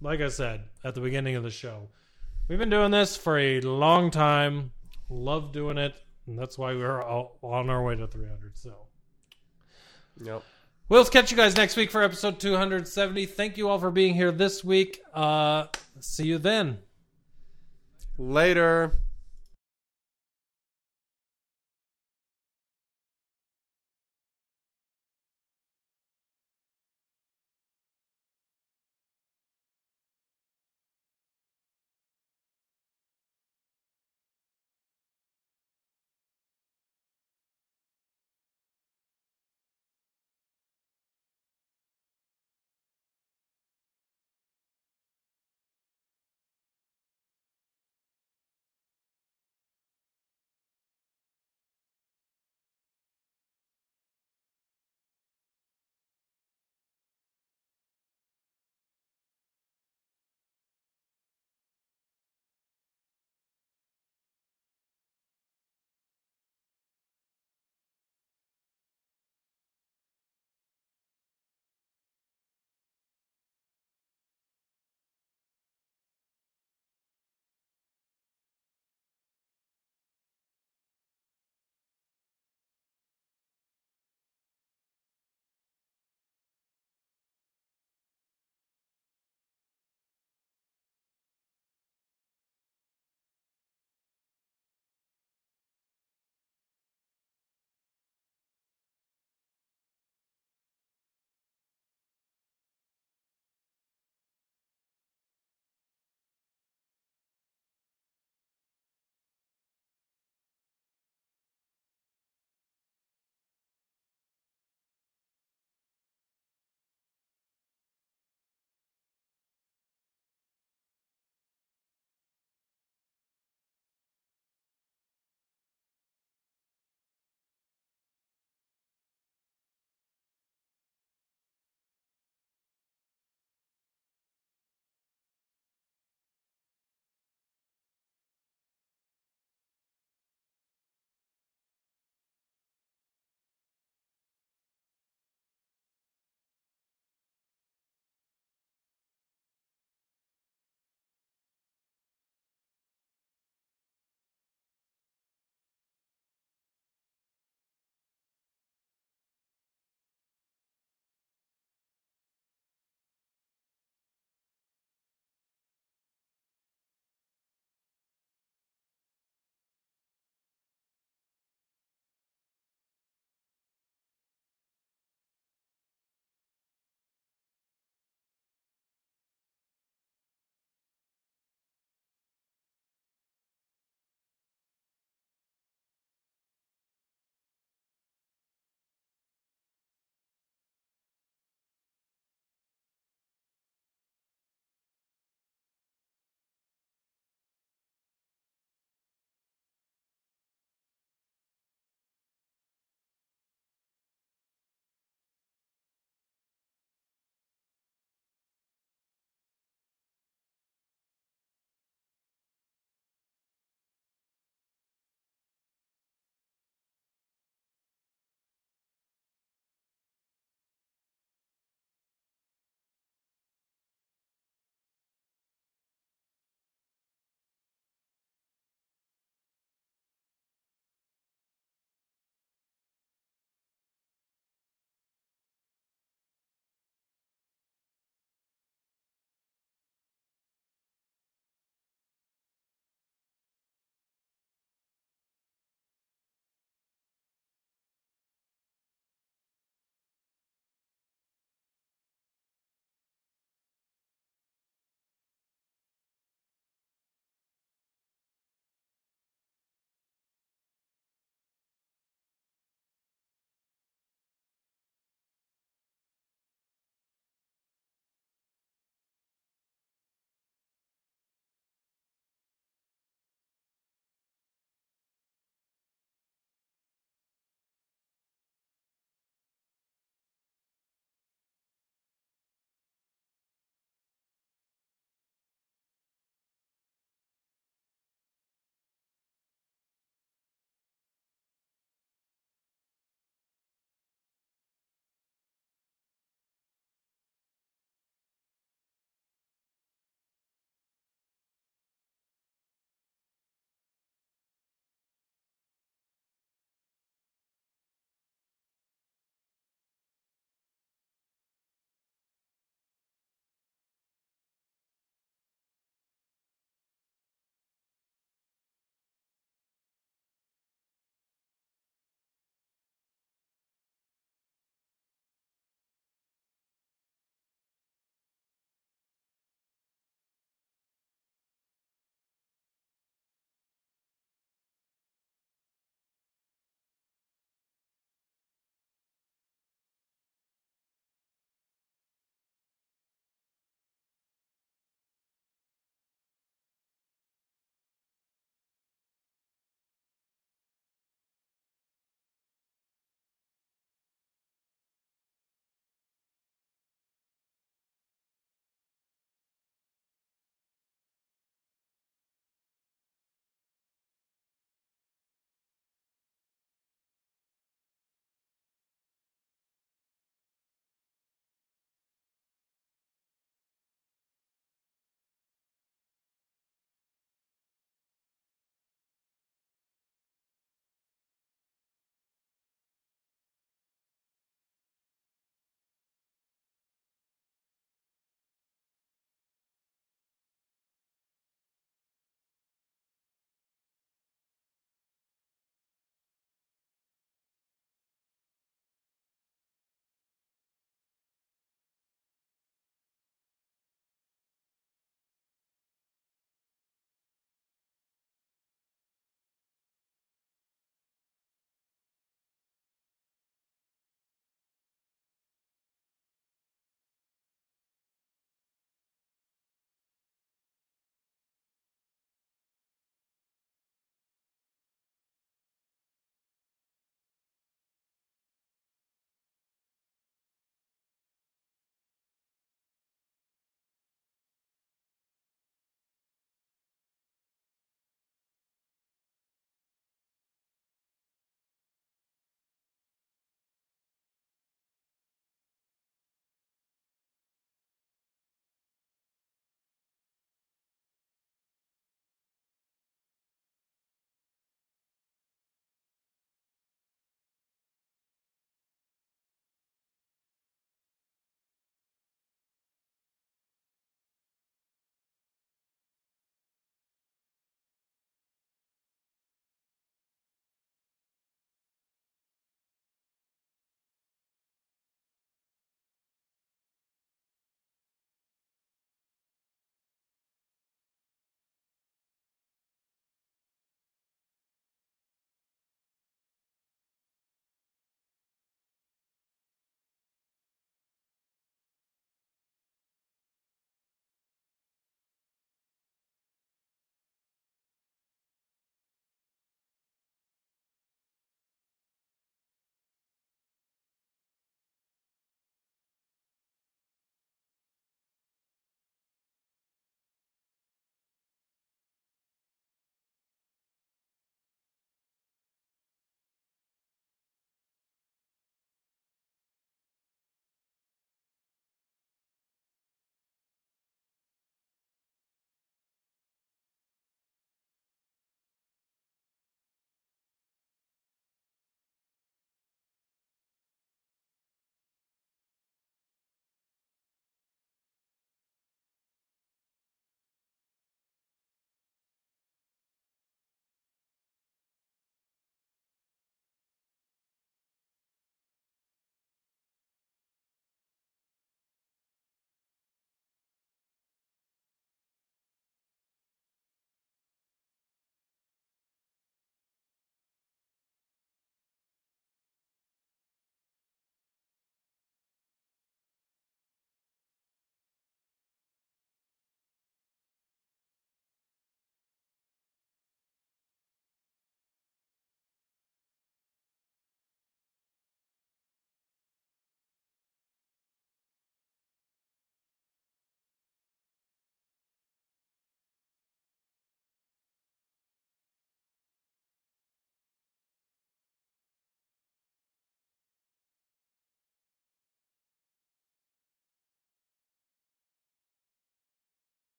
[0.00, 1.88] like I said at the beginning of the show,
[2.46, 4.70] we've been doing this for a long time.
[5.08, 6.00] Love doing it.
[6.28, 8.56] And that's why we're all on our way to 300.
[8.56, 8.86] So,
[10.22, 10.44] Yep.
[10.90, 13.24] We'll catch you guys next week for episode 270.
[13.26, 15.00] Thank you all for being here this week.
[15.14, 15.68] Uh,
[16.00, 16.78] see you then.
[18.18, 18.98] Later.